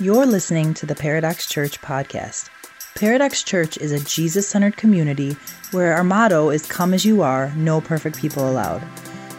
You're 0.00 0.24
listening 0.24 0.72
to 0.74 0.86
the 0.86 0.94
Paradox 0.94 1.46
Church 1.46 1.82
podcast. 1.82 2.48
Paradox 2.94 3.42
Church 3.42 3.76
is 3.76 3.92
a 3.92 4.00
Jesus 4.00 4.48
centered 4.48 4.78
community 4.78 5.36
where 5.72 5.94
our 5.94 6.02
motto 6.02 6.48
is 6.48 6.64
Come 6.64 6.94
as 6.94 7.04
you 7.04 7.20
are, 7.20 7.52
no 7.54 7.82
perfect 7.82 8.16
people 8.16 8.48
allowed. 8.48 8.82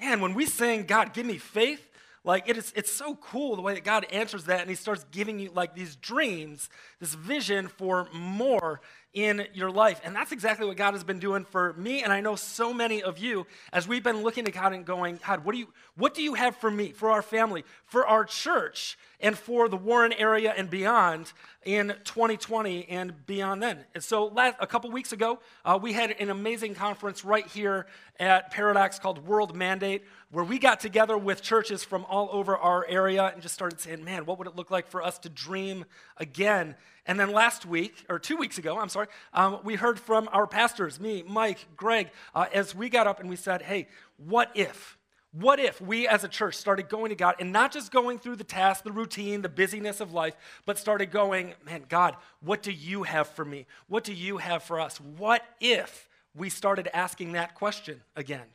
man, 0.00 0.20
when 0.20 0.34
we 0.34 0.46
sing, 0.46 0.84
God, 0.84 1.12
give 1.12 1.26
me 1.26 1.38
faith, 1.38 1.88
like, 2.24 2.48
it 2.48 2.56
is, 2.56 2.72
it's 2.76 2.92
so 2.92 3.16
cool 3.16 3.56
the 3.56 3.62
way 3.62 3.74
that 3.74 3.82
God 3.82 4.06
answers 4.12 4.44
that, 4.44 4.60
and 4.60 4.70
He 4.70 4.76
starts 4.76 5.04
giving 5.10 5.40
you, 5.40 5.50
like, 5.52 5.74
these 5.74 5.96
dreams, 5.96 6.70
this 7.00 7.14
vision 7.14 7.66
for 7.66 8.08
more 8.12 8.80
in 9.14 9.46
your 9.52 9.70
life. 9.70 10.00
And 10.04 10.16
that's 10.16 10.32
exactly 10.32 10.66
what 10.66 10.76
God 10.76 10.94
has 10.94 11.04
been 11.04 11.18
doing 11.18 11.44
for 11.44 11.74
me, 11.74 12.02
and 12.02 12.12
I 12.12 12.20
know 12.20 12.34
so 12.34 12.72
many 12.72 13.02
of 13.02 13.18
you 13.18 13.46
as 13.72 13.86
we've 13.86 14.02
been 14.02 14.22
looking 14.22 14.46
at 14.46 14.54
God 14.54 14.72
and 14.72 14.84
going, 14.84 15.20
God, 15.26 15.44
what 15.44 15.52
do 15.52 15.58
you, 15.58 15.68
what 15.96 16.14
do 16.14 16.22
you 16.22 16.34
have 16.34 16.56
for 16.56 16.70
me, 16.70 16.92
for 16.92 17.10
our 17.10 17.22
family, 17.22 17.64
for 17.84 18.06
our 18.06 18.24
church? 18.24 18.96
and 19.22 19.38
for 19.38 19.68
the 19.68 19.76
Warren 19.76 20.12
area 20.12 20.52
and 20.54 20.68
beyond 20.68 21.32
in 21.64 21.94
2020 22.04 22.88
and 22.88 23.24
beyond 23.24 23.62
then. 23.62 23.84
And 23.94 24.02
so, 24.02 24.26
last, 24.26 24.56
a 24.58 24.66
couple 24.66 24.90
weeks 24.90 25.12
ago, 25.12 25.38
uh, 25.64 25.78
we 25.80 25.92
had 25.92 26.10
an 26.10 26.28
amazing 26.28 26.74
conference 26.74 27.24
right 27.24 27.46
here 27.46 27.86
at 28.18 28.50
Paradox 28.50 28.98
called 28.98 29.24
World 29.24 29.54
Mandate, 29.54 30.02
where 30.32 30.44
we 30.44 30.58
got 30.58 30.80
together 30.80 31.16
with 31.16 31.40
churches 31.40 31.84
from 31.84 32.04
all 32.06 32.28
over 32.32 32.56
our 32.56 32.84
area 32.88 33.30
and 33.32 33.40
just 33.40 33.54
started 33.54 33.80
saying, 33.80 34.02
man, 34.04 34.26
what 34.26 34.38
would 34.38 34.48
it 34.48 34.56
look 34.56 34.72
like 34.72 34.88
for 34.88 35.02
us 35.02 35.18
to 35.20 35.28
dream 35.28 35.84
again? 36.16 36.74
And 37.06 37.18
then 37.18 37.32
last 37.32 37.66
week, 37.66 38.04
or 38.08 38.18
two 38.18 38.36
weeks 38.36 38.58
ago, 38.58 38.78
I'm 38.78 38.88
sorry, 38.88 39.08
um, 39.34 39.58
we 39.64 39.74
heard 39.74 39.98
from 39.98 40.28
our 40.32 40.46
pastors, 40.46 41.00
me, 41.00 41.24
Mike, 41.26 41.66
Greg, 41.76 42.10
uh, 42.34 42.46
as 42.52 42.74
we 42.74 42.88
got 42.88 43.06
up 43.06 43.18
and 43.18 43.28
we 43.28 43.36
said, 43.36 43.62
hey, 43.62 43.88
what 44.16 44.50
if? 44.54 44.98
What 45.32 45.58
if 45.58 45.80
we 45.80 46.06
as 46.06 46.24
a 46.24 46.28
church 46.28 46.56
started 46.56 46.90
going 46.90 47.08
to 47.08 47.14
God 47.14 47.36
and 47.40 47.52
not 47.52 47.72
just 47.72 47.90
going 47.90 48.18
through 48.18 48.36
the 48.36 48.44
task, 48.44 48.84
the 48.84 48.92
routine, 48.92 49.40
the 49.40 49.48
busyness 49.48 50.00
of 50.00 50.12
life, 50.12 50.36
but 50.66 50.78
started 50.78 51.10
going, 51.10 51.54
man, 51.64 51.84
God, 51.88 52.16
what 52.40 52.62
do 52.62 52.70
you 52.70 53.04
have 53.04 53.28
for 53.28 53.44
me? 53.44 53.66
What 53.88 54.04
do 54.04 54.12
you 54.12 54.36
have 54.36 54.62
for 54.62 54.78
us? 54.78 55.00
What 55.00 55.42
if 55.58 56.08
we 56.34 56.50
started 56.50 56.88
asking 56.94 57.32
that 57.32 57.54
question 57.54 58.02
again? 58.14 58.46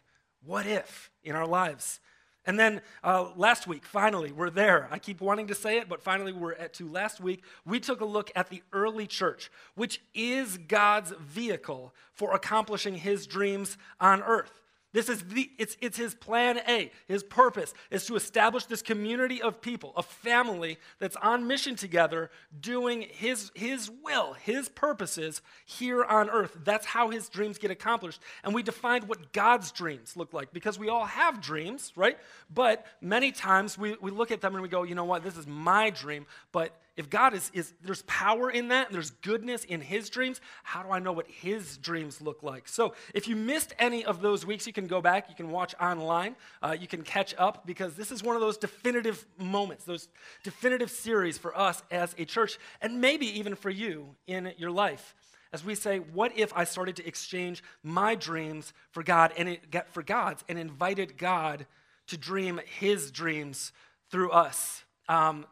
What 0.45 0.68
if 0.68 1.09
in 1.23 1.36
our 1.36 1.48
lives? 1.48 2.00
And 2.48 2.58
then 2.58 2.81
uh, 3.03 3.31
last 3.36 3.67
week, 3.67 3.86
finally, 3.86 4.31
we're 4.31 4.50
there. 4.50 4.88
I 4.90 5.00
keep 5.00 5.20
wanting 5.20 5.48
to 5.48 5.56
say 5.56 5.80
it, 5.80 5.90
but 5.90 6.02
finally, 6.02 6.31
we're 6.31 6.53
at 6.53 6.73
two. 6.73 6.90
last 6.90 7.20
week. 7.20 7.44
We 7.66 7.81
took 7.81 8.00
a 8.00 8.06
look 8.06 8.31
at 8.38 8.50
the 8.50 8.64
early 8.72 9.06
church, 9.06 9.52
which 9.76 10.02
is 10.16 10.58
God's 10.58 11.12
vehicle 11.20 11.94
for 12.14 12.34
accomplishing 12.34 12.95
his 12.95 13.28
dreams 13.28 13.78
on 14.00 14.23
earth. 14.23 14.62
This 14.93 15.09
is 15.09 15.21
the, 15.23 15.52
it's, 15.57 15.75
it's 15.81 15.97
his 15.97 16.16
plan 16.16 16.59
A. 16.67 16.91
His 17.07 17.21
purpose 17.21 17.73
is 17.91 18.05
to 18.05 18.16
establish 18.16 18.66
this 18.66 18.81
community 18.81 19.41
of 19.41 19.61
people, 19.61 19.94
a 19.97 20.03
family 20.03 20.77
that's 20.99 21.17
on 21.17 21.45
mission 21.45 21.75
together, 21.75 22.31
doing 22.59 23.05
his, 23.09 23.52
his 23.53 23.91
will, 24.03 24.33
his 24.33 24.69
purposes 24.69 25.41
here 25.66 26.03
on 26.03 26.29
earth. 26.29 26.57
That's 26.63 26.85
how 26.85 27.09
his 27.09 27.28
dreams 27.28 27.57
get 27.57 27.69
accomplished. 27.69 28.22
And 28.44 28.56
we 28.56 28.63
defined 28.63 29.09
what 29.09 29.34
God's 29.34 29.72
dreams 29.72 30.16
look 30.16 30.34
like 30.34 30.53
because 30.53 30.79
we 30.79 30.88
all 30.88 31.06
have 31.06 31.41
dreams, 31.41 31.91
right? 31.97 32.17
But 32.53 32.85
many 33.01 33.33
times 33.33 33.78
we, 33.78 33.97
we 34.01 34.12
look 34.12 34.31
at 34.31 34.39
them 34.39 34.53
and 34.53 34.62
we 34.62 34.69
go, 34.69 34.83
you 34.83 34.95
know 34.95 35.06
what, 35.06 35.22
this 35.23 35.35
is 35.35 35.45
my 35.45 35.89
dream, 35.89 36.25
but 36.53 36.79
if 36.97 37.12
God 37.12 37.35
is, 37.35 37.52
is 37.53 37.74
there's 37.84 38.02
power 38.03 38.50
in 38.50 38.69
that 38.69 38.88
and 38.88 38.96
there's 38.96 39.12
goodness 39.12 39.63
in 39.63 39.81
his 39.81 40.09
dreams, 40.09 40.41
how 40.63 40.81
do 40.81 40.91
I 40.91 40.97
know 40.97 41.13
what 41.13 41.28
his 41.30 41.78
dreams 41.78 42.19
look 42.22 42.41
like? 42.41 42.68
So 42.68 42.96
if 43.13 43.28
you 43.28 43.35
missed 43.35 43.74
any 43.78 44.03
of 44.03 44.19
those 44.22 44.46
weeks, 44.46 44.66
you 44.66 44.74
can 44.74 44.88
go 44.88 45.00
back, 45.00 45.30
you 45.30 45.36
can 45.36 45.52
watch 45.52 45.75
online, 45.80 46.36
uh, 46.63 46.75
you 46.78 46.88
can 46.88 47.03
catch 47.03 47.36
up 47.38 47.68
because 47.68 47.94
this 47.94 48.12
is 48.12 48.24
one 48.24 48.36
of 48.36 48.41
those 48.41 48.57
definitive 48.57 49.25
moments, 49.38 49.86
those 49.86 50.09
definitive 50.44 50.90
series 50.90 51.38
for 51.38 51.56
us 51.57 51.84
as 51.91 52.16
a 52.18 52.25
church, 52.25 52.57
and 52.81 53.00
maybe 53.00 53.28
even 53.40 53.53
for 53.53 53.69
you 53.69 54.16
in 54.25 54.52
your 54.57 54.72
life. 54.72 55.13
As 55.53 55.63
we 55.63 55.75
say, 55.75 56.00
what 56.00 56.38
if 56.38 56.52
I 56.56 56.63
started 56.63 56.96
to 56.97 57.07
exchange 57.07 57.63
my 57.84 58.16
dreams 58.16 58.74
for 58.90 59.03
God 59.03 59.34
and 59.38 59.50
it, 59.50 59.62
for 59.91 60.02
God's 60.02 60.44
and 60.50 60.57
invited 60.57 61.18
God 61.18 61.68
to 62.07 62.18
dream 62.18 62.59
his 62.80 63.12
dreams 63.12 63.72
through 64.09 64.31
us? 64.31 64.84
Um, 65.07 65.46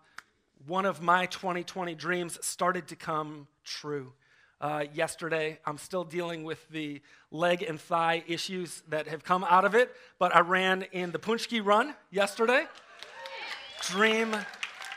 one 0.67 0.85
of 0.85 1.01
my 1.01 1.27
2020 1.27 1.93
dreams 1.95 2.39
started 2.41 2.87
to 2.87 2.95
come 2.95 3.47
true. 3.63 4.13
Uh, 4.59 4.85
yesterday, 4.93 5.59
I'm 5.65 5.77
still 5.77 6.03
dealing 6.03 6.43
with 6.43 6.67
the 6.69 7.01
leg 7.29 7.61
and 7.61 7.79
thigh 7.79 8.23
issues 8.25 8.81
that 8.89 9.07
have 9.07 9.23
come 9.23 9.43
out 9.43 9.65
of 9.65 9.75
it, 9.75 9.93
but 10.17 10.35
I 10.35 10.39
ran 10.39 10.83
in 10.91 11.11
the 11.11 11.19
Paczki 11.19 11.63
run 11.63 11.93
yesterday. 12.09 12.65
Dream, 13.83 14.35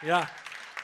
yeah. 0.03 0.29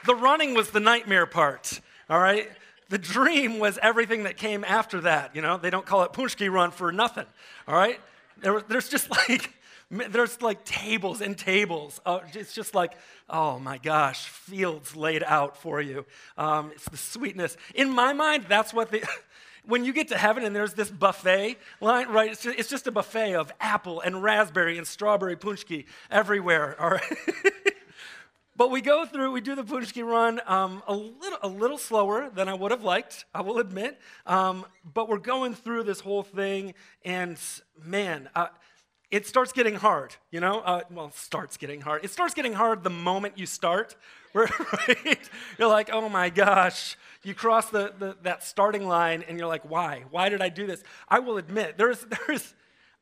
The 0.05 0.13
running 0.13 0.53
was 0.53 0.69
the 0.69 0.79
nightmare 0.79 1.25
part, 1.25 1.79
all 2.09 2.19
right? 2.19 2.51
The 2.89 2.99
dream 2.99 3.57
was 3.57 3.79
everything 3.81 4.23
that 4.23 4.37
came 4.37 4.63
after 4.63 5.01
that, 5.01 5.35
you 5.35 5.41
know? 5.41 5.57
They 5.57 5.71
don't 5.71 5.85
call 5.85 6.03
it 6.03 6.11
Paczki 6.11 6.51
run 6.51 6.69
for 6.69 6.91
nothing, 6.91 7.25
all 7.67 7.75
right? 7.75 7.99
There, 8.37 8.61
there's 8.61 8.89
just 8.89 9.09
like, 9.29 9.51
there's 9.89 10.41
like 10.41 10.65
tables 10.65 11.21
and 11.21 11.37
tables. 11.37 12.01
Uh, 12.05 12.19
it's 12.33 12.53
just 12.53 12.73
like, 12.73 12.93
oh 13.29 13.59
my 13.59 13.77
gosh, 13.77 14.25
fields 14.27 14.95
laid 14.95 15.23
out 15.23 15.57
for 15.57 15.81
you. 15.81 16.05
Um, 16.37 16.71
it's 16.73 16.89
the 16.89 16.97
sweetness. 16.97 17.57
In 17.73 17.89
my 17.89 18.13
mind, 18.13 18.45
that's 18.47 18.73
what 18.73 18.91
the. 18.91 19.03
when 19.67 19.83
you 19.83 19.93
get 19.93 20.09
to 20.09 20.17
heaven 20.17 20.43
and 20.43 20.55
there's 20.55 20.73
this 20.75 20.91
buffet 20.91 21.57
line, 21.81 22.07
right? 22.09 22.31
It's 22.31 22.43
just, 22.43 22.59
it's 22.59 22.69
just 22.69 22.85
a 22.87 22.91
buffet 22.91 23.33
of 23.33 23.51
apple 23.59 23.99
and 23.99 24.21
raspberry 24.21 24.77
and 24.77 24.85
strawberry 24.85 25.35
paczki 25.35 25.85
everywhere, 26.11 26.79
all 26.79 26.91
right? 26.91 27.17
But 28.57 28.71
we 28.71 28.79
go 28.79 29.05
through, 29.05 29.31
we 29.31 29.41
do 29.41 29.53
the 29.53 29.65
Paczki 29.65 30.01
run 30.01 30.39
um, 30.45 30.81
a, 30.87 30.95
little, 30.95 31.39
a 31.41 31.47
little 31.47 31.77
slower 31.77 32.29
than 32.29 32.47
I 32.47 32.53
would 32.53 32.71
have 32.71 32.85
liked, 32.85 33.25
I 33.33 33.41
will 33.41 33.59
admit. 33.59 33.99
Um, 34.25 34.65
but 34.93 35.09
we're 35.09 35.17
going 35.17 35.55
through 35.55 35.83
this 35.83 35.99
whole 35.99 36.23
thing, 36.23 36.73
and 37.03 37.37
man, 37.83 38.29
it 39.11 39.27
starts 39.27 39.51
getting 39.51 39.75
hard, 39.75 40.15
you 40.31 40.39
know? 40.39 40.59
Uh, 40.59 40.81
well, 40.89 41.11
starts 41.11 41.57
getting 41.57 41.81
hard. 41.81 42.03
It 42.03 42.11
starts 42.11 42.33
getting 42.33 42.53
hard 42.53 42.83
the 42.83 42.89
moment 42.89 43.37
you 43.37 43.45
start, 43.45 43.95
right? 44.33 45.19
You're 45.57 45.69
like, 45.69 45.89
oh 45.91 46.09
my 46.09 46.29
gosh. 46.29 46.97
You 47.23 47.33
cross 47.33 47.69
the, 47.69 47.93
the, 47.97 48.17
that 48.23 48.43
starting 48.43 48.87
line 48.87 49.23
and 49.27 49.37
you're 49.37 49.47
like, 49.47 49.69
why? 49.69 50.03
Why 50.11 50.29
did 50.29 50.41
I 50.41 50.49
do 50.49 50.67
this? 50.67 50.83
I 51.07 51.19
will 51.19 51.37
admit, 51.37 51.77
there's, 51.77 52.05
there's, 52.27 52.53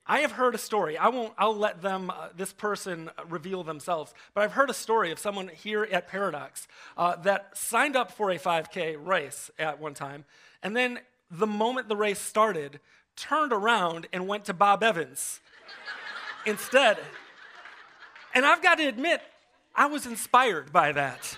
I 0.06 0.20
have 0.20 0.34
heard 0.34 0.54
a 0.54 0.58
story. 0.58 0.98
I 0.98 1.08
won't, 1.08 1.34
I'll 1.38 1.56
let 1.56 1.82
them, 1.82 2.10
uh, 2.10 2.30
this 2.36 2.52
person 2.52 3.10
reveal 3.30 3.64
themselves, 3.64 4.14
but 4.34 4.44
I've 4.44 4.52
heard 4.52 4.70
a 4.70 4.74
story 4.74 5.12
of 5.12 5.20
someone 5.20 5.48
here 5.48 5.88
at 5.90 6.08
Paradox 6.08 6.68
uh, 6.98 7.16
that 7.18 7.58
signed 7.58 7.96
up 7.96 8.12
for 8.12 8.30
a 8.30 8.38
5K 8.38 8.98
race 9.00 9.50
at 9.58 9.80
one 9.80 9.94
time, 9.94 10.26
and 10.62 10.76
then 10.76 11.00
the 11.32 11.48
moment 11.48 11.88
the 11.88 11.96
race 11.96 12.20
started, 12.20 12.80
turned 13.16 13.54
around 13.54 14.08
and 14.12 14.28
went 14.28 14.46
to 14.46 14.54
Bob 14.54 14.84
Evans 14.84 15.40
instead. 16.46 16.98
And 18.34 18.46
I've 18.46 18.62
got 18.62 18.78
to 18.80 18.88
admit, 18.88 19.22
I 19.76 19.88
was 19.88 20.06
inspired 20.06 20.72
by 20.72 20.92
that. 20.92 21.38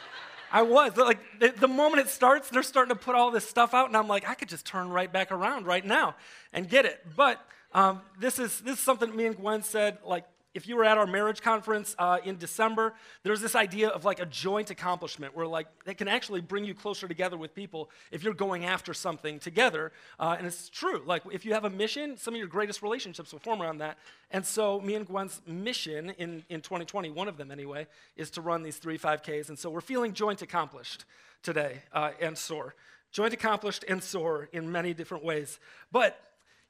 I 0.51 0.61
was. 0.61 0.95
Like, 0.95 1.19
the, 1.39 1.67
moment 1.67 2.05
it 2.05 2.09
starts, 2.09 2.49
they're 2.49 2.63
starting 2.63 2.95
to 2.95 2.99
put 2.99 3.15
all 3.15 3.31
this 3.31 3.47
stuff 3.47 3.73
out, 3.73 3.87
and 3.87 3.97
I'm 3.97 4.07
like, 4.07 4.27
I 4.27 4.35
could 4.35 4.49
just 4.49 4.65
turn 4.65 4.89
right 4.89 5.11
back 5.11 5.31
around 5.31 5.65
right 5.65 5.85
now 5.85 6.15
and 6.53 6.69
get 6.69 6.85
it. 6.85 7.05
But 7.15 7.45
um, 7.73 8.01
this, 8.19 8.39
is, 8.39 8.61
this 8.61 8.77
is 8.77 8.83
something 8.83 9.13
me 9.13 9.25
and 9.25 9.35
Gwen 9.35 9.63
said, 9.63 9.97
like, 10.05 10.25
if 10.55 10.69
you 10.69 10.77
were 10.77 10.85
at 10.85 10.97
our 10.97 11.05
marriage 11.05 11.41
conference 11.41 11.95
uh, 11.99 12.17
in 12.23 12.37
December, 12.37 12.93
there's 13.23 13.41
this 13.41 13.55
idea 13.55 13.89
of 13.89 14.05
like 14.05 14.21
a 14.21 14.25
joint 14.25 14.71
accomplishment 14.71 15.35
where 15.35 15.45
like 15.45 15.67
it 15.85 15.97
can 15.97 16.07
actually 16.07 16.39
bring 16.39 16.63
you 16.63 16.73
closer 16.73 17.09
together 17.09 17.37
with 17.37 17.53
people 17.53 17.89
if 18.09 18.23
you're 18.23 18.33
going 18.33 18.63
after 18.63 18.93
something 18.93 19.37
together. 19.37 19.91
Uh, 20.17 20.35
and 20.37 20.47
it's 20.47 20.69
true. 20.69 21.03
Like 21.05 21.23
if 21.29 21.45
you 21.45 21.53
have 21.53 21.65
a 21.65 21.69
mission, 21.69 22.17
some 22.17 22.33
of 22.33 22.37
your 22.37 22.47
greatest 22.47 22.81
relationships 22.81 23.33
will 23.33 23.39
form 23.39 23.61
around 23.61 23.79
that. 23.79 23.97
And 24.31 24.45
so 24.45 24.79
me 24.79 24.95
and 24.95 25.05
Gwen's 25.05 25.41
mission 25.45 26.11
in, 26.11 26.45
in 26.49 26.61
2020, 26.61 27.09
one 27.09 27.27
of 27.27 27.35
them 27.35 27.51
anyway, 27.51 27.85
is 28.15 28.29
to 28.31 28.41
run 28.41 28.63
these 28.63 28.77
three 28.77 28.97
5Ks. 28.97 29.49
And 29.49 29.59
so 29.59 29.69
we're 29.69 29.81
feeling 29.81 30.13
joint 30.13 30.41
accomplished 30.41 31.03
today 31.43 31.83
uh, 31.91 32.11
and 32.21 32.37
soar. 32.37 32.75
Joint 33.11 33.33
accomplished 33.33 33.83
and 33.89 34.01
soar 34.01 34.47
in 34.53 34.71
many 34.71 34.93
different 34.93 35.25
ways. 35.25 35.59
But 35.91 36.17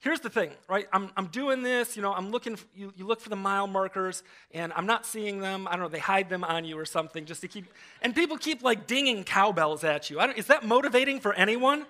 here's 0.06 0.20
the 0.20 0.30
thing, 0.30 0.52
right? 0.70 0.88
I'm, 0.94 1.10
I'm 1.18 1.26
doing 1.26 1.64
this, 1.64 1.96
you 1.96 2.04
know, 2.04 2.14
I'm 2.14 2.30
looking, 2.30 2.58
for, 2.58 2.66
you, 2.76 2.94
you 2.96 3.08
look 3.08 3.20
for 3.20 3.30
the 3.30 3.36
mile 3.36 3.66
markers, 3.66 4.22
and 4.54 4.72
I'm 4.74 4.86
not 4.86 5.04
seeing 5.04 5.40
them. 5.40 5.68
I 5.68 5.72
don't 5.72 5.80
know, 5.80 5.88
they 5.90 5.98
hide 5.98 6.30
them 6.30 6.44
on 6.44 6.64
you 6.64 6.78
or 6.78 6.86
something 6.86 7.26
just 7.26 7.42
to 7.42 7.48
keep, 7.48 7.66
and 8.04 8.14
people 8.14 8.38
keep 8.38 8.62
like 8.62 8.86
dinging 8.86 9.24
cowbells 9.24 9.84
at 9.84 10.12
you. 10.12 10.22
is 10.22 10.46
that 10.46 10.64
motivating 10.64 11.20
for 11.20 11.34
anyone? 11.34 11.88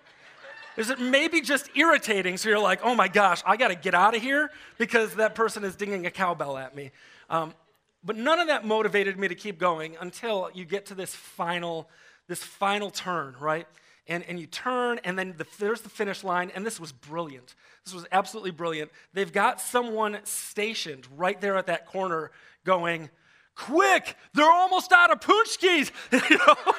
Is 0.77 0.89
it 0.89 0.99
maybe 0.99 1.41
just 1.41 1.69
irritating 1.75 2.37
so 2.37 2.47
you're 2.47 2.57
like, 2.57 2.79
oh 2.83 2.95
my 2.95 3.09
gosh, 3.09 3.43
I 3.45 3.57
got 3.57 3.67
to 3.67 3.75
get 3.75 3.93
out 3.93 4.15
of 4.15 4.21
here 4.21 4.49
because 4.77 5.15
that 5.15 5.35
person 5.35 5.65
is 5.65 5.75
dinging 5.75 6.05
a 6.05 6.11
cowbell 6.11 6.57
at 6.57 6.73
me? 6.73 6.91
Um, 7.29 7.53
but 8.01 8.15
none 8.15 8.39
of 8.39 8.47
that 8.47 8.65
motivated 8.65 9.19
me 9.19 9.27
to 9.27 9.35
keep 9.35 9.59
going 9.59 9.97
until 9.99 10.49
you 10.53 10.63
get 10.63 10.85
to 10.85 10.95
this 10.95 11.13
final, 11.13 11.89
this 12.29 12.41
final 12.41 12.91
turn, 12.91 13.35
right? 13.41 13.67
And, 14.07 14.23
and 14.23 14.39
you 14.39 14.45
turn, 14.45 14.99
and 15.03 15.17
then 15.17 15.33
the, 15.37 15.47
there's 15.57 15.81
the 15.81 15.89
finish 15.89 16.23
line, 16.23 16.51
and 16.53 16.65
this 16.65 16.79
was 16.79 16.91
brilliant. 16.91 17.55
This 17.83 17.93
was 17.93 18.05
absolutely 18.11 18.51
brilliant. 18.51 18.91
They've 19.13 19.31
got 19.31 19.59
someone 19.59 20.19
stationed 20.23 21.07
right 21.17 21.39
there 21.41 21.57
at 21.57 21.67
that 21.67 21.87
corner 21.87 22.31
going, 22.63 23.09
Quick, 23.55 24.15
they're 24.33 24.51
almost 24.51 24.91
out 24.91 25.11
of 25.11 25.21
paczkis. 25.21 25.91
you 26.29 26.37
know? 26.37 26.73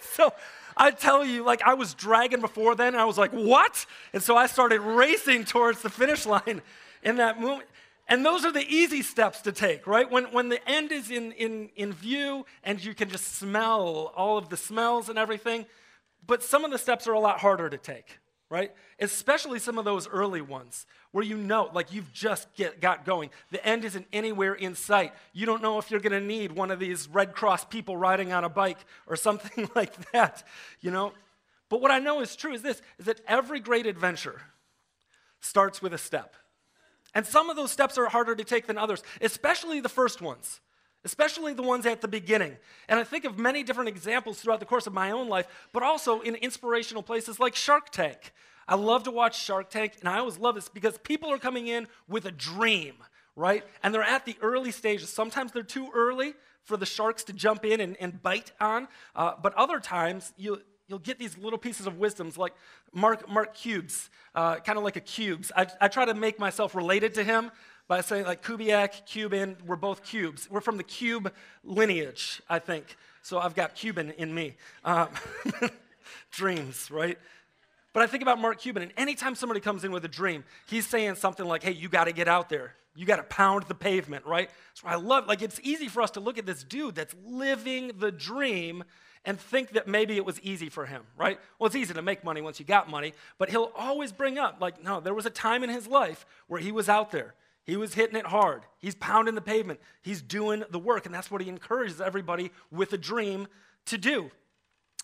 so 0.12 0.32
I 0.76 0.92
tell 0.92 1.24
you, 1.24 1.44
like 1.44 1.62
I 1.62 1.74
was 1.74 1.94
dragging 1.94 2.40
before 2.40 2.74
then, 2.74 2.88
and 2.88 2.98
I 2.98 3.04
was 3.04 3.18
like, 3.18 3.32
What? 3.32 3.84
And 4.12 4.22
so 4.22 4.36
I 4.36 4.46
started 4.46 4.80
racing 4.80 5.44
towards 5.44 5.82
the 5.82 5.90
finish 5.90 6.26
line 6.26 6.62
in 7.02 7.16
that 7.16 7.40
moment. 7.40 7.68
And 8.08 8.26
those 8.26 8.44
are 8.44 8.52
the 8.52 8.66
easy 8.68 9.02
steps 9.02 9.40
to 9.42 9.52
take, 9.52 9.86
right? 9.86 10.10
When, 10.10 10.24
when 10.32 10.48
the 10.48 10.66
end 10.68 10.92
is 10.92 11.10
in, 11.10 11.32
in, 11.32 11.70
in 11.76 11.92
view 11.92 12.44
and 12.64 12.82
you 12.82 12.94
can 12.94 13.08
just 13.08 13.36
smell 13.36 14.12
all 14.16 14.36
of 14.36 14.48
the 14.48 14.56
smells 14.56 15.08
and 15.08 15.18
everything, 15.18 15.66
but 16.26 16.42
some 16.42 16.64
of 16.64 16.70
the 16.70 16.78
steps 16.78 17.06
are 17.06 17.12
a 17.12 17.20
lot 17.20 17.40
harder 17.40 17.68
to 17.68 17.78
take, 17.78 18.18
right? 18.48 18.72
Especially 18.98 19.58
some 19.58 19.78
of 19.78 19.84
those 19.84 20.08
early 20.08 20.40
ones 20.40 20.86
where 21.10 21.24
you 21.24 21.36
know, 21.36 21.70
like 21.72 21.92
you've 21.92 22.12
just 22.12 22.52
get, 22.54 22.80
got 22.80 23.04
going. 23.04 23.30
The 23.50 23.64
end 23.66 23.84
isn't 23.84 24.06
anywhere 24.12 24.54
in 24.54 24.74
sight. 24.74 25.12
You 25.32 25.46
don't 25.46 25.62
know 25.62 25.78
if 25.78 25.90
you're 25.90 26.00
going 26.00 26.12
to 26.12 26.26
need 26.26 26.52
one 26.52 26.70
of 26.70 26.78
these 26.78 27.08
Red 27.08 27.34
Cross 27.34 27.66
people 27.66 27.96
riding 27.96 28.32
on 28.32 28.44
a 28.44 28.48
bike 28.48 28.78
or 29.06 29.16
something 29.16 29.70
like 29.74 30.10
that, 30.12 30.46
you 30.80 30.90
know? 30.90 31.12
But 31.68 31.80
what 31.80 31.90
I 31.90 31.98
know 31.98 32.20
is 32.20 32.36
true 32.36 32.52
is 32.52 32.62
this 32.62 32.82
is 32.98 33.06
that 33.06 33.20
every 33.26 33.58
great 33.58 33.86
adventure 33.86 34.40
starts 35.40 35.80
with 35.80 35.94
a 35.94 35.98
step. 35.98 36.36
And 37.14 37.26
some 37.26 37.50
of 37.50 37.56
those 37.56 37.70
steps 37.70 37.98
are 37.98 38.08
harder 38.08 38.34
to 38.34 38.44
take 38.44 38.66
than 38.66 38.78
others, 38.78 39.02
especially 39.20 39.80
the 39.80 39.88
first 39.88 40.22
ones 40.22 40.60
especially 41.04 41.52
the 41.52 41.62
ones 41.62 41.86
at 41.86 42.00
the 42.00 42.08
beginning. 42.08 42.56
And 42.88 42.98
I 42.98 43.04
think 43.04 43.24
of 43.24 43.38
many 43.38 43.62
different 43.62 43.88
examples 43.88 44.40
throughout 44.40 44.60
the 44.60 44.66
course 44.66 44.86
of 44.86 44.92
my 44.92 45.10
own 45.10 45.28
life, 45.28 45.46
but 45.72 45.82
also 45.82 46.20
in 46.20 46.34
inspirational 46.36 47.02
places 47.02 47.40
like 47.40 47.54
Shark 47.54 47.90
Tank. 47.90 48.32
I 48.68 48.76
love 48.76 49.02
to 49.04 49.10
watch 49.10 49.42
Shark 49.42 49.70
Tank, 49.70 49.94
and 50.00 50.08
I 50.08 50.18
always 50.18 50.38
love 50.38 50.54
this 50.54 50.68
because 50.68 50.98
people 50.98 51.32
are 51.32 51.38
coming 51.38 51.66
in 51.66 51.88
with 52.08 52.24
a 52.26 52.30
dream, 52.30 52.94
right? 53.34 53.64
And 53.82 53.92
they're 53.92 54.02
at 54.02 54.24
the 54.24 54.36
early 54.40 54.70
stages. 54.70 55.10
Sometimes 55.10 55.52
they're 55.52 55.62
too 55.62 55.90
early 55.94 56.34
for 56.62 56.76
the 56.76 56.86
sharks 56.86 57.24
to 57.24 57.32
jump 57.32 57.64
in 57.64 57.80
and, 57.80 57.96
and 58.00 58.22
bite 58.22 58.52
on, 58.60 58.86
uh, 59.16 59.32
but 59.42 59.52
other 59.54 59.80
times 59.80 60.32
you, 60.36 60.62
you'll 60.86 61.00
get 61.00 61.18
these 61.18 61.36
little 61.36 61.58
pieces 61.58 61.86
of 61.86 61.98
wisdoms 61.98 62.38
like 62.38 62.52
Mark, 62.92 63.28
Mark 63.28 63.54
Cubes, 63.54 64.10
uh, 64.34 64.56
kind 64.56 64.78
of 64.78 64.84
like 64.84 64.96
a 64.96 65.00
cubes. 65.00 65.50
I, 65.56 65.66
I 65.80 65.88
try 65.88 66.04
to 66.04 66.14
make 66.14 66.38
myself 66.38 66.74
related 66.74 67.14
to 67.14 67.24
him 67.24 67.50
by 67.92 68.00
saying 68.00 68.24
like 68.24 68.42
Kubiak, 68.42 69.04
Cuban, 69.04 69.54
we're 69.66 69.76
both 69.76 70.02
cubes. 70.02 70.48
We're 70.50 70.62
from 70.62 70.78
the 70.78 70.82
cube 70.82 71.30
lineage, 71.62 72.40
I 72.48 72.58
think. 72.58 72.96
So 73.20 73.38
I've 73.38 73.54
got 73.54 73.74
Cuban 73.74 74.12
in 74.12 74.34
me. 74.34 74.54
Um, 74.82 75.10
dreams, 76.30 76.90
right? 76.90 77.18
But 77.92 78.02
I 78.02 78.06
think 78.06 78.22
about 78.22 78.40
Mark 78.40 78.58
Cuban, 78.60 78.82
and 78.82 78.92
anytime 78.96 79.34
somebody 79.34 79.60
comes 79.60 79.84
in 79.84 79.92
with 79.92 80.06
a 80.06 80.08
dream, 80.08 80.42
he's 80.68 80.86
saying 80.86 81.16
something 81.16 81.44
like, 81.44 81.62
hey, 81.62 81.72
you 81.72 81.90
got 81.90 82.04
to 82.04 82.12
get 82.12 82.28
out 82.28 82.48
there. 82.48 82.72
You 82.96 83.04
got 83.04 83.16
to 83.16 83.24
pound 83.24 83.64
the 83.64 83.74
pavement, 83.74 84.24
right? 84.24 84.48
Why 84.80 84.92
I 84.92 84.94
love, 84.94 85.26
like, 85.26 85.42
it's 85.42 85.60
easy 85.62 85.88
for 85.88 86.00
us 86.00 86.12
to 86.12 86.20
look 86.20 86.38
at 86.38 86.46
this 86.46 86.64
dude 86.64 86.94
that's 86.94 87.14
living 87.26 87.92
the 87.98 88.10
dream 88.10 88.84
and 89.26 89.38
think 89.38 89.72
that 89.72 89.86
maybe 89.86 90.16
it 90.16 90.24
was 90.24 90.40
easy 90.40 90.70
for 90.70 90.86
him, 90.86 91.02
right? 91.18 91.38
Well, 91.58 91.66
it's 91.66 91.76
easy 91.76 91.92
to 91.92 92.00
make 92.00 92.24
money 92.24 92.40
once 92.40 92.58
you 92.58 92.64
got 92.64 92.88
money, 92.88 93.12
but 93.36 93.50
he'll 93.50 93.70
always 93.76 94.12
bring 94.12 94.38
up, 94.38 94.62
like, 94.62 94.82
no, 94.82 95.00
there 95.00 95.12
was 95.12 95.26
a 95.26 95.30
time 95.30 95.62
in 95.62 95.68
his 95.68 95.86
life 95.86 96.24
where 96.46 96.58
he 96.58 96.72
was 96.72 96.88
out 96.88 97.10
there. 97.10 97.34
He 97.64 97.76
was 97.76 97.94
hitting 97.94 98.16
it 98.16 98.26
hard. 98.26 98.62
He's 98.78 98.94
pounding 98.94 99.34
the 99.34 99.40
pavement. 99.40 99.80
He's 100.02 100.20
doing 100.20 100.64
the 100.70 100.78
work. 100.78 101.06
And 101.06 101.14
that's 101.14 101.30
what 101.30 101.40
he 101.40 101.48
encourages 101.48 102.00
everybody 102.00 102.50
with 102.70 102.92
a 102.92 102.98
dream 102.98 103.46
to 103.86 103.98
do. 103.98 104.30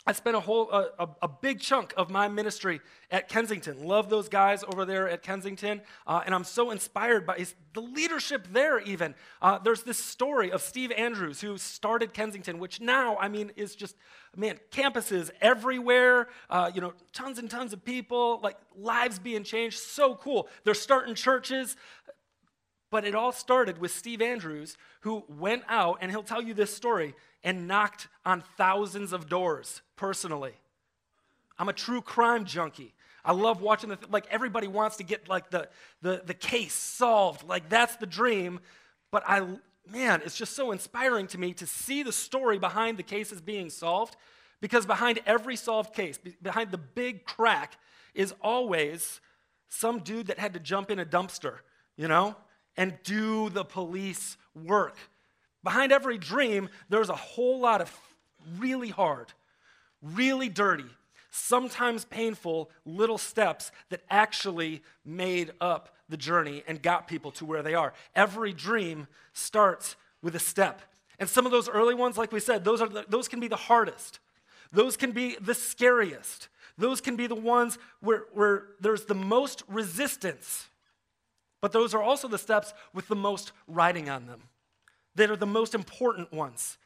I 0.09 0.13
spent 0.13 0.37
a 0.37 0.41
whole 0.41 0.71
a, 0.71 1.07
a, 1.21 1.29
big 1.29 1.61
chunk 1.61 1.93
of 1.95 2.09
my 2.09 2.29
ministry 2.29 2.81
at 3.11 3.29
Kensington. 3.29 3.85
Love 3.85 4.09
those 4.09 4.31
guys 4.31 4.65
over 4.67 4.87
there 4.87 5.07
at 5.07 5.23
Kensington, 5.23 5.83
uh, 6.07 6.23
and 6.25 6.35
I'm 6.35 6.45
so 6.45 6.71
inspired 6.71 7.27
by 7.27 7.37
his, 7.37 7.55
the 7.75 7.83
leadership 7.83 8.49
there. 8.51 8.79
Even 8.79 9.15
uh, 9.43 9.59
there's 9.59 9.83
this 9.83 9.99
story 9.99 10.51
of 10.51 10.63
Steve 10.63 10.93
Andrews 10.93 11.43
who 11.43 11.59
started 11.59 12.15
Kensington, 12.15 12.59
which 12.59 12.81
now 12.81 13.19
I 13.19 13.29
mean 13.29 13.53
is 13.55 13.75
just 13.77 13.97
man 14.35 14.59
campuses 14.71 15.31
everywhere. 15.43 16.29
Uh, 16.49 16.71
you 16.75 16.81
know, 16.81 16.95
tons 17.13 17.39
and 17.39 17.51
tons 17.51 17.75
of 17.75 17.85
people, 17.85 18.41
like 18.43 18.57
lives 18.75 19.19
being 19.19 19.45
changed. 19.45 19.79
So 19.79 20.15
cool. 20.15 20.49
They're 20.65 20.73
starting 20.73 21.17
churches. 21.17 21.77
But 22.91 23.05
it 23.05 23.15
all 23.15 23.33
started 23.33 23.79
with 23.79 23.91
Steve 23.91 24.23
Andrews, 24.23 24.77
who 25.01 25.25
went 25.29 25.63
out, 25.69 25.99
and 26.01 26.11
he'll 26.11 26.23
tell 26.23 26.41
you 26.41 26.55
this 26.55 26.75
story, 26.75 27.15
and 27.45 27.69
knocked 27.69 28.09
on 28.25 28.43
thousands 28.57 29.13
of 29.13 29.29
doors 29.29 29.83
personally. 29.97 30.55
I'm 31.59 31.69
a 31.69 31.75
true 31.75 32.01
crime 32.01 32.45
junkie. 32.45 32.95
I 33.25 33.33
love 33.33 33.61
watching 33.61 33.91
the, 33.91 33.97
th- 33.97 34.11
like, 34.11 34.27
everybody 34.31 34.69
wants 34.69 34.97
to 34.97 35.05
get, 35.05 35.29
like, 35.29 35.51
the, 35.51 35.69
the, 36.01 36.23
the 36.25 36.35
case 36.35 36.73
solved. 36.73 37.47
Like, 37.47 37.69
that's 37.69 37.97
the 37.97 38.07
dream. 38.07 38.61
But 39.11 39.23
I, 39.27 39.41
man, 39.91 40.23
it's 40.25 40.37
just 40.37 40.55
so 40.55 40.73
inspiring 40.73 41.27
to 41.29 41.39
me 41.39 41.53
to 41.55 41.67
see 41.67 42.03
the 42.03 42.13
story 42.13 42.59
behind 42.59 42.97
the 42.97 43.03
cases 43.03 43.41
being 43.41 43.71
solved. 43.71 44.17
Because 44.61 44.87
behind 44.87 45.21
every 45.27 45.57
solved 45.57 45.95
case, 45.95 46.19
behind 46.43 46.71
the 46.71 46.79
big 46.79 47.25
crack, 47.25 47.77
is 48.15 48.35
always 48.41 49.21
some 49.69 49.99
dude 49.99 50.29
that 50.29 50.39
had 50.39 50.55
to 50.55 50.61
jump 50.61 50.91
in 50.91 50.99
a 50.99 51.05
dumpster, 51.05 51.59
you 51.97 52.09
know? 52.09 52.35
And 52.79 52.97
do 53.03 53.51
the 53.51 53.65
police 53.65 54.39
work. 54.55 54.97
Behind 55.63 55.93
every 55.93 56.17
dream, 56.17 56.71
there's 56.89 57.11
a 57.11 57.17
whole 57.17 57.61
lot 57.61 57.83
of 57.83 57.95
really 58.57 58.89
hard, 58.89 59.33
really 60.01 60.49
dirty, 60.49 60.87
sometimes 61.31 62.05
painful 62.05 62.71
little 62.87 63.19
steps 63.19 63.73
that 63.91 64.03
actually 64.09 64.83
made 65.05 65.53
up 65.61 65.95
the 66.09 66.17
journey 66.17 66.63
and 66.67 66.81
got 66.81 67.09
people 67.09 67.33
to 67.33 67.45
where 67.45 67.63
they 67.63 67.75
are. 67.75 67.93
Every 68.15 68.53
dream 68.53 69.09
starts 69.33 69.97
with 70.23 70.35
a 70.37 70.41
step. 70.41 70.81
And 71.19 71.29
some 71.29 71.47
of 71.47 71.53
those 71.53 71.69
early 71.69 71.95
ones, 71.95 72.17
like 72.17 72.31
we 72.31 72.41
said, 72.41 72.65
those, 72.65 72.81
are 72.81 72.89
the, 72.89 73.05
those 73.09 73.27
can 73.27 73.41
be 73.41 73.49
the 73.49 73.57
hardest. 73.57 74.21
Those 74.71 74.97
can 74.97 75.11
be 75.11 75.37
the 75.41 75.55
scariest. 75.55 76.49
Those 76.79 77.01
can 77.01 77.17
be 77.17 77.27
the 77.27 77.35
ones 77.35 77.77
where, 78.01 78.27
where 78.33 78.67
there's 78.81 79.07
the 79.07 79.15
most 79.15 79.65
resistance. 79.67 80.69
But 81.61 81.73
those 81.73 81.95
are 81.95 82.03
also 82.03 82.29
the 82.29 82.39
steps 82.39 82.73
with 82.93 83.09
the 83.09 83.17
most 83.17 83.53
writing 83.67 84.09
on 84.09 84.27
them, 84.27 84.43
that 85.17 85.31
are 85.31 85.37
the 85.37 85.47
most 85.47 85.75
important 85.75 86.33
ones. 86.33 86.79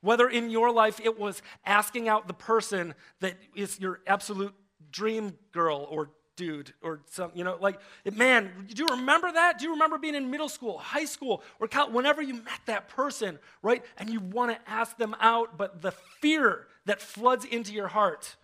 Whether 0.00 0.28
in 0.28 0.50
your 0.50 0.70
life 0.72 1.00
it 1.02 1.18
was 1.18 1.42
asking 1.66 2.08
out 2.08 2.26
the 2.26 2.34
person 2.34 2.94
that 3.20 3.34
is 3.54 3.78
your 3.80 4.00
absolute 4.06 4.54
dream 4.90 5.36
girl 5.52 5.86
or 5.90 6.10
dude 6.36 6.72
or 6.82 7.00
some, 7.10 7.30
you 7.34 7.44
know, 7.44 7.58
like, 7.60 7.78
man, 8.14 8.50
do 8.66 8.82
you 8.82 8.88
remember 8.96 9.30
that? 9.30 9.58
Do 9.58 9.66
you 9.66 9.72
remember 9.72 9.98
being 9.98 10.14
in 10.14 10.30
middle 10.30 10.48
school, 10.48 10.78
high 10.78 11.04
school, 11.04 11.42
or 11.58 11.68
whenever 11.90 12.22
you 12.22 12.34
met 12.34 12.60
that 12.64 12.88
person, 12.88 13.38
right? 13.62 13.84
And 13.98 14.08
you 14.08 14.20
want 14.20 14.52
to 14.52 14.70
ask 14.70 14.96
them 14.96 15.14
out, 15.20 15.58
but 15.58 15.82
the 15.82 15.92
fear 15.92 16.66
that 16.86 17.02
floods 17.02 17.44
into 17.44 17.74
your 17.74 17.88
heart 17.88 18.36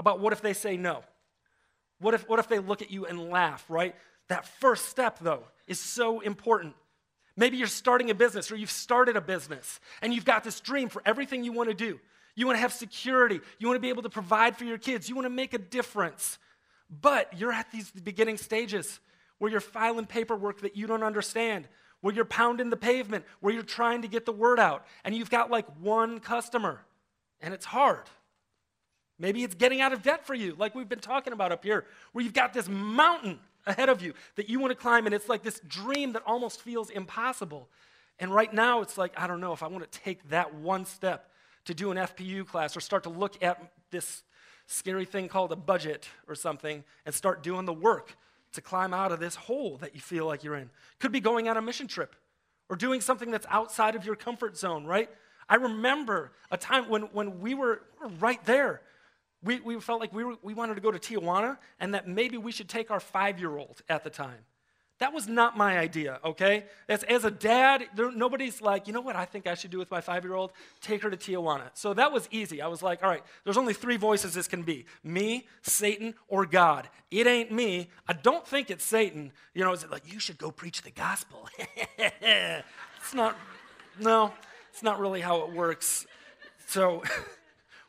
about 0.00 0.18
what 0.18 0.32
if 0.32 0.40
they 0.42 0.52
say 0.52 0.76
no? 0.76 1.04
What 2.00 2.12
if, 2.12 2.28
what 2.28 2.40
if 2.40 2.48
they 2.48 2.58
look 2.58 2.82
at 2.82 2.90
you 2.90 3.06
and 3.06 3.30
laugh, 3.30 3.64
right? 3.68 3.94
That 4.28 4.46
first 4.46 4.86
step, 4.86 5.18
though, 5.20 5.44
is 5.66 5.80
so 5.80 6.20
important. 6.20 6.74
Maybe 7.36 7.58
you're 7.58 7.66
starting 7.66 8.10
a 8.10 8.14
business 8.14 8.50
or 8.50 8.56
you've 8.56 8.70
started 8.70 9.16
a 9.16 9.20
business 9.20 9.78
and 10.00 10.12
you've 10.12 10.24
got 10.24 10.42
this 10.42 10.60
dream 10.60 10.88
for 10.88 11.02
everything 11.04 11.44
you 11.44 11.52
want 11.52 11.68
to 11.68 11.74
do. 11.74 12.00
You 12.34 12.46
want 12.46 12.56
to 12.56 12.60
have 12.60 12.72
security. 12.72 13.40
You 13.58 13.68
want 13.68 13.76
to 13.76 13.82
be 13.82 13.88
able 13.88 14.02
to 14.02 14.10
provide 14.10 14.56
for 14.56 14.64
your 14.64 14.78
kids. 14.78 15.08
You 15.08 15.14
want 15.14 15.26
to 15.26 15.30
make 15.30 15.54
a 15.54 15.58
difference. 15.58 16.38
But 16.88 17.38
you're 17.38 17.52
at 17.52 17.70
these 17.72 17.90
beginning 17.90 18.36
stages 18.38 19.00
where 19.38 19.50
you're 19.50 19.60
filing 19.60 20.06
paperwork 20.06 20.62
that 20.62 20.76
you 20.76 20.86
don't 20.86 21.02
understand, 21.02 21.68
where 22.00 22.14
you're 22.14 22.24
pounding 22.24 22.70
the 22.70 22.76
pavement, 22.76 23.24
where 23.40 23.52
you're 23.52 23.62
trying 23.62 24.02
to 24.02 24.08
get 24.08 24.24
the 24.24 24.32
word 24.32 24.58
out, 24.58 24.86
and 25.04 25.14
you've 25.14 25.30
got 25.30 25.50
like 25.50 25.66
one 25.80 26.20
customer, 26.20 26.80
and 27.40 27.52
it's 27.52 27.66
hard. 27.66 28.04
Maybe 29.18 29.42
it's 29.42 29.54
getting 29.54 29.80
out 29.80 29.92
of 29.92 30.02
debt 30.02 30.26
for 30.26 30.34
you, 30.34 30.54
like 30.58 30.74
we've 30.74 30.88
been 30.88 31.00
talking 31.00 31.32
about 31.32 31.52
up 31.52 31.64
here, 31.64 31.84
where 32.12 32.24
you've 32.24 32.34
got 32.34 32.54
this 32.54 32.68
mountain 32.68 33.40
ahead 33.66 33.88
of 33.88 34.02
you 34.02 34.14
that 34.36 34.48
you 34.48 34.60
want 34.60 34.70
to 34.70 34.76
climb, 34.76 35.06
and 35.06 35.14
it's 35.14 35.28
like 35.28 35.42
this 35.42 35.60
dream 35.66 36.12
that 36.12 36.22
almost 36.26 36.60
feels 36.60 36.90
impossible. 36.90 37.68
And 38.18 38.34
right 38.34 38.52
now, 38.52 38.80
it's 38.80 38.96
like, 38.96 39.12
I 39.16 39.26
don't 39.26 39.40
know 39.40 39.52
if 39.52 39.62
I 39.62 39.66
want 39.66 39.90
to 39.90 40.00
take 40.00 40.28
that 40.30 40.54
one 40.54 40.84
step 40.84 41.30
to 41.66 41.74
do 41.74 41.90
an 41.90 41.96
FPU 41.96 42.46
class 42.46 42.76
or 42.76 42.80
start 42.80 43.02
to 43.02 43.10
look 43.10 43.42
at 43.42 43.60
this 43.90 44.22
scary 44.66 45.04
thing 45.04 45.28
called 45.28 45.52
a 45.52 45.56
budget 45.56 46.08
or 46.28 46.34
something 46.34 46.84
and 47.04 47.14
start 47.14 47.42
doing 47.42 47.66
the 47.66 47.72
work 47.72 48.16
to 48.52 48.60
climb 48.60 48.94
out 48.94 49.12
of 49.12 49.20
this 49.20 49.34
hole 49.34 49.76
that 49.78 49.94
you 49.94 50.00
feel 50.00 50.26
like 50.26 50.42
you're 50.42 50.56
in. 50.56 50.70
Could 50.98 51.12
be 51.12 51.20
going 51.20 51.48
on 51.48 51.56
a 51.56 51.62
mission 51.62 51.86
trip 51.86 52.16
or 52.68 52.76
doing 52.76 53.00
something 53.00 53.30
that's 53.30 53.46
outside 53.48 53.94
of 53.94 54.04
your 54.04 54.16
comfort 54.16 54.56
zone, 54.56 54.86
right? 54.86 55.10
I 55.48 55.56
remember 55.56 56.32
a 56.50 56.56
time 56.56 56.88
when, 56.88 57.02
when 57.02 57.40
we 57.40 57.54
were 57.54 57.82
right 58.18 58.44
there. 58.44 58.80
We, 59.46 59.60
we 59.60 59.80
felt 59.80 60.00
like 60.00 60.12
we, 60.12 60.24
were, 60.24 60.34
we 60.42 60.54
wanted 60.54 60.74
to 60.74 60.80
go 60.80 60.90
to 60.90 60.98
Tijuana 60.98 61.56
and 61.78 61.94
that 61.94 62.08
maybe 62.08 62.36
we 62.36 62.50
should 62.50 62.68
take 62.68 62.90
our 62.90 63.00
five 63.00 63.38
year 63.38 63.56
old 63.56 63.80
at 63.88 64.02
the 64.02 64.10
time. 64.10 64.44
That 64.98 65.12
was 65.12 65.28
not 65.28 65.58
my 65.58 65.78
idea, 65.78 66.20
okay? 66.24 66.64
As, 66.88 67.02
as 67.02 67.26
a 67.26 67.30
dad, 67.30 67.84
there, 67.94 68.10
nobody's 68.10 68.62
like, 68.62 68.86
you 68.86 68.94
know 68.94 69.02
what 69.02 69.14
I 69.14 69.26
think 69.26 69.46
I 69.46 69.54
should 69.54 69.70
do 69.70 69.78
with 69.78 69.90
my 69.90 70.00
five 70.00 70.24
year 70.24 70.34
old? 70.34 70.52
Take 70.80 71.02
her 71.02 71.10
to 71.10 71.16
Tijuana. 71.18 71.70
So 71.74 71.92
that 71.94 72.12
was 72.12 72.28
easy. 72.32 72.62
I 72.62 72.66
was 72.66 72.82
like, 72.82 73.02
all 73.04 73.10
right, 73.10 73.22
there's 73.44 73.58
only 73.58 73.74
three 73.74 73.98
voices 73.98 74.32
this 74.32 74.48
can 74.48 74.62
be 74.62 74.86
me, 75.04 75.46
Satan, 75.60 76.14
or 76.28 76.46
God. 76.46 76.88
It 77.10 77.26
ain't 77.26 77.52
me. 77.52 77.90
I 78.08 78.14
don't 78.14 78.46
think 78.46 78.70
it's 78.70 78.84
Satan. 78.84 79.32
You 79.54 79.64
know, 79.64 79.72
is 79.72 79.84
it 79.84 79.90
like, 79.90 80.10
you 80.10 80.18
should 80.18 80.38
go 80.38 80.50
preach 80.50 80.80
the 80.80 80.90
gospel? 80.90 81.46
it's 81.98 83.14
not, 83.14 83.36
no, 84.00 84.32
it's 84.72 84.82
not 84.82 84.98
really 84.98 85.20
how 85.20 85.42
it 85.42 85.52
works. 85.52 86.06
So 86.68 87.02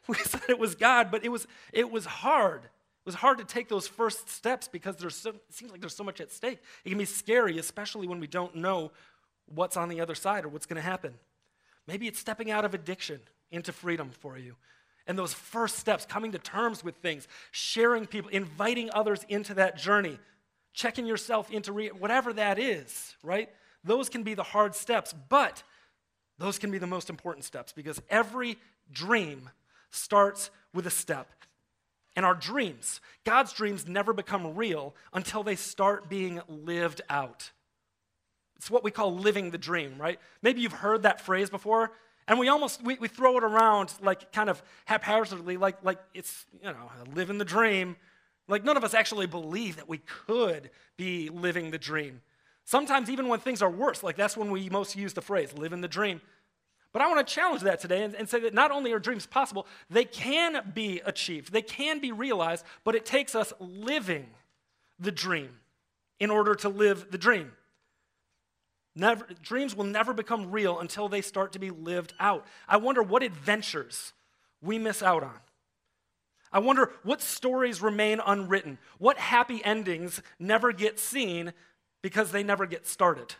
we 0.08 0.16
said 0.26 0.42
it 0.50 0.60
was 0.60 0.76
God, 0.76 1.12
but 1.12 1.24
it 1.24 1.30
was, 1.30 1.48
it 1.74 1.92
was 1.92 2.06
hard 2.06 2.64
It 2.64 3.06
was 3.06 3.16
hard 3.16 3.38
to 3.40 3.44
take 3.44 3.70
those 3.70 3.88
first 3.88 4.30
steps 4.30 4.68
because 4.68 4.98
there's 4.98 5.16
so, 5.16 5.32
it 5.32 5.42
seems 5.50 5.72
like 5.72 5.82
there's 5.82 5.96
so 5.96 6.04
much 6.04 6.22
at 6.22 6.32
stake. 6.32 6.60
It 6.86 6.90
can 6.90 6.98
be 6.98 7.06
scary, 7.06 7.58
especially 7.58 8.08
when 8.08 8.20
we 8.20 8.28
don't 8.28 8.56
know 8.56 8.92
what's 9.46 9.78
on 9.78 9.90
the 9.90 10.02
other 10.02 10.16
side 10.16 10.46
or 10.46 10.50
what's 10.50 10.66
going 10.66 10.76
to 10.76 10.82
happen. 10.82 11.14
Maybe 11.88 12.08
it's 12.08 12.20
stepping 12.20 12.52
out 12.52 12.66
of 12.66 12.74
addiction 12.74 13.22
into 13.52 13.72
freedom 13.72 14.10
for 14.10 14.38
you. 14.38 14.56
And 15.08 15.18
those 15.18 15.34
first 15.34 15.78
steps, 15.78 16.06
coming 16.06 16.34
to 16.34 16.38
terms 16.38 16.84
with 16.84 16.98
things, 16.98 17.30
sharing 17.52 18.06
people, 18.06 18.30
inviting 18.30 18.90
others 18.94 19.26
into 19.30 19.54
that 19.54 19.78
journey, 19.78 20.20
checking 20.74 21.06
yourself 21.06 21.50
into 21.50 21.72
re- 21.72 21.88
whatever 21.90 22.34
that 22.34 22.60
is, 22.60 23.16
right? 23.24 23.50
Those 23.86 24.10
can 24.10 24.24
be 24.24 24.34
the 24.34 24.44
hard 24.44 24.76
steps, 24.76 25.14
but 25.30 25.64
those 26.38 26.60
can 26.60 26.72
be 26.72 26.78
the 26.78 26.88
most 26.88 27.10
important 27.10 27.46
steps 27.46 27.72
because 27.72 28.02
every 28.10 28.58
dream 28.92 29.50
starts 29.92 30.50
with 30.74 30.88
a 30.88 30.92
step 30.92 31.30
and 32.18 32.26
our 32.26 32.34
dreams. 32.34 33.00
God's 33.24 33.54
dreams 33.54 33.88
never 33.88 34.12
become 34.12 34.56
real 34.56 34.96
until 35.14 35.44
they 35.44 35.56
start 35.56 36.10
being 36.10 36.42
lived 36.50 37.02
out. 37.10 37.52
It's 38.58 38.72
what 38.72 38.84
we 38.84 38.90
call 38.90 39.16
living 39.16 39.52
the 39.52 39.58
dream, 39.60 40.00
right? 40.00 40.20
Maybe 40.42 40.62
you've 40.62 40.74
heard 40.74 41.04
that 41.04 41.22
phrase 41.22 41.52
before, 41.52 41.92
and 42.28 42.40
we 42.40 42.50
almost 42.50 42.84
we, 42.84 42.96
we 42.96 43.08
throw 43.08 43.38
it 43.38 43.44
around 43.44 43.94
like 44.02 44.32
kind 44.32 44.50
of 44.50 44.62
haphazardly, 44.86 45.58
like 45.58 45.84
like 45.84 46.00
it's 46.16 46.46
you 46.62 46.72
know 46.72 46.90
living 47.14 47.38
the 47.38 47.46
dream. 47.46 47.96
Like 48.48 48.64
none 48.64 48.78
of 48.78 48.84
us 48.84 48.96
actually 48.96 49.28
believe 49.28 49.76
that 49.76 49.88
we 49.88 50.00
could 50.00 50.72
be 50.98 51.30
living 51.30 51.70
the 51.70 51.78
dream. 51.78 52.22
Sometimes 52.66 53.12
even 53.12 53.28
when 53.28 53.40
things 53.40 53.62
are 53.62 53.70
worse, 53.70 54.02
like 54.02 54.18
that's 54.18 54.36
when 54.36 54.50
we 54.50 54.70
most 54.70 54.96
use 54.96 55.14
the 55.14 55.22
phrase 55.22 55.54
living 55.54 55.82
the 55.82 55.88
dream. 55.88 56.20
But 56.98 57.04
I 57.04 57.14
want 57.14 57.28
to 57.28 57.32
challenge 57.32 57.62
that 57.62 57.80
today 57.80 58.02
and, 58.02 58.16
and, 58.16 58.28
say 58.28 58.40
that 58.40 58.56
not 58.56 58.72
only 58.72 58.92
are 58.92 58.98
dreams 58.98 59.28
possible, 59.28 59.68
they 59.88 60.04
can 60.04 60.72
be 60.74 61.00
achieved, 61.06 61.54
they 61.54 61.62
can 61.62 62.00
be 62.00 62.12
realized, 62.12 62.66
but 62.84 62.96
it 62.96 63.06
takes 63.06 63.36
us 63.36 63.54
living 63.60 64.26
the 64.98 65.12
dream 65.12 65.60
in 66.20 66.32
order 66.32 66.56
to 66.56 66.70
live 66.70 67.12
the 67.12 67.20
dream. 67.20 67.52
Never, 68.96 69.28
dreams 69.44 69.76
will 69.76 69.84
never 69.84 70.12
become 70.12 70.50
real 70.50 70.80
until 70.80 71.08
they 71.08 71.22
start 71.22 71.52
to 71.52 71.60
be 71.60 71.70
lived 71.70 72.16
out. 72.20 72.48
I 72.68 72.78
wonder 72.78 73.04
what 73.04 73.22
adventures 73.22 74.14
we 74.60 74.80
miss 74.80 75.04
out 75.04 75.22
on. 75.22 75.38
I 76.52 76.58
wonder 76.58 76.94
what 77.04 77.22
stories 77.22 77.80
remain 77.80 78.20
unwritten, 78.26 78.80
what 78.98 79.20
happy 79.20 79.64
endings 79.64 80.20
never 80.40 80.72
get 80.72 80.98
seen 80.98 81.54
because 82.02 82.32
they 82.32 82.42
never 82.42 82.66
get 82.66 82.88
started 82.88 83.36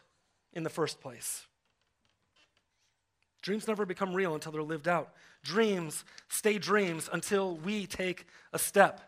in 0.54 0.62
the 0.62 0.70
first 0.70 1.02
place. 1.02 1.48
Dreams 3.48 3.66
never 3.66 3.86
become 3.86 4.14
real 4.14 4.36
until 4.36 4.52
they're 4.52 4.62
lived 4.62 4.90
out. 4.90 5.14
Dreams 5.42 6.04
stay 6.28 6.58
dreams 6.58 7.10
until 7.14 7.56
we 7.56 7.86
take 7.88 8.28
a 8.52 8.60
step. 8.60 9.00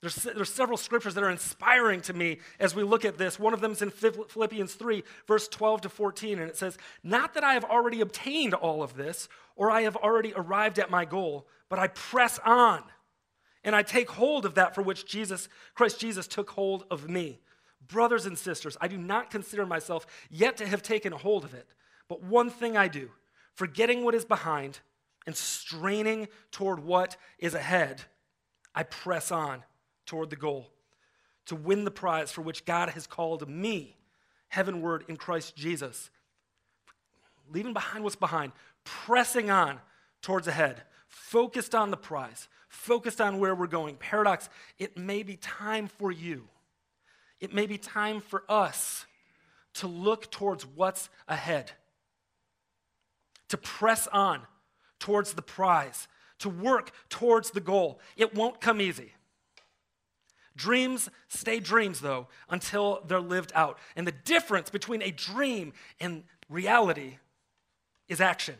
There's, 0.00 0.14
there's 0.14 0.50
several 0.50 0.78
scriptures 0.78 1.12
that 1.12 1.22
are 1.22 1.28
inspiring 1.28 2.00
to 2.00 2.14
me 2.14 2.38
as 2.58 2.74
we 2.74 2.82
look 2.82 3.04
at 3.04 3.18
this. 3.18 3.38
One 3.38 3.52
of 3.52 3.60
them 3.60 3.72
is 3.72 3.82
in 3.82 3.90
Philippians 3.90 4.72
3, 4.72 5.04
verse 5.28 5.48
12 5.48 5.82
to 5.82 5.88
14, 5.90 6.38
and 6.38 6.48
it 6.48 6.56
says, 6.56 6.78
Not 7.04 7.34
that 7.34 7.44
I 7.44 7.52
have 7.52 7.64
already 7.64 8.00
obtained 8.00 8.54
all 8.54 8.82
of 8.82 8.96
this, 8.96 9.28
or 9.54 9.70
I 9.70 9.82
have 9.82 9.96
already 9.96 10.32
arrived 10.34 10.78
at 10.78 10.90
my 10.90 11.04
goal, 11.04 11.46
but 11.68 11.78
I 11.78 11.88
press 11.88 12.40
on, 12.46 12.82
and 13.62 13.76
I 13.76 13.82
take 13.82 14.08
hold 14.12 14.46
of 14.46 14.54
that 14.54 14.74
for 14.74 14.80
which 14.80 15.04
Jesus, 15.04 15.46
Christ 15.74 16.00
Jesus 16.00 16.26
took 16.26 16.48
hold 16.48 16.86
of 16.90 17.10
me. 17.10 17.38
Brothers 17.86 18.24
and 18.24 18.38
sisters, 18.38 18.78
I 18.80 18.88
do 18.88 18.96
not 18.96 19.30
consider 19.30 19.66
myself 19.66 20.06
yet 20.30 20.56
to 20.56 20.66
have 20.66 20.82
taken 20.82 21.12
hold 21.12 21.44
of 21.44 21.52
it. 21.52 21.68
But 22.10 22.24
one 22.24 22.50
thing 22.50 22.76
I 22.76 22.88
do, 22.88 23.08
forgetting 23.54 24.04
what 24.04 24.16
is 24.16 24.24
behind 24.24 24.80
and 25.26 25.36
straining 25.36 26.26
toward 26.50 26.80
what 26.80 27.16
is 27.38 27.54
ahead, 27.54 28.02
I 28.74 28.82
press 28.82 29.30
on 29.30 29.62
toward 30.06 30.28
the 30.28 30.36
goal 30.36 30.72
to 31.46 31.54
win 31.54 31.84
the 31.84 31.90
prize 31.92 32.32
for 32.32 32.42
which 32.42 32.64
God 32.64 32.90
has 32.90 33.06
called 33.06 33.48
me 33.48 33.96
heavenward 34.48 35.04
in 35.06 35.16
Christ 35.16 35.54
Jesus. 35.54 36.10
Leaving 37.48 37.72
behind 37.72 38.02
what's 38.02 38.16
behind, 38.16 38.50
pressing 38.82 39.48
on 39.48 39.78
towards 40.20 40.48
ahead, 40.48 40.82
focused 41.06 41.76
on 41.76 41.92
the 41.92 41.96
prize, 41.96 42.48
focused 42.68 43.20
on 43.20 43.38
where 43.38 43.54
we're 43.54 43.68
going. 43.68 43.94
Paradox, 43.94 44.48
it 44.80 44.98
may 44.98 45.22
be 45.22 45.36
time 45.36 45.86
for 45.86 46.10
you. 46.10 46.48
It 47.38 47.54
may 47.54 47.66
be 47.66 47.78
time 47.78 48.20
for 48.20 48.42
us 48.48 49.06
to 49.74 49.86
look 49.86 50.28
towards 50.32 50.66
what's 50.66 51.08
ahead 51.28 51.70
to 53.50 53.56
press 53.56 54.06
on 54.08 54.42
towards 54.98 55.34
the 55.34 55.42
prize, 55.42 56.08
to 56.38 56.48
work 56.48 56.92
towards 57.08 57.50
the 57.50 57.60
goal. 57.60 58.00
It 58.16 58.34
won't 58.34 58.60
come 58.60 58.80
easy. 58.80 59.12
Dreams 60.56 61.08
stay 61.28 61.60
dreams, 61.60 62.00
though, 62.00 62.28
until 62.48 63.02
they're 63.06 63.20
lived 63.20 63.52
out. 63.54 63.78
And 63.96 64.06
the 64.06 64.12
difference 64.12 64.70
between 64.70 65.02
a 65.02 65.10
dream 65.10 65.72
and 66.00 66.24
reality 66.48 67.18
is 68.08 68.20
action, 68.20 68.56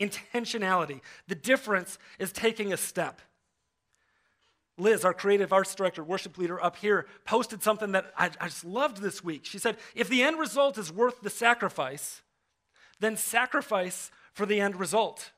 intentionality. 0.00 1.00
The 1.28 1.34
difference 1.34 1.98
is 2.18 2.32
taking 2.32 2.72
a 2.72 2.76
step. 2.76 3.20
Liz, 4.76 5.04
our 5.04 5.14
creative 5.14 5.52
arts 5.52 5.74
director, 5.74 6.02
worship 6.02 6.38
leader 6.38 6.62
up 6.62 6.76
here, 6.76 7.06
posted 7.24 7.62
something 7.62 7.92
that 7.92 8.12
I, 8.16 8.30
I 8.40 8.48
just 8.48 8.64
loved 8.64 8.98
this 8.98 9.22
week. 9.22 9.44
She 9.44 9.58
said, 9.58 9.76
If 9.94 10.08
the 10.08 10.22
end 10.22 10.38
result 10.38 10.78
is 10.78 10.92
worth 10.92 11.20
the 11.20 11.30
sacrifice, 11.30 12.22
then 12.98 13.16
sacrifice 13.16 14.10
for 14.32 14.46
the 14.46 14.60
end 14.60 14.78
result. 14.78 15.32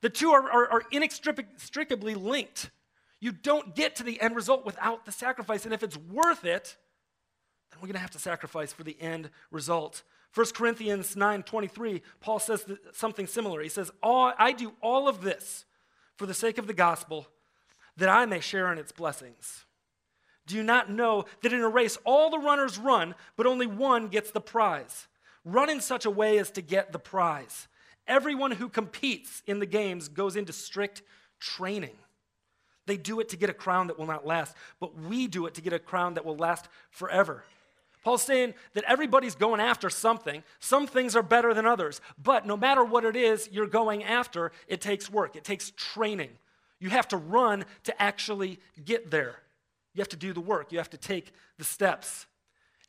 The 0.00 0.10
two 0.10 0.30
are, 0.32 0.50
are, 0.50 0.68
are, 0.68 0.82
inextricably 0.90 2.14
linked. 2.14 2.70
You 3.20 3.30
don't 3.30 3.74
get 3.74 3.96
to 3.96 4.02
the 4.02 4.20
end 4.20 4.34
result 4.34 4.66
without 4.66 5.06
the 5.06 5.12
sacrifice. 5.12 5.64
And 5.64 5.72
if 5.72 5.82
it's 5.82 5.96
worth 5.96 6.44
it, 6.44 6.76
then 7.70 7.80
we're 7.80 7.86
going 7.86 7.94
to 7.94 8.00
have 8.00 8.10
to 8.10 8.18
sacrifice 8.18 8.72
for 8.72 8.82
the 8.82 9.00
end 9.00 9.30
result. 9.50 10.02
1 10.34 10.46
Corinthians 10.54 11.14
9 11.14 11.42
23, 11.42 12.02
Paul 12.20 12.38
says 12.38 12.64
something 12.92 13.26
similar. 13.26 13.60
He 13.60 13.68
says, 13.68 13.90
I 14.02 14.52
do 14.56 14.72
all 14.80 15.08
of 15.08 15.22
this 15.22 15.66
for 16.16 16.26
the 16.26 16.34
sake 16.34 16.58
of 16.58 16.66
the 16.66 16.74
gospel, 16.74 17.28
that 17.96 18.08
I 18.08 18.26
may 18.26 18.40
share 18.40 18.72
in 18.72 18.78
its 18.78 18.92
blessings. 18.92 19.64
Do 20.46 20.56
you 20.56 20.62
not 20.62 20.90
know 20.90 21.24
that 21.42 21.52
in 21.52 21.60
a 21.60 21.68
race 21.68 21.98
all 22.04 22.30
the 22.30 22.38
runners 22.38 22.78
run, 22.78 23.14
but 23.36 23.46
only 23.46 23.66
one 23.66 24.08
gets 24.08 24.30
the 24.30 24.40
prize? 24.40 25.06
Run 25.44 25.70
in 25.70 25.80
such 25.80 26.04
a 26.04 26.10
way 26.10 26.38
as 26.38 26.50
to 26.52 26.62
get 26.62 26.92
the 26.92 26.98
prize. 26.98 27.68
Everyone 28.06 28.50
who 28.52 28.68
competes 28.68 29.42
in 29.46 29.58
the 29.58 29.66
games 29.66 30.08
goes 30.08 30.36
into 30.36 30.52
strict 30.52 31.02
training. 31.40 31.96
They 32.86 32.96
do 32.96 33.20
it 33.20 33.28
to 33.30 33.36
get 33.36 33.50
a 33.50 33.54
crown 33.54 33.86
that 33.86 33.98
will 33.98 34.06
not 34.06 34.26
last, 34.26 34.56
but 34.80 34.98
we 34.98 35.28
do 35.28 35.46
it 35.46 35.54
to 35.54 35.60
get 35.60 35.72
a 35.72 35.78
crown 35.78 36.14
that 36.14 36.24
will 36.24 36.36
last 36.36 36.68
forever. 36.90 37.44
Paul's 38.02 38.22
saying 38.22 38.54
that 38.74 38.84
everybody's 38.84 39.36
going 39.36 39.60
after 39.60 39.88
something. 39.88 40.42
Some 40.58 40.88
things 40.88 41.14
are 41.14 41.22
better 41.22 41.54
than 41.54 41.66
others, 41.66 42.00
but 42.20 42.46
no 42.46 42.56
matter 42.56 42.84
what 42.84 43.04
it 43.04 43.14
is 43.14 43.48
you're 43.52 43.68
going 43.68 44.02
after, 44.02 44.50
it 44.66 44.80
takes 44.80 45.08
work, 45.08 45.36
it 45.36 45.44
takes 45.44 45.72
training. 45.76 46.30
You 46.80 46.90
have 46.90 47.06
to 47.08 47.16
run 47.16 47.64
to 47.84 48.02
actually 48.02 48.58
get 48.84 49.12
there. 49.12 49.36
You 49.94 50.00
have 50.00 50.08
to 50.08 50.16
do 50.16 50.32
the 50.32 50.40
work, 50.40 50.72
you 50.72 50.78
have 50.78 50.90
to 50.90 50.96
take 50.96 51.32
the 51.58 51.64
steps. 51.64 52.26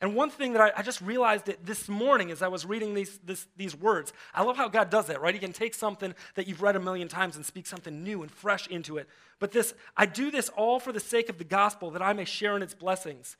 And 0.00 0.14
one 0.14 0.30
thing 0.30 0.54
that 0.54 0.60
I, 0.60 0.80
I, 0.80 0.82
just 0.82 1.00
realized 1.00 1.48
it 1.48 1.64
this 1.64 1.88
morning 1.88 2.30
as 2.30 2.42
I 2.42 2.48
was 2.48 2.66
reading 2.66 2.94
these, 2.94 3.18
this, 3.24 3.46
these 3.56 3.76
words, 3.76 4.12
I 4.34 4.42
love 4.42 4.56
how 4.56 4.68
God 4.68 4.90
does 4.90 5.06
that, 5.06 5.20
right? 5.20 5.32
He 5.32 5.40
can 5.40 5.52
take 5.52 5.74
something 5.74 6.14
that 6.34 6.48
you've 6.48 6.62
read 6.62 6.74
a 6.74 6.80
million 6.80 7.06
times 7.06 7.36
and 7.36 7.46
speak 7.46 7.66
something 7.66 8.02
new 8.02 8.22
and 8.22 8.30
fresh 8.30 8.66
into 8.66 8.98
it. 8.98 9.08
But 9.38 9.52
this, 9.52 9.72
I 9.96 10.06
do 10.06 10.30
this 10.30 10.48
all 10.50 10.80
for 10.80 10.92
the 10.92 11.00
sake 11.00 11.28
of 11.28 11.38
the 11.38 11.44
gospel 11.44 11.92
that 11.92 12.02
I 12.02 12.12
may 12.12 12.24
share 12.24 12.56
in 12.56 12.62
its 12.62 12.74
blessings. 12.74 13.36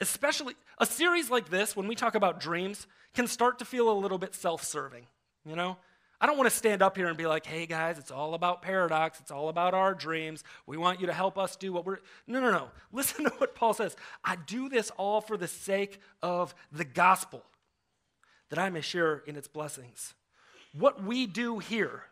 Especially 0.00 0.54
a 0.78 0.86
series 0.86 1.30
like 1.30 1.48
this, 1.48 1.74
when 1.74 1.88
we 1.88 1.94
talk 1.94 2.14
about 2.14 2.38
dreams, 2.38 2.86
can 3.14 3.26
start 3.26 3.58
to 3.60 3.64
feel 3.64 3.90
a 3.90 3.98
little 3.98 4.18
bit 4.18 4.34
self 4.34 4.62
serving, 4.64 5.06
you 5.44 5.56
know? 5.56 5.78
I 6.22 6.26
don't 6.26 6.36
want 6.36 6.48
to 6.48 6.56
stand 6.56 6.82
up 6.82 6.96
here 6.96 7.08
and 7.08 7.18
be 7.18 7.26
like, 7.26 7.44
hey 7.44 7.66
guys, 7.66 7.98
it's 7.98 8.12
all 8.12 8.34
about 8.34 8.62
paradox. 8.62 9.18
It's 9.18 9.32
all 9.32 9.48
about 9.48 9.74
our 9.74 9.92
dreams. 9.92 10.44
We 10.66 10.76
want 10.76 11.00
you 11.00 11.08
to 11.08 11.12
help 11.12 11.36
us 11.36 11.56
do 11.56 11.72
what 11.72 11.84
we're. 11.84 11.98
No, 12.28 12.40
no, 12.40 12.52
no. 12.52 12.68
Listen 12.92 13.24
to 13.24 13.30
what 13.38 13.56
Paul 13.56 13.74
says. 13.74 13.96
I 14.24 14.36
do 14.36 14.68
this 14.68 14.92
all 14.96 15.20
for 15.20 15.36
the 15.36 15.48
sake 15.48 16.00
of 16.22 16.54
the 16.70 16.84
gospel, 16.84 17.42
that 18.50 18.60
I 18.60 18.70
may 18.70 18.82
share 18.82 19.24
in 19.26 19.34
its 19.34 19.48
blessings. 19.48 20.14
What 20.72 21.02
we 21.02 21.26
do 21.26 21.58
here 21.58 22.04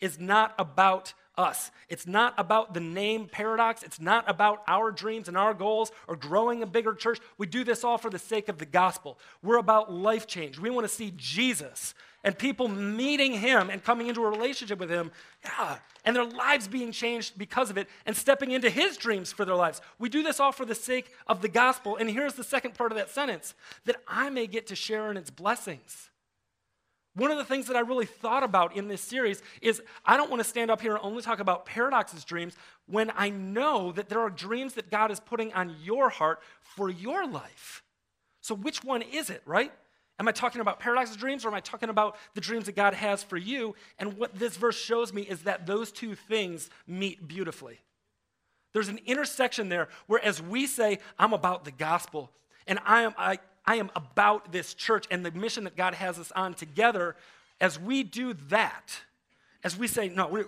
is 0.00 0.18
not 0.18 0.52
about 0.58 1.14
us. 1.38 1.70
It's 1.88 2.08
not 2.08 2.34
about 2.36 2.74
the 2.74 2.80
name 2.80 3.28
paradox. 3.30 3.84
It's 3.84 4.00
not 4.00 4.28
about 4.28 4.64
our 4.66 4.90
dreams 4.90 5.28
and 5.28 5.36
our 5.36 5.54
goals 5.54 5.92
or 6.08 6.16
growing 6.16 6.60
a 6.64 6.66
bigger 6.66 6.92
church. 6.92 7.20
We 7.38 7.46
do 7.46 7.62
this 7.62 7.84
all 7.84 7.98
for 7.98 8.10
the 8.10 8.18
sake 8.18 8.48
of 8.48 8.58
the 8.58 8.66
gospel. 8.66 9.16
We're 9.44 9.58
about 9.58 9.92
life 9.92 10.26
change. 10.26 10.58
We 10.58 10.70
want 10.70 10.88
to 10.88 10.92
see 10.92 11.12
Jesus 11.16 11.94
and 12.24 12.36
people 12.36 12.66
meeting 12.66 13.34
him 13.34 13.70
and 13.70 13.84
coming 13.84 14.08
into 14.08 14.24
a 14.24 14.30
relationship 14.30 14.78
with 14.78 14.90
him. 14.90 15.12
Yeah. 15.44 15.76
And 16.04 16.16
their 16.16 16.24
lives 16.24 16.66
being 16.66 16.90
changed 16.90 17.38
because 17.38 17.70
of 17.70 17.78
it 17.78 17.88
and 18.06 18.16
stepping 18.16 18.50
into 18.50 18.70
his 18.70 18.96
dreams 18.96 19.30
for 19.30 19.44
their 19.44 19.54
lives. 19.54 19.80
We 19.98 20.08
do 20.08 20.22
this 20.22 20.40
all 20.40 20.50
for 20.50 20.64
the 20.64 20.74
sake 20.74 21.12
of 21.26 21.42
the 21.42 21.48
gospel. 21.48 21.96
And 21.96 22.10
here's 22.10 22.34
the 22.34 22.42
second 22.42 22.74
part 22.74 22.90
of 22.90 22.98
that 22.98 23.10
sentence 23.10 23.54
that 23.84 23.96
I 24.08 24.30
may 24.30 24.46
get 24.46 24.66
to 24.68 24.74
share 24.74 25.10
in 25.10 25.16
its 25.16 25.30
blessings. 25.30 26.10
One 27.14 27.30
of 27.30 27.38
the 27.38 27.44
things 27.44 27.66
that 27.66 27.76
I 27.76 27.80
really 27.80 28.06
thought 28.06 28.42
about 28.42 28.74
in 28.74 28.88
this 28.88 29.00
series 29.00 29.40
is 29.62 29.80
I 30.04 30.16
don't 30.16 30.30
want 30.30 30.42
to 30.42 30.48
stand 30.48 30.70
up 30.70 30.80
here 30.80 30.96
and 30.96 31.04
only 31.04 31.22
talk 31.22 31.38
about 31.38 31.64
paradoxes 31.64 32.24
dreams 32.24 32.56
when 32.86 33.12
I 33.16 33.30
know 33.30 33.92
that 33.92 34.08
there 34.08 34.20
are 34.20 34.30
dreams 34.30 34.74
that 34.74 34.90
God 34.90 35.12
is 35.12 35.20
putting 35.20 35.52
on 35.52 35.76
your 35.82 36.08
heart 36.08 36.40
for 36.60 36.90
your 36.90 37.26
life. 37.26 37.84
So, 38.40 38.54
which 38.54 38.82
one 38.82 39.00
is 39.00 39.30
it, 39.30 39.42
right? 39.46 39.72
Am 40.18 40.28
I 40.28 40.32
talking 40.32 40.60
about 40.60 40.78
Paradox's 40.78 41.16
dreams 41.16 41.44
or 41.44 41.48
am 41.48 41.54
I 41.54 41.60
talking 41.60 41.88
about 41.88 42.16
the 42.34 42.40
dreams 42.40 42.66
that 42.66 42.76
God 42.76 42.94
has 42.94 43.22
for 43.22 43.36
you? 43.36 43.74
And 43.98 44.16
what 44.16 44.38
this 44.38 44.56
verse 44.56 44.78
shows 44.78 45.12
me 45.12 45.22
is 45.22 45.42
that 45.42 45.66
those 45.66 45.90
two 45.90 46.14
things 46.14 46.70
meet 46.86 47.26
beautifully. 47.26 47.80
There's 48.72 48.88
an 48.88 49.00
intersection 49.06 49.68
there 49.68 49.88
where, 50.06 50.24
as 50.24 50.40
we 50.40 50.66
say, 50.66 50.98
I'm 51.18 51.32
about 51.32 51.64
the 51.64 51.72
gospel 51.72 52.30
and 52.66 52.78
I 52.84 53.02
am, 53.02 53.14
I, 53.18 53.38
I 53.66 53.76
am 53.76 53.90
about 53.96 54.52
this 54.52 54.74
church 54.74 55.06
and 55.10 55.24
the 55.24 55.32
mission 55.32 55.64
that 55.64 55.76
God 55.76 55.94
has 55.94 56.18
us 56.18 56.32
on 56.32 56.54
together, 56.54 57.16
as 57.60 57.78
we 57.78 58.02
do 58.02 58.34
that, 58.48 59.00
as 59.62 59.76
we 59.76 59.86
say, 59.86 60.08
no, 60.08 60.28
we 60.28 60.44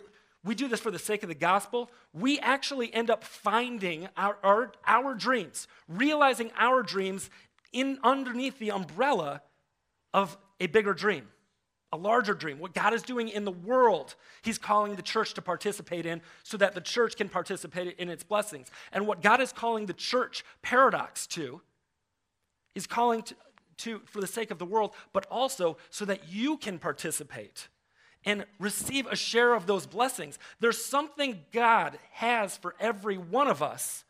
we 0.47 0.55
do 0.55 0.69
this 0.69 0.79
for 0.79 0.93
the 0.93 0.99
sake 0.99 1.25
of 1.25 1.29
the 1.29 1.35
gospel, 1.35 1.91
we 2.15 2.39
actually 2.39 2.95
end 2.95 3.11
up 3.11 3.25
finding 3.25 4.09
our, 4.17 4.37
our, 4.45 4.73
our 4.87 5.13
dreams, 5.13 5.67
realizing 5.89 6.53
our 6.57 6.85
dreams 6.85 7.29
in 7.73 7.99
underneath 8.05 8.61
the 8.61 8.71
umbrella 8.71 9.43
of 10.17 10.37
a 10.59 10.67
bigger 10.67 10.95
dream, 10.95 11.29
a 11.93 11.97
larger 11.97 12.35
dream. 12.35 12.59
What 12.59 12.75
God 12.75 12.95
is 12.95 13.03
doing 13.03 13.29
in 13.29 13.45
the 13.45 13.53
world, 13.53 14.17
He's 14.43 14.59
calling 14.59 14.97
the 14.97 15.03
church 15.03 15.35
to 15.35 15.43
participate 15.43 16.07
in 16.07 16.23
so 16.43 16.57
that 16.57 16.75
the 16.75 16.81
church 16.81 17.17
can 17.17 17.29
participate 17.29 17.97
in 17.99 18.09
its 18.09 18.25
blessings. 18.25 18.69
And 18.91 19.07
what 19.07 19.23
God 19.23 19.41
is 19.41 19.53
calling 19.53 19.87
the 19.87 19.93
church 19.93 20.43
paradox 20.63 21.29
to 21.29 21.61
He's 22.75 22.87
calling 22.87 23.23
to, 23.23 23.35
to, 23.79 24.01
for 24.05 24.21
the 24.21 24.27
sake 24.27 24.51
of 24.51 24.59
the 24.59 24.67
world, 24.67 24.93
but 25.15 25.27
also 25.31 25.79
so 25.89 26.05
that 26.05 26.29
you 26.29 26.59
can 26.59 26.79
participate 26.79 27.69
and 28.25 28.45
receive 28.59 29.07
a 29.07 29.17
share 29.17 29.55
of 29.55 29.67
those 29.67 29.87
blessings. 29.87 30.39
There's 30.61 30.85
something 30.85 31.45
God 31.53 31.99
has 32.13 32.57
for 32.57 32.75
every 32.79 33.17
one 33.17 33.49
of 33.49 33.63
us 33.63 34.05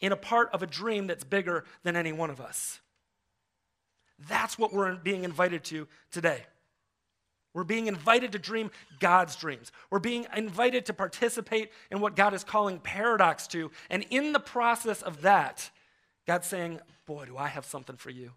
in 0.00 0.10
a 0.10 0.16
part 0.16 0.50
of 0.52 0.64
a 0.64 0.66
dream 0.66 1.06
that's 1.06 1.22
bigger 1.22 1.64
than 1.84 1.94
any 1.94 2.12
one 2.12 2.30
of 2.30 2.40
us. 2.40 2.80
That's 4.26 4.58
what 4.58 4.72
we're 4.72 4.96
being 4.96 5.24
invited 5.24 5.64
to 5.64 5.86
today. 6.10 6.42
We're 7.54 7.64
being 7.64 7.86
invited 7.86 8.32
to 8.32 8.38
dream 8.38 8.70
God's 9.00 9.34
dreams. 9.36 9.72
We're 9.90 9.98
being 9.98 10.26
invited 10.36 10.86
to 10.86 10.92
participate 10.92 11.72
in 11.90 12.00
what 12.00 12.14
God 12.14 12.34
is 12.34 12.44
calling 12.44 12.78
paradox 12.78 13.46
to. 13.48 13.70
And 13.90 14.04
in 14.10 14.32
the 14.32 14.40
process 14.40 15.02
of 15.02 15.22
that, 15.22 15.70
God's 16.26 16.46
saying, 16.46 16.80
Boy, 17.06 17.24
do 17.24 17.38
I 17.38 17.48
have 17.48 17.64
something 17.64 17.96
for 17.96 18.10
you. 18.10 18.32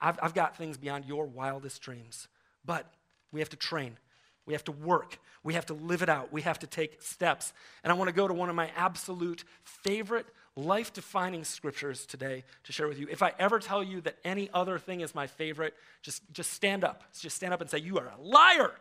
I've, 0.00 0.18
I've 0.20 0.34
got 0.34 0.56
things 0.56 0.76
beyond 0.76 1.04
your 1.04 1.24
wildest 1.24 1.80
dreams. 1.80 2.26
But 2.64 2.92
we 3.30 3.40
have 3.40 3.48
to 3.50 3.56
train. 3.56 3.96
We 4.44 4.54
have 4.54 4.64
to 4.64 4.72
work. 4.72 5.18
We 5.44 5.54
have 5.54 5.66
to 5.66 5.74
live 5.74 6.02
it 6.02 6.08
out. 6.08 6.32
We 6.32 6.42
have 6.42 6.58
to 6.60 6.66
take 6.66 7.00
steps. 7.00 7.52
And 7.84 7.92
I 7.92 7.96
want 7.96 8.08
to 8.08 8.14
go 8.14 8.26
to 8.26 8.34
one 8.34 8.48
of 8.48 8.56
my 8.56 8.70
absolute 8.76 9.44
favorite 9.62 10.26
life 10.56 10.92
defining 10.92 11.44
scriptures 11.44 12.04
today 12.04 12.44
to 12.64 12.72
share 12.72 12.88
with 12.88 12.98
you. 12.98 13.06
If 13.10 13.22
I 13.22 13.32
ever 13.38 13.58
tell 13.58 13.82
you 13.82 14.00
that 14.02 14.16
any 14.24 14.50
other 14.52 14.78
thing 14.78 15.00
is 15.00 15.14
my 15.14 15.26
favorite, 15.26 15.74
just, 16.02 16.22
just 16.32 16.52
stand 16.52 16.84
up. 16.84 17.04
Just 17.18 17.36
stand 17.36 17.54
up 17.54 17.60
and 17.60 17.70
say, 17.70 17.78
You 17.78 17.98
are 17.98 18.12
a 18.16 18.20
liar, 18.20 18.72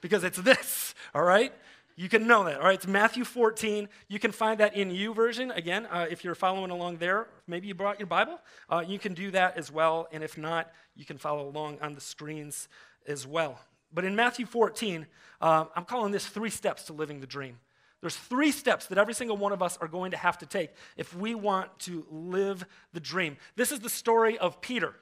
because 0.00 0.24
it's 0.24 0.38
this, 0.38 0.94
all 1.14 1.24
right? 1.24 1.52
You 1.96 2.08
can 2.08 2.28
know 2.28 2.44
that. 2.44 2.60
All 2.60 2.66
right, 2.66 2.76
it's 2.76 2.86
Matthew 2.86 3.24
14. 3.24 3.88
You 4.06 4.20
can 4.20 4.30
find 4.30 4.60
that 4.60 4.76
in 4.76 4.90
YouVersion. 4.90 5.56
Again, 5.56 5.86
uh, 5.86 6.06
if 6.08 6.22
you're 6.22 6.36
following 6.36 6.70
along 6.70 6.98
there, 6.98 7.26
maybe 7.48 7.66
you 7.66 7.74
brought 7.74 7.98
your 7.98 8.06
Bible. 8.06 8.38
Uh, 8.70 8.84
you 8.86 9.00
can 9.00 9.14
do 9.14 9.32
that 9.32 9.58
as 9.58 9.72
well. 9.72 10.06
And 10.12 10.22
if 10.22 10.38
not, 10.38 10.70
you 10.94 11.04
can 11.04 11.18
follow 11.18 11.48
along 11.48 11.78
on 11.82 11.96
the 11.96 12.00
screens 12.00 12.68
as 13.08 13.26
well. 13.26 13.58
But 13.92 14.04
in 14.04 14.14
Matthew 14.14 14.46
14, 14.46 15.08
uh, 15.40 15.64
I'm 15.74 15.84
calling 15.84 16.12
this 16.12 16.24
three 16.24 16.50
steps 16.50 16.84
to 16.84 16.92
living 16.92 17.18
the 17.18 17.26
dream. 17.26 17.58
There's 18.00 18.16
three 18.16 18.52
steps 18.52 18.86
that 18.86 18.98
every 18.98 19.14
single 19.14 19.36
one 19.36 19.52
of 19.52 19.62
us 19.62 19.76
are 19.80 19.88
going 19.88 20.12
to 20.12 20.16
have 20.16 20.38
to 20.38 20.46
take 20.46 20.70
if 20.96 21.14
we 21.14 21.34
want 21.34 21.76
to 21.80 22.06
live 22.10 22.64
the 22.92 23.00
dream. 23.00 23.36
This 23.56 23.72
is 23.72 23.80
the 23.80 23.88
story 23.90 24.38
of 24.38 24.60
Peter, 24.60 24.94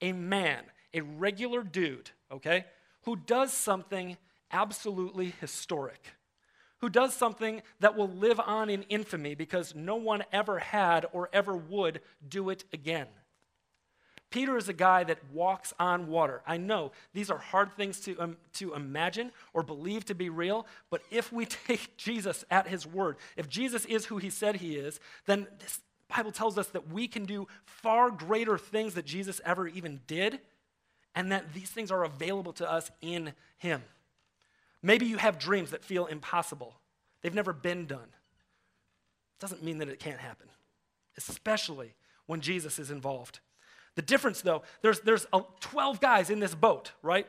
a 0.00 0.12
man, 0.12 0.64
a 0.92 1.02
regular 1.02 1.62
dude, 1.62 2.10
okay, 2.30 2.64
who 3.02 3.16
does 3.16 3.52
something 3.52 4.16
absolutely 4.50 5.34
historic 5.40 6.14
who 6.82 6.88
does 6.88 7.14
something 7.14 7.62
that 7.78 7.96
will 7.96 8.08
live 8.08 8.40
on 8.40 8.68
in 8.68 8.82
infamy 8.82 9.36
because 9.36 9.74
no 9.74 9.94
one 9.94 10.24
ever 10.32 10.58
had 10.58 11.06
or 11.12 11.30
ever 11.32 11.56
would 11.56 12.00
do 12.28 12.50
it 12.50 12.64
again. 12.72 13.06
Peter 14.32 14.56
is 14.56 14.68
a 14.68 14.72
guy 14.72 15.04
that 15.04 15.18
walks 15.32 15.72
on 15.78 16.08
water. 16.08 16.42
I 16.46 16.56
know 16.56 16.90
these 17.12 17.30
are 17.30 17.38
hard 17.38 17.72
things 17.74 18.00
to, 18.00 18.18
um, 18.18 18.36
to 18.54 18.74
imagine 18.74 19.30
or 19.52 19.62
believe 19.62 20.04
to 20.06 20.14
be 20.14 20.30
real, 20.30 20.66
but 20.90 21.02
if 21.10 21.32
we 21.32 21.46
take 21.68 21.96
Jesus 21.96 22.44
at 22.50 22.66
his 22.66 22.86
word, 22.86 23.16
if 23.36 23.48
Jesus 23.48 23.84
is 23.84 24.06
who 24.06 24.16
he 24.18 24.30
said 24.30 24.56
he 24.56 24.76
is, 24.76 24.98
then 25.26 25.46
this 25.60 25.80
Bible 26.08 26.32
tells 26.32 26.58
us 26.58 26.66
that 26.68 26.90
we 26.90 27.08
can 27.08 27.24
do 27.24 27.46
far 27.64 28.10
greater 28.10 28.58
things 28.58 28.94
that 28.94 29.06
Jesus 29.06 29.40
ever 29.44 29.68
even 29.68 30.00
did, 30.06 30.40
and 31.14 31.30
that 31.30 31.52
these 31.54 31.70
things 31.70 31.90
are 31.90 32.04
available 32.04 32.52
to 32.54 32.70
us 32.70 32.90
in 33.00 33.32
him. 33.58 33.82
Maybe 34.82 35.06
you 35.06 35.18
have 35.18 35.38
dreams 35.38 35.70
that 35.70 35.84
feel 35.84 36.06
impossible, 36.06 36.74
they've 37.22 37.34
never 37.34 37.52
been 37.52 37.86
done. 37.86 38.08
Doesn't 39.40 39.62
mean 39.62 39.78
that 39.78 39.88
it 39.88 39.98
can't 39.98 40.20
happen, 40.20 40.48
especially 41.16 41.94
when 42.26 42.40
Jesus 42.40 42.78
is 42.78 42.90
involved. 42.90 43.40
The 43.94 44.02
difference, 44.02 44.40
though, 44.40 44.62
there's, 44.80 45.00
there's 45.00 45.26
12 45.60 46.00
guys 46.00 46.30
in 46.30 46.40
this 46.40 46.54
boat, 46.54 46.92
right? 47.02 47.26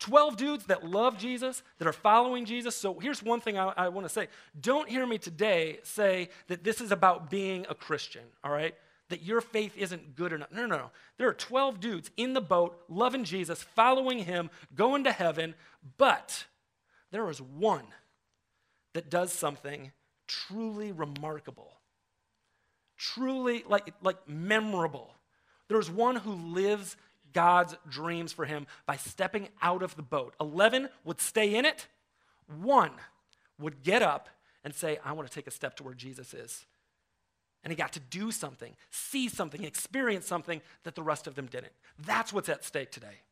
12 0.00 0.36
dudes 0.36 0.66
that 0.66 0.84
love 0.84 1.18
Jesus, 1.18 1.62
that 1.78 1.88
are 1.88 1.92
following 1.92 2.44
Jesus. 2.44 2.76
So 2.76 2.98
here's 2.98 3.22
one 3.22 3.40
thing 3.40 3.58
I, 3.58 3.72
I 3.76 3.88
want 3.88 4.04
to 4.06 4.12
say. 4.12 4.28
Don't 4.60 4.88
hear 4.88 5.06
me 5.06 5.18
today 5.18 5.78
say 5.82 6.28
that 6.46 6.62
this 6.62 6.80
is 6.80 6.92
about 6.92 7.30
being 7.30 7.66
a 7.68 7.74
Christian, 7.74 8.22
all 8.44 8.52
right? 8.52 8.74
That 9.08 9.22
your 9.22 9.40
faith 9.40 9.76
isn't 9.76 10.14
good 10.14 10.32
enough. 10.32 10.52
No, 10.52 10.66
no, 10.66 10.76
no. 10.76 10.90
There 11.16 11.28
are 11.28 11.34
12 11.34 11.80
dudes 11.80 12.10
in 12.16 12.32
the 12.32 12.40
boat, 12.40 12.78
loving 12.88 13.24
Jesus, 13.24 13.62
following 13.62 14.20
him, 14.20 14.50
going 14.74 15.04
to 15.04 15.12
heaven, 15.12 15.54
but 15.96 16.44
there 17.10 17.28
is 17.28 17.40
one 17.40 17.86
that 18.94 19.10
does 19.10 19.32
something 19.32 19.92
truly 20.26 20.92
remarkable, 20.92 21.72
truly 22.96 23.64
like, 23.66 23.92
like 24.02 24.28
memorable. 24.28 25.14
There's 25.68 25.90
one 25.90 26.16
who 26.16 26.32
lives 26.32 26.96
God's 27.32 27.76
dreams 27.88 28.32
for 28.32 28.44
him 28.44 28.66
by 28.86 28.96
stepping 28.96 29.48
out 29.62 29.82
of 29.82 29.96
the 29.96 30.02
boat. 30.02 30.34
11 30.40 30.88
would 31.04 31.20
stay 31.20 31.54
in 31.54 31.64
it, 31.64 31.86
one 32.60 32.92
would 33.58 33.82
get 33.82 34.02
up 34.02 34.28
and 34.64 34.74
say, 34.74 34.98
I 35.04 35.12
want 35.12 35.28
to 35.28 35.34
take 35.34 35.46
a 35.46 35.52
step 35.52 35.76
to 35.76 35.82
where 35.82 35.94
Jesus 35.94 36.34
is. 36.34 36.66
And 37.64 37.72
he 37.72 37.76
got 37.76 37.92
to 37.94 38.00
do 38.00 38.30
something, 38.30 38.74
see 38.90 39.28
something, 39.28 39.64
experience 39.64 40.26
something 40.26 40.60
that 40.84 40.94
the 40.94 41.02
rest 41.02 41.26
of 41.26 41.34
them 41.34 41.46
didn't. 41.46 41.72
That's 41.98 42.32
what's 42.32 42.48
at 42.48 42.64
stake 42.64 42.92
today. 42.92 43.22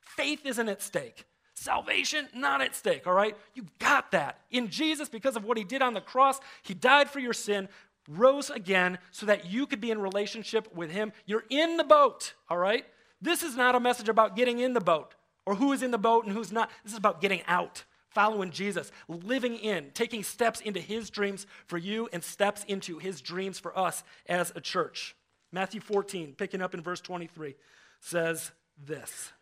Faith 0.00 0.46
isn't 0.46 0.68
at 0.68 0.82
stake. 0.82 1.24
Salvation, 1.54 2.28
not 2.34 2.62
at 2.62 2.74
stake, 2.74 3.06
all 3.06 3.12
right? 3.12 3.36
You 3.54 3.66
got 3.78 4.12
that. 4.12 4.38
In 4.50 4.68
Jesus, 4.68 5.08
because 5.08 5.36
of 5.36 5.44
what 5.44 5.58
he 5.58 5.64
did 5.64 5.82
on 5.82 5.94
the 5.94 6.00
cross, 6.00 6.40
he 6.62 6.74
died 6.74 7.10
for 7.10 7.20
your 7.20 7.34
sin, 7.34 7.68
rose 8.08 8.50
again 8.50 8.98
so 9.10 9.26
that 9.26 9.50
you 9.50 9.66
could 9.66 9.80
be 9.80 9.90
in 9.90 10.00
relationship 10.00 10.74
with 10.74 10.90
him. 10.90 11.12
You're 11.26 11.44
in 11.50 11.76
the 11.76 11.84
boat, 11.84 12.34
all 12.48 12.58
right? 12.58 12.84
This 13.20 13.42
is 13.42 13.56
not 13.56 13.74
a 13.74 13.80
message 13.80 14.08
about 14.08 14.36
getting 14.36 14.58
in 14.58 14.72
the 14.72 14.80
boat 14.80 15.14
or 15.46 15.54
who 15.54 15.72
is 15.72 15.82
in 15.82 15.90
the 15.90 15.98
boat 15.98 16.24
and 16.24 16.32
who's 16.32 16.52
not. 16.52 16.70
This 16.84 16.92
is 16.92 16.98
about 16.98 17.20
getting 17.20 17.42
out, 17.46 17.84
following 18.10 18.50
Jesus, 18.50 18.90
living 19.08 19.56
in, 19.56 19.90
taking 19.94 20.22
steps 20.22 20.60
into 20.60 20.80
his 20.80 21.10
dreams 21.10 21.46
for 21.66 21.78
you 21.78 22.08
and 22.12 22.22
steps 22.22 22.64
into 22.64 22.98
his 22.98 23.20
dreams 23.20 23.58
for 23.58 23.76
us 23.78 24.02
as 24.26 24.52
a 24.54 24.60
church. 24.60 25.14
Matthew 25.52 25.80
14, 25.80 26.34
picking 26.36 26.62
up 26.62 26.74
in 26.74 26.80
verse 26.80 27.00
23, 27.00 27.54
says 28.00 28.52
this. 28.82 29.32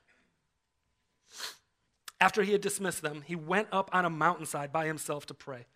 After 2.20 2.42
he 2.42 2.52
had 2.52 2.60
dismissed 2.60 3.00
them, 3.00 3.22
he 3.24 3.34
went 3.34 3.68
up 3.72 3.88
on 3.94 4.04
a 4.04 4.10
mountainside 4.10 4.72
by 4.72 4.86
himself 4.86 5.24
to 5.26 5.34
pray. 5.34 5.66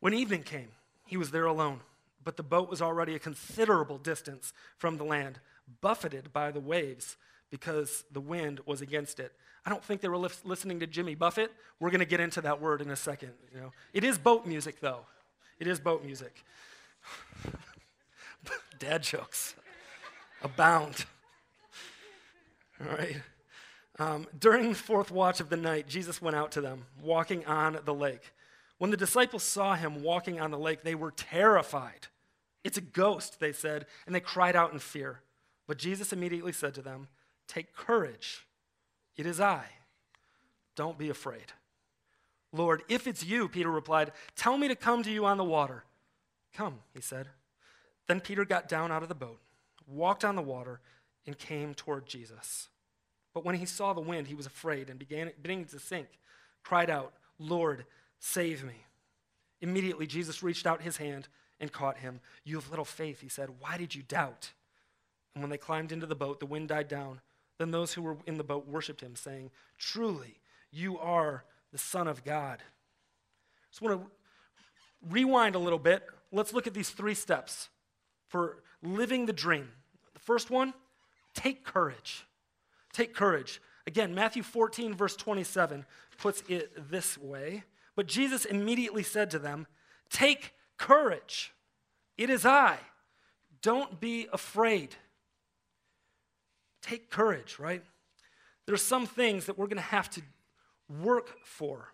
When 0.00 0.12
evening 0.12 0.42
came, 0.42 0.70
he 1.06 1.16
was 1.16 1.30
there 1.30 1.46
alone, 1.46 1.80
but 2.22 2.36
the 2.36 2.42
boat 2.42 2.68
was 2.68 2.82
already 2.82 3.14
a 3.14 3.18
considerable 3.18 3.98
distance 3.98 4.52
from 4.76 4.96
the 4.96 5.04
land, 5.04 5.40
buffeted 5.80 6.32
by 6.32 6.50
the 6.50 6.60
waves 6.60 7.16
because 7.50 8.04
the 8.10 8.20
wind 8.20 8.60
was 8.66 8.80
against 8.80 9.20
it. 9.20 9.32
I 9.64 9.70
don't 9.70 9.82
think 9.82 10.00
they 10.00 10.08
were 10.08 10.16
listening 10.16 10.80
to 10.80 10.86
Jimmy 10.86 11.14
Buffett. 11.14 11.52
We're 11.80 11.90
going 11.90 12.00
to 12.00 12.06
get 12.06 12.20
into 12.20 12.40
that 12.42 12.60
word 12.60 12.80
in 12.80 12.90
a 12.90 12.96
second. 12.96 13.32
You 13.52 13.60
know, 13.60 13.72
it 13.92 14.04
is 14.04 14.18
boat 14.18 14.46
music, 14.46 14.80
though. 14.80 15.00
It 15.58 15.66
is 15.66 15.80
boat 15.80 16.04
music. 16.04 16.44
Dad 18.78 19.02
jokes 19.02 19.54
abound. 20.42 21.04
All 22.80 22.96
right. 22.96 23.16
Um, 23.98 24.26
during 24.38 24.68
the 24.68 24.74
fourth 24.74 25.10
watch 25.10 25.40
of 25.40 25.48
the 25.48 25.56
night, 25.56 25.88
Jesus 25.88 26.20
went 26.20 26.36
out 26.36 26.52
to 26.52 26.60
them, 26.60 26.84
walking 27.02 27.44
on 27.46 27.78
the 27.84 27.94
lake. 27.94 28.32
When 28.78 28.90
the 28.90 28.96
disciples 28.96 29.42
saw 29.42 29.74
him 29.74 30.02
walking 30.02 30.40
on 30.40 30.50
the 30.50 30.58
lake, 30.58 30.82
they 30.82 30.94
were 30.94 31.10
terrified. 31.10 32.08
It's 32.62 32.78
a 32.78 32.82
ghost, 32.82 33.40
they 33.40 33.52
said, 33.52 33.86
and 34.06 34.14
they 34.14 34.20
cried 34.20 34.56
out 34.56 34.72
in 34.72 34.78
fear. 34.78 35.20
But 35.66 35.78
Jesus 35.78 36.12
immediately 36.12 36.52
said 36.52 36.74
to 36.74 36.82
them, 36.82 37.08
Take 37.48 37.74
courage. 37.74 38.46
It 39.16 39.24
is 39.24 39.40
I. 39.40 39.64
Don't 40.74 40.98
be 40.98 41.08
afraid. 41.08 41.52
Lord, 42.52 42.82
if 42.88 43.06
it's 43.06 43.24
you, 43.24 43.48
Peter 43.48 43.70
replied, 43.70 44.12
tell 44.34 44.56
me 44.56 44.68
to 44.68 44.76
come 44.76 45.02
to 45.02 45.10
you 45.10 45.24
on 45.26 45.36
the 45.36 45.44
water. 45.44 45.84
Come, 46.54 46.80
he 46.94 47.00
said. 47.00 47.28
Then 48.06 48.20
Peter 48.20 48.44
got 48.44 48.68
down 48.68 48.92
out 48.92 49.02
of 49.02 49.08
the 49.08 49.14
boat, 49.14 49.40
walked 49.86 50.24
on 50.24 50.36
the 50.36 50.42
water, 50.42 50.80
and 51.26 51.36
came 51.36 51.74
toward 51.74 52.06
Jesus. 52.06 52.68
But 53.34 53.44
when 53.44 53.56
he 53.56 53.66
saw 53.66 53.92
the 53.92 54.00
wind, 54.00 54.28
he 54.28 54.34
was 54.34 54.46
afraid 54.46 54.88
and 54.88 54.98
began 54.98 55.30
beginning 55.42 55.66
to 55.66 55.78
sink, 55.78 56.06
cried 56.62 56.88
out, 56.88 57.12
Lord, 57.38 57.84
save 58.18 58.64
me. 58.64 58.84
Immediately, 59.60 60.06
Jesus 60.06 60.42
reached 60.42 60.66
out 60.66 60.82
his 60.82 60.96
hand 60.96 61.28
and 61.60 61.72
caught 61.72 61.98
him. 61.98 62.20
You 62.44 62.56
have 62.56 62.70
little 62.70 62.84
faith, 62.84 63.20
he 63.20 63.28
said. 63.28 63.48
Why 63.58 63.76
did 63.76 63.94
you 63.94 64.02
doubt? 64.02 64.52
And 65.34 65.42
when 65.42 65.50
they 65.50 65.58
climbed 65.58 65.92
into 65.92 66.06
the 66.06 66.14
boat, 66.14 66.40
the 66.40 66.46
wind 66.46 66.68
died 66.68 66.88
down. 66.88 67.20
Then 67.58 67.70
those 67.70 67.94
who 67.94 68.02
were 68.02 68.16
in 68.26 68.36
the 68.36 68.44
boat 68.44 68.66
worshiped 68.66 69.00
him, 69.00 69.16
saying, 69.16 69.50
Truly, 69.78 70.40
you 70.70 70.98
are 70.98 71.44
the 71.72 71.78
Son 71.78 72.06
of 72.06 72.24
God. 72.24 72.62
Just 73.70 73.82
want 73.82 74.00
to 74.00 74.10
rewind 75.10 75.54
a 75.54 75.58
little 75.58 75.78
bit. 75.78 76.02
Let's 76.32 76.52
look 76.52 76.66
at 76.66 76.74
these 76.74 76.90
three 76.90 77.14
steps 77.14 77.68
for 78.28 78.62
living 78.82 79.26
the 79.26 79.32
dream. 79.32 79.68
The 80.14 80.20
first 80.20 80.50
one, 80.50 80.74
take 81.34 81.64
courage. 81.64 82.26
Take 82.92 83.14
courage. 83.14 83.60
Again, 83.86 84.14
Matthew 84.14 84.42
14, 84.42 84.94
verse 84.94 85.16
27 85.16 85.84
puts 86.18 86.42
it 86.48 86.90
this 86.90 87.16
way. 87.18 87.64
But 87.96 88.06
Jesus 88.06 88.44
immediately 88.44 89.02
said 89.02 89.30
to 89.32 89.38
them, 89.38 89.66
Take 90.10 90.52
courage. 90.76 91.52
It 92.16 92.30
is 92.30 92.46
I. 92.46 92.78
Don't 93.62 93.98
be 93.98 94.28
afraid. 94.32 94.94
Take 96.82 97.10
courage, 97.10 97.58
right? 97.58 97.82
There's 98.66 98.82
some 98.82 99.06
things 99.06 99.46
that 99.46 99.58
we're 99.58 99.66
going 99.66 99.76
to 99.76 99.82
have 99.82 100.10
to 100.10 100.22
work 101.02 101.30
for. 101.44 101.88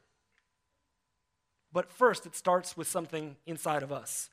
But 1.73 1.91
first, 1.91 2.27
it 2.27 2.37
starts 2.37 2.77
with 2.77 2.89
something 2.89 3.37
inside 3.47 3.83
of 3.83 3.93
us. 3.93 4.29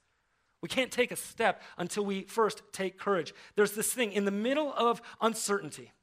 We 0.61 0.67
can't 0.67 0.91
take 0.91 1.11
a 1.11 1.15
step 1.15 1.61
until 1.77 2.03
we 2.03 2.23
first 2.23 2.61
take 2.73 2.99
courage. 2.99 3.33
There's 3.55 3.71
this 3.71 3.93
thing 3.93 4.11
in 4.11 4.25
the 4.25 4.31
middle 4.31 4.73
of 4.75 5.01
uncertainty, 5.21 5.93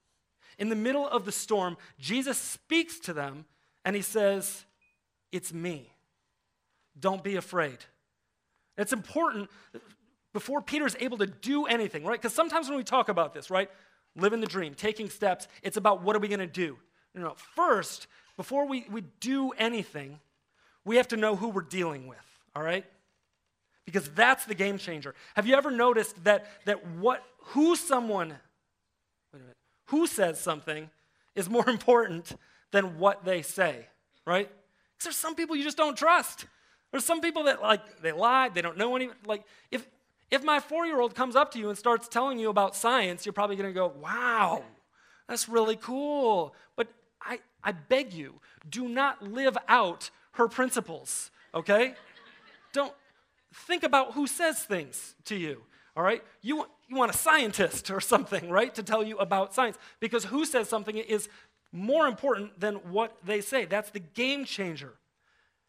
in 0.59 0.70
the 0.70 0.76
middle 0.76 1.07
of 1.07 1.24
the 1.24 1.33
storm, 1.33 1.76
Jesus 1.98 2.38
speaks 2.38 2.98
to 3.00 3.12
them 3.12 3.44
and 3.85 3.94
he 3.94 4.02
says, 4.02 4.64
It's 5.37 5.53
me. 5.53 5.92
Don't 6.99 7.22
be 7.22 7.37
afraid. 7.37 7.77
It's 8.79 8.94
important 8.94 9.51
before 10.33 10.62
Peter's 10.62 10.96
able 10.99 11.18
to 11.18 11.27
do 11.27 11.66
anything, 11.66 12.05
right? 12.05 12.18
Because 12.18 12.33
sometimes 12.33 12.70
when 12.70 12.79
we 12.79 12.85
talk 12.85 13.11
about 13.11 13.35
this, 13.35 13.51
right, 13.51 13.70
living 14.16 14.40
the 14.40 14.46
dream, 14.46 14.72
taking 14.75 15.11
steps, 15.11 15.46
it's 15.62 15.77
about 15.77 16.03
what 16.03 16.16
are 16.16 16.20
we 16.20 16.29
going 16.29 16.40
to 16.40 16.46
do? 16.46 16.79
No, 17.14 17.20
no. 17.20 17.35
First, 17.55 18.07
before 18.38 18.66
we, 18.66 18.87
we 18.90 19.03
do 19.20 19.51
anything, 19.59 20.20
we 20.87 20.96
have 20.96 21.09
to 21.09 21.18
know 21.18 21.37
who 21.37 21.49
we're 21.49 21.61
dealing 21.61 22.07
with, 22.07 22.16
all 22.55 22.62
right? 22.62 22.87
Because 23.85 24.09
that's 24.09 24.46
the 24.46 24.55
game 24.55 24.79
changer. 24.79 25.14
Have 25.35 25.46
you 25.46 25.55
ever 25.55 25.70
noticed 25.70 26.25
that, 26.25 26.46
that 26.64 26.87
what, 26.96 27.22
who 27.49 27.77
someone, 27.77 28.29
wait 28.29 28.38
a 29.35 29.38
minute, 29.38 29.57
who 29.88 30.07
says 30.07 30.40
something 30.40 30.88
is 31.35 31.51
more 31.51 31.68
important 31.77 32.33
than 32.72 32.99
what 32.99 33.27
they 33.27 33.42
say, 33.42 33.88
right? 34.25 34.51
There's 35.02 35.16
some 35.16 35.35
people 35.35 35.56
you 35.56 35.62
just 35.62 35.76
don't 35.76 35.96
trust. 35.96 36.46
There's 36.90 37.04
some 37.04 37.20
people 37.20 37.44
that 37.44 37.61
like 37.62 38.00
they 38.00 38.12
lie, 38.12 38.48
they 38.48 38.62
don't 38.62 38.78
know 38.78 38.96
any 38.96 39.11
like 39.26 39.44
if 39.70 39.87
if 40.30 40.42
my 40.42 40.59
4-year-old 40.59 41.14
comes 41.14 41.37
up 41.37 41.52
to 41.52 41.59
you 41.59 41.68
and 41.68 41.78
starts 41.78 42.09
telling 42.09 42.38
you 42.38 42.50
about 42.50 42.74
science, 42.74 43.24
you're 43.24 43.32
probably 43.32 43.56
going 43.56 43.70
to 43.70 43.74
go, 43.74 43.92
"Wow, 44.00 44.64
that's 45.28 45.48
really 45.48 45.76
cool." 45.76 46.54
But 46.74 46.88
I 47.20 47.40
I 47.62 47.72
beg 47.72 48.12
you, 48.12 48.40
do 48.68 48.88
not 48.88 49.22
live 49.22 49.56
out 49.68 50.11
her 50.32 50.48
principles, 50.48 51.30
okay? 51.54 51.94
don't 52.76 52.92
think 53.52 53.82
about 53.82 54.12
who 54.12 54.26
says 54.26 54.62
things 54.62 55.14
to 55.24 55.35
you, 55.35 55.62
all 55.96 56.02
right? 56.02 56.22
You 56.42 56.66
you 56.88 56.96
want 56.96 57.12
a 57.12 57.16
scientist 57.16 57.90
or 57.90 58.00
something, 58.00 58.48
right, 58.48 58.72
to 58.74 58.82
tell 58.82 59.02
you 59.02 59.16
about 59.18 59.54
science. 59.54 59.76
Because 59.98 60.24
who 60.24 60.44
says 60.44 60.68
something 60.68 60.96
is 60.96 61.28
more 61.76 62.06
important 62.06 62.58
than 62.58 62.76
what 62.90 63.16
they 63.24 63.40
say. 63.40 63.64
That's 63.64 63.90
the 63.90 64.00
game 64.00 64.44
changer. 64.44 64.94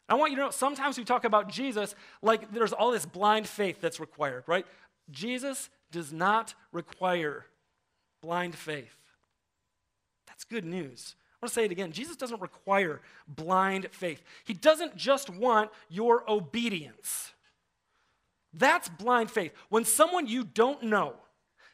I 0.08 0.14
want 0.14 0.30
you 0.30 0.36
to 0.36 0.44
know 0.44 0.50
sometimes 0.50 0.96
we 0.96 1.04
talk 1.04 1.24
about 1.24 1.48
Jesus 1.48 1.94
like 2.22 2.52
there's 2.52 2.72
all 2.72 2.90
this 2.90 3.04
blind 3.04 3.46
faith 3.46 3.80
that's 3.80 4.00
required, 4.00 4.44
right? 4.46 4.66
Jesus 5.10 5.68
does 5.90 6.12
not 6.12 6.54
require 6.72 7.44
blind 8.22 8.54
faith. 8.54 8.96
That's 10.26 10.44
good 10.44 10.64
news. 10.64 11.14
I 11.40 11.44
want 11.44 11.50
to 11.50 11.54
say 11.54 11.64
it 11.64 11.70
again. 11.70 11.92
Jesus 11.92 12.16
doesn't 12.16 12.40
require 12.40 13.00
blind 13.28 13.88
faith. 13.92 14.22
He 14.44 14.54
doesn't 14.54 14.96
just 14.96 15.30
want 15.30 15.70
your 15.88 16.28
obedience. 16.28 17.32
That's 18.52 18.88
blind 18.88 19.30
faith. 19.30 19.52
When 19.68 19.84
someone 19.84 20.26
you 20.26 20.42
don't 20.42 20.82
know 20.82 21.14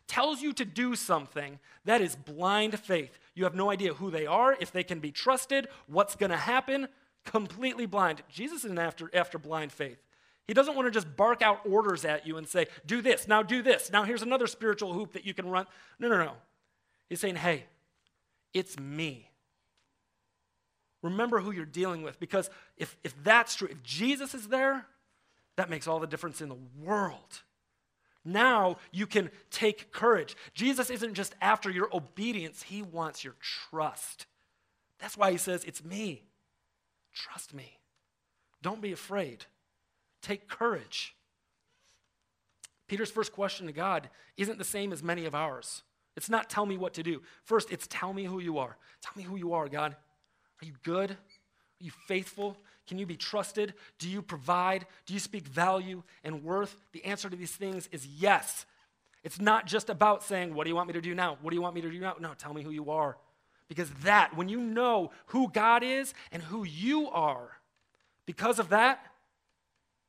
tells 0.07 0.43
you 0.43 0.53
to 0.55 0.65
do 0.65 0.95
something, 0.95 1.59
that 1.85 2.01
is 2.01 2.15
blind 2.15 2.79
faith. 2.79 3.19
You 3.35 3.45
have 3.45 3.55
no 3.55 3.71
idea 3.71 3.95
who 3.95 4.11
they 4.11 4.27
are, 4.27 4.57
if 4.61 4.71
they 4.71 4.85
can 4.85 5.01
be 5.01 5.11
trusted, 5.11 5.69
what's 5.87 6.15
going 6.15 6.31
to 6.31 6.37
happen. 6.37 6.89
Completely 7.25 7.87
blind. 7.87 8.23
Jesus 8.29 8.65
isn't 8.65 8.79
after, 8.79 9.11
after 9.15 9.39
blind 9.39 9.73
faith. 9.73 9.99
He 10.47 10.55
doesn't 10.55 10.77
want 10.77 10.87
to 10.87 10.91
just 10.91 11.17
bark 11.17 11.41
out 11.43 11.61
orders 11.65 12.05
at 12.05 12.27
you 12.27 12.37
and 12.37 12.47
say, 12.47 12.67
do 12.87 13.01
this, 13.01 13.27
now 13.27 13.43
do 13.43 13.63
this, 13.63 13.91
now 13.91 14.05
here's 14.05 14.23
another 14.23 14.47
spiritual 14.47 14.93
hoop 14.93 15.13
that 15.13 15.25
you 15.25 15.33
can 15.33 15.49
run. 15.49 15.67
No, 15.99 16.09
no, 16.09 16.19
no. 16.19 16.33
He's 17.09 17.21
saying, 17.21 17.37
hey, 17.37 17.65
it's 18.53 18.79
me. 18.79 19.31
Remember 21.03 21.41
who 21.41 21.51
you're 21.51 21.65
dealing 21.65 22.03
with 22.03 22.21
because 22.21 22.51
if, 22.77 22.97
if 23.05 23.15
that's 23.23 23.57
true, 23.57 23.69
if 23.71 23.83
Jesus 23.83 24.35
is 24.35 24.49
there, 24.49 24.87
that 25.57 25.71
makes 25.71 25.87
all 25.87 26.01
the 26.01 26.07
difference 26.07 26.41
in 26.41 26.49
the 26.49 26.59
world. 26.83 27.43
Now 28.25 28.79
you 28.91 29.07
can 29.07 29.31
take 29.51 29.93
courage. 29.93 30.37
Jesus 30.55 30.91
isn't 30.91 31.15
just 31.15 31.35
after 31.41 31.71
your 31.71 31.89
obedience, 31.93 32.63
he 32.63 32.83
wants 32.83 33.23
your 33.23 33.35
trust. 33.41 34.27
That's 34.99 35.17
why 35.17 35.31
he 35.31 35.37
says, 35.37 35.65
It's 35.65 35.85
me. 35.85 36.25
Trust 37.13 37.55
me. 37.55 37.79
Don't 38.63 38.81
be 38.81 38.93
afraid. 38.93 39.45
Take 40.23 40.49
courage. 40.49 41.15
Peter's 42.89 43.11
first 43.11 43.33
question 43.33 43.67
to 43.67 43.73
God 43.73 44.09
isn't 44.37 44.59
the 44.59 44.65
same 44.65 44.93
as 44.93 45.03
many 45.03 45.27
of 45.27 45.35
ours. 45.35 45.83
It's 46.17 46.31
not 46.31 46.49
tell 46.49 46.67
me 46.67 46.77
what 46.77 46.95
to 46.95 47.03
do. 47.03 47.23
First, 47.45 47.71
it's 47.71 47.87
tell 47.89 48.13
me 48.13 48.25
who 48.25 48.41
you 48.41 48.59
are. 48.59 48.77
Tell 49.03 49.13
me 49.17 49.23
who 49.23 49.37
you 49.37 49.53
are, 49.55 49.69
God. 49.69 49.97
Are 50.63 50.65
you 50.65 50.75
good? 50.83 51.11
Are 51.11 51.17
you 51.85 51.91
faithful? 52.07 52.57
Can 52.87 52.99
you 52.99 53.07
be 53.07 53.17
trusted? 53.17 53.75
Do 53.99 54.09
you 54.09 54.23
provide? 54.23 54.87
Do 55.07 55.15
you 55.15 55.21
speak 55.21 55.47
value 55.47 56.03
and 56.23 56.45
worth? 56.45 56.77
The 56.93 57.05
answer 57.05 57.31
to 57.31 57.37
these 57.37 57.53
things 57.53 57.89
is 57.93 58.07
yes. 58.07 58.67
It's 59.23 59.41
not 59.41 59.67
just 59.67 59.89
about 59.89 60.23
saying, 60.23 60.55
What 60.55 60.65
do 60.65 60.71
you 60.71 60.77
want 60.77 60.89
me 60.89 60.93
to 60.95 61.01
do 61.01 61.15
now? 61.15 61.39
What 61.41 61.51
do 61.51 61.57
you 61.57 61.63
want 61.63 61.75
me 61.75 61.81
to 61.81 61.91
do 61.91 61.99
now? 61.99 62.17
No, 62.21 62.35
tell 62.35 62.53
me 62.53 62.63
who 62.63 62.71
you 62.71 62.91
are. 62.91 63.17
Because 63.69 63.91
that, 64.03 64.37
when 64.37 64.49
you 64.49 64.61
know 64.61 65.11
who 65.27 65.51
God 65.51 65.83
is 65.83 66.13
and 66.31 66.43
who 66.43 66.65
you 66.65 67.09
are, 67.09 67.59
because 68.27 68.59
of 68.59 68.69
that, 68.69 69.07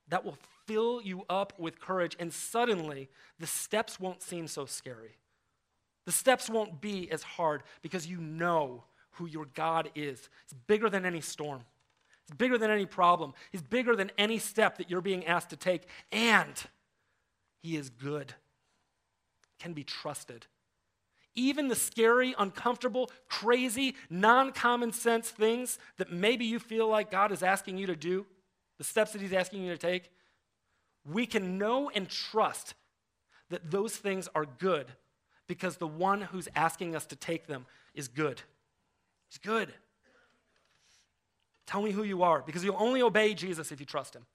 that 0.10 0.26
will 0.26 0.38
fill 0.66 1.02
you 1.02 1.24
up 1.30 1.54
with 1.58 1.80
courage, 1.80 2.16
and 2.20 2.34
suddenly 2.34 3.10
the 3.40 3.48
steps 3.48 4.00
won't 4.00 4.22
seem 4.22 4.48
so 4.48 4.66
scary. 4.66 5.18
The 6.06 6.12
steps 6.12 6.50
won't 6.50 6.82
be 6.82 7.10
as 7.12 7.24
hard 7.24 7.64
because 7.82 8.06
you 8.06 8.20
know 8.20 8.84
who 9.12 9.26
your 9.26 9.46
God 9.54 9.90
is. 9.96 10.30
It's 10.44 10.54
bigger 10.68 10.90
than 10.90 11.06
any 11.06 11.22
storm. 11.22 11.62
He's 12.28 12.36
bigger 12.36 12.58
than 12.58 12.72
any 12.72 12.86
problem. 12.86 13.34
He's 13.52 13.62
bigger 13.62 13.96
than 13.96 14.12
any 14.18 14.40
step 14.40 14.78
that 14.78 14.90
you're 14.90 15.02
being 15.02 15.26
asked 15.26 15.52
to 15.52 15.58
take. 15.58 15.84
And 16.12 16.54
He 17.62 17.76
is 17.76 17.90
good, 17.90 18.34
can 19.60 19.74
be 19.74 19.84
trusted. 19.84 20.48
even 21.38 21.68
the 21.68 21.76
scary, 21.76 22.34
uncomfortable, 22.38 23.12
crazy, 23.28 23.96
non 24.10 24.54
common 24.54 24.94
sense 24.94 25.30
things 25.30 25.78
that 25.98 26.12
maybe 26.12 26.46
you 26.46 26.60
feel 26.60 26.88
like 26.88 27.12
God 27.12 27.32
is 27.32 27.44
asking 27.44 27.78
you 27.78 27.88
to 27.88 27.96
do, 27.96 28.26
the 28.78 28.86
steps 28.86 29.12
that 29.12 29.22
He's 29.22 29.34
asking 29.34 29.64
you 29.64 29.72
to 29.72 29.78
take, 29.78 30.12
we 31.06 31.26
can 31.26 31.58
know 31.58 31.90
and 31.90 32.10
trust 32.10 32.74
that 33.50 33.70
those 33.70 33.96
things 33.96 34.28
are 34.34 34.46
good 34.46 34.88
because 35.48 35.78
the 35.78 35.88
one 35.88 36.22
who's 36.22 36.48
asking 36.56 36.96
us 36.96 37.06
to 37.06 37.16
take 37.16 37.48
them 37.48 37.66
is 37.94 38.08
good. 38.08 38.42
He's 39.30 39.38
good. 39.38 39.74
Tell 41.66 41.82
me 41.82 41.92
who 41.92 42.04
you 42.04 42.24
are 42.24 42.44
because 42.46 42.64
you'll 42.64 42.78
only 42.80 43.02
obey 43.02 43.34
Jesus 43.34 43.72
if 43.72 43.80
you 43.80 43.86
trust 43.86 44.16
Him. 44.16 44.26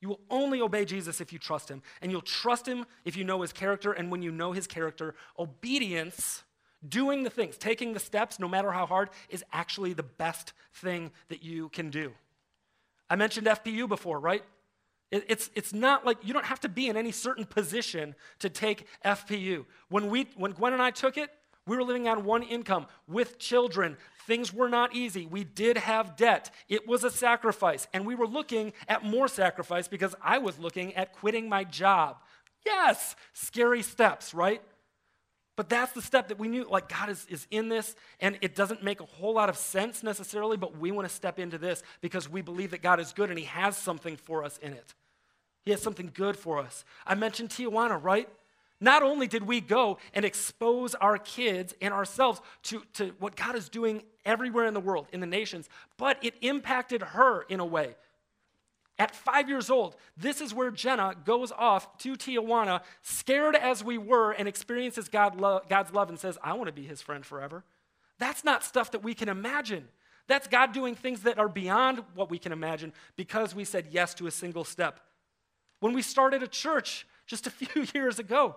You 0.00 0.10
will 0.10 0.20
only 0.30 0.60
obey 0.60 0.84
Jesus 0.84 1.20
if 1.20 1.32
you 1.32 1.38
trust 1.38 1.70
him. 1.70 1.82
And 2.02 2.12
you'll 2.12 2.20
trust 2.20 2.66
him 2.66 2.84
if 3.04 3.16
you 3.16 3.24
know 3.24 3.42
his 3.42 3.52
character. 3.52 3.92
And 3.92 4.10
when 4.10 4.22
you 4.22 4.30
know 4.30 4.52
his 4.52 4.66
character, 4.66 5.14
obedience, 5.38 6.44
doing 6.86 7.22
the 7.22 7.30
things, 7.30 7.56
taking 7.56 7.94
the 7.94 8.00
steps, 8.00 8.38
no 8.38 8.48
matter 8.48 8.70
how 8.70 8.86
hard, 8.86 9.10
is 9.28 9.44
actually 9.52 9.94
the 9.94 10.02
best 10.02 10.52
thing 10.74 11.12
that 11.28 11.42
you 11.42 11.70
can 11.70 11.90
do. 11.90 12.12
I 13.08 13.16
mentioned 13.16 13.46
FPU 13.46 13.88
before, 13.88 14.20
right? 14.20 14.42
it's, 15.12 15.50
it's 15.54 15.72
not 15.72 16.04
like 16.04 16.18
you 16.22 16.32
don't 16.32 16.44
have 16.44 16.60
to 16.60 16.68
be 16.68 16.88
in 16.88 16.96
any 16.96 17.12
certain 17.12 17.44
position 17.44 18.14
to 18.40 18.50
take 18.50 18.86
FPU. 19.04 19.64
When, 19.88 20.10
we, 20.10 20.28
when 20.36 20.50
Gwen 20.50 20.72
and 20.72 20.82
I 20.82 20.90
took 20.90 21.16
it, 21.16 21.30
we 21.66 21.76
were 21.76 21.82
living 21.82 22.08
on 22.08 22.24
one 22.24 22.42
income 22.42 22.86
with 23.08 23.38
children. 23.38 23.96
Things 24.26 24.52
were 24.52 24.68
not 24.68 24.94
easy. 24.94 25.26
We 25.26 25.44
did 25.44 25.76
have 25.76 26.16
debt. 26.16 26.50
It 26.68 26.86
was 26.86 27.04
a 27.04 27.10
sacrifice. 27.10 27.88
And 27.92 28.06
we 28.06 28.14
were 28.14 28.26
looking 28.26 28.72
at 28.88 29.04
more 29.04 29.28
sacrifice 29.28 29.88
because 29.88 30.14
I 30.22 30.38
was 30.38 30.58
looking 30.58 30.94
at 30.94 31.12
quitting 31.12 31.48
my 31.48 31.64
job. 31.64 32.16
Yes, 32.64 33.14
scary 33.32 33.82
steps, 33.82 34.34
right? 34.34 34.62
But 35.56 35.70
that's 35.70 35.92
the 35.92 36.02
step 36.02 36.28
that 36.28 36.38
we 36.38 36.48
knew, 36.48 36.66
like, 36.68 36.88
God 36.88 37.08
is, 37.08 37.26
is 37.30 37.46
in 37.50 37.70
this, 37.70 37.96
and 38.20 38.38
it 38.42 38.54
doesn't 38.54 38.84
make 38.84 39.00
a 39.00 39.06
whole 39.06 39.34
lot 39.34 39.48
of 39.48 39.56
sense 39.56 40.02
necessarily, 40.02 40.58
but 40.58 40.76
we 40.76 40.92
want 40.92 41.08
to 41.08 41.14
step 41.14 41.38
into 41.38 41.56
this 41.56 41.82
because 42.02 42.28
we 42.28 42.42
believe 42.42 42.72
that 42.72 42.82
God 42.82 43.00
is 43.00 43.14
good 43.14 43.30
and 43.30 43.38
He 43.38 43.46
has 43.46 43.76
something 43.76 44.16
for 44.16 44.44
us 44.44 44.58
in 44.58 44.74
it. 44.74 44.94
He 45.62 45.70
has 45.70 45.80
something 45.80 46.10
good 46.12 46.36
for 46.36 46.58
us. 46.58 46.84
I 47.06 47.14
mentioned 47.14 47.48
Tijuana, 47.48 48.02
right? 48.02 48.28
Not 48.80 49.02
only 49.02 49.26
did 49.26 49.44
we 49.44 49.60
go 49.60 49.98
and 50.12 50.24
expose 50.24 50.94
our 50.96 51.16
kids 51.18 51.74
and 51.80 51.94
ourselves 51.94 52.40
to, 52.64 52.82
to 52.94 53.14
what 53.18 53.34
God 53.34 53.56
is 53.56 53.68
doing 53.68 54.02
everywhere 54.24 54.66
in 54.66 54.74
the 54.74 54.80
world, 54.80 55.06
in 55.12 55.20
the 55.20 55.26
nations, 55.26 55.68
but 55.96 56.18
it 56.22 56.34
impacted 56.42 57.02
her 57.02 57.42
in 57.42 57.60
a 57.60 57.64
way. 57.64 57.96
At 58.98 59.14
five 59.14 59.48
years 59.48 59.70
old, 59.70 59.96
this 60.16 60.40
is 60.40 60.54
where 60.54 60.70
Jenna 60.70 61.14
goes 61.24 61.52
off 61.52 61.98
to 61.98 62.14
Tijuana, 62.16 62.80
scared 63.02 63.54
as 63.54 63.84
we 63.84 63.98
were, 63.98 64.32
and 64.32 64.48
experiences 64.48 65.08
God 65.08 65.38
lo- 65.38 65.60
God's 65.68 65.92
love 65.92 66.08
and 66.08 66.18
says, 66.18 66.38
I 66.42 66.54
want 66.54 66.68
to 66.68 66.72
be 66.72 66.84
his 66.84 67.02
friend 67.02 67.24
forever. 67.24 67.64
That's 68.18 68.42
not 68.42 68.64
stuff 68.64 68.90
that 68.92 69.02
we 69.02 69.14
can 69.14 69.28
imagine. 69.28 69.88
That's 70.28 70.48
God 70.48 70.72
doing 70.72 70.94
things 70.94 71.22
that 71.22 71.38
are 71.38 71.48
beyond 71.48 72.02
what 72.14 72.30
we 72.30 72.38
can 72.38 72.52
imagine 72.52 72.92
because 73.16 73.54
we 73.54 73.64
said 73.64 73.88
yes 73.90 74.14
to 74.14 74.26
a 74.26 74.30
single 74.30 74.64
step. 74.64 75.00
When 75.80 75.92
we 75.92 76.00
started 76.02 76.42
a 76.42 76.48
church 76.48 77.06
just 77.26 77.46
a 77.46 77.50
few 77.50 77.86
years 77.94 78.18
ago, 78.18 78.56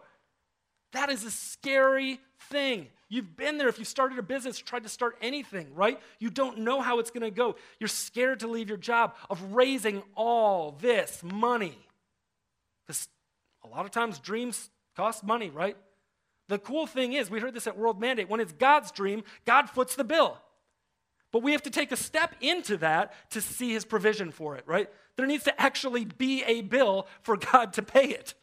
that 0.94 1.10
is 1.10 1.24
a 1.24 1.32
scary 1.32 2.20
thing. 2.50 2.88
You've 3.10 3.36
been 3.36 3.58
there 3.58 3.68
if 3.68 3.80
you 3.80 3.86
started 3.86 4.20
a 4.20 4.24
business, 4.24 4.58
tried 4.58 4.84
to 4.84 4.90
start 4.90 5.18
anything, 5.22 5.74
right? 5.74 6.00
You 6.20 6.30
don't 6.30 6.60
know 6.60 6.80
how 6.82 7.00
it's 7.00 7.12
going 7.12 7.24
to 7.24 7.32
go. 7.32 7.56
You're 7.80 7.88
scared 7.88 8.42
to 8.42 8.48
leave 8.48 8.70
your 8.70 8.78
job 8.78 9.16
of 9.30 9.54
raising 9.54 10.04
all 10.16 10.78
this 10.80 11.22
money. 11.24 11.78
Because 12.86 13.08
a 13.64 13.68
lot 13.68 13.86
of 13.86 13.92
times 13.92 14.20
dreams 14.20 14.70
cost 14.96 15.24
money, 15.24 15.50
right? 15.50 15.76
The 16.50 16.60
cool 16.60 16.88
thing 16.88 17.14
is, 17.14 17.30
we 17.30 17.40
heard 17.40 17.54
this 17.54 17.68
at 17.68 17.78
World 17.78 18.00
Mandate, 18.00 18.30
when 18.30 18.40
it's 18.40 18.54
God's 18.54 18.92
dream, 18.92 19.24
God 19.46 19.70
foots 19.70 19.96
the 19.96 20.04
bill. 20.04 20.38
But 21.32 21.44
we 21.44 21.52
have 21.52 21.62
to 21.64 21.70
take 21.70 21.92
a 21.92 21.96
step 21.96 22.36
into 22.42 22.78
that 22.78 23.14
to 23.32 23.42
see 23.42 23.72
his 23.72 23.86
provision 23.86 24.32
for 24.32 24.56
it, 24.56 24.64
right? 24.66 24.90
There 25.16 25.28
needs 25.28 25.44
to 25.44 25.62
actually 25.62 26.06
be 26.06 26.44
a 26.44 26.62
bill 26.62 27.08
for 27.22 27.38
God 27.38 27.74
to 27.74 27.84
pay 27.84 28.06
it. 28.06 28.34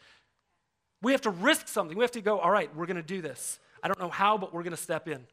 We 1.06 1.12
have 1.12 1.20
to 1.20 1.30
risk 1.30 1.68
something. 1.68 1.96
We 1.96 2.02
have 2.02 2.10
to 2.10 2.20
go, 2.20 2.40
all 2.40 2.50
right, 2.50 2.68
we're 2.74 2.86
going 2.86 2.96
to 2.96 3.00
do 3.00 3.22
this. 3.22 3.60
I 3.80 3.86
don't 3.86 4.00
know 4.00 4.08
how, 4.08 4.36
but 4.38 4.52
we're 4.52 4.64
going 4.64 4.72
to 4.72 4.76
step 4.76 5.06
in. 5.06 5.24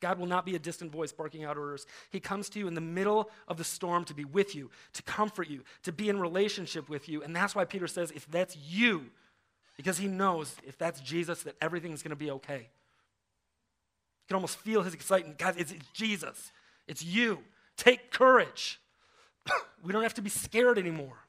God 0.00 0.18
will 0.18 0.26
not 0.26 0.44
be 0.44 0.54
a 0.54 0.58
distant 0.58 0.92
voice 0.92 1.12
barking 1.12 1.44
out 1.44 1.56
orders. 1.56 1.86
He 2.10 2.20
comes 2.20 2.50
to 2.50 2.58
you 2.58 2.68
in 2.68 2.74
the 2.74 2.82
middle 2.82 3.30
of 3.48 3.56
the 3.56 3.64
storm 3.64 4.04
to 4.04 4.12
be 4.12 4.26
with 4.26 4.54
you, 4.54 4.70
to 4.92 5.02
comfort 5.04 5.48
you, 5.48 5.62
to 5.84 5.92
be 5.92 6.10
in 6.10 6.20
relationship 6.20 6.90
with 6.90 7.08
you. 7.08 7.22
And 7.22 7.34
that's 7.34 7.54
why 7.54 7.64
Peter 7.64 7.86
says, 7.86 8.10
if 8.10 8.30
that's 8.30 8.54
you, 8.54 9.06
because 9.78 9.96
he 9.96 10.08
knows 10.08 10.54
if 10.66 10.76
that's 10.76 11.00
Jesus, 11.00 11.44
that 11.44 11.54
everything's 11.62 12.02
going 12.02 12.10
to 12.10 12.14
be 12.14 12.30
okay. 12.32 12.58
You 12.58 14.28
can 14.28 14.34
almost 14.34 14.58
feel 14.58 14.82
his 14.82 14.92
excitement. 14.92 15.38
God, 15.38 15.54
it's, 15.56 15.72
it's 15.72 15.88
Jesus. 15.94 16.52
It's 16.86 17.02
you. 17.02 17.38
Take 17.78 18.10
courage. 18.10 18.78
we 19.82 19.94
don't 19.94 20.02
have 20.02 20.12
to 20.12 20.22
be 20.22 20.28
scared 20.28 20.76
anymore 20.76 21.23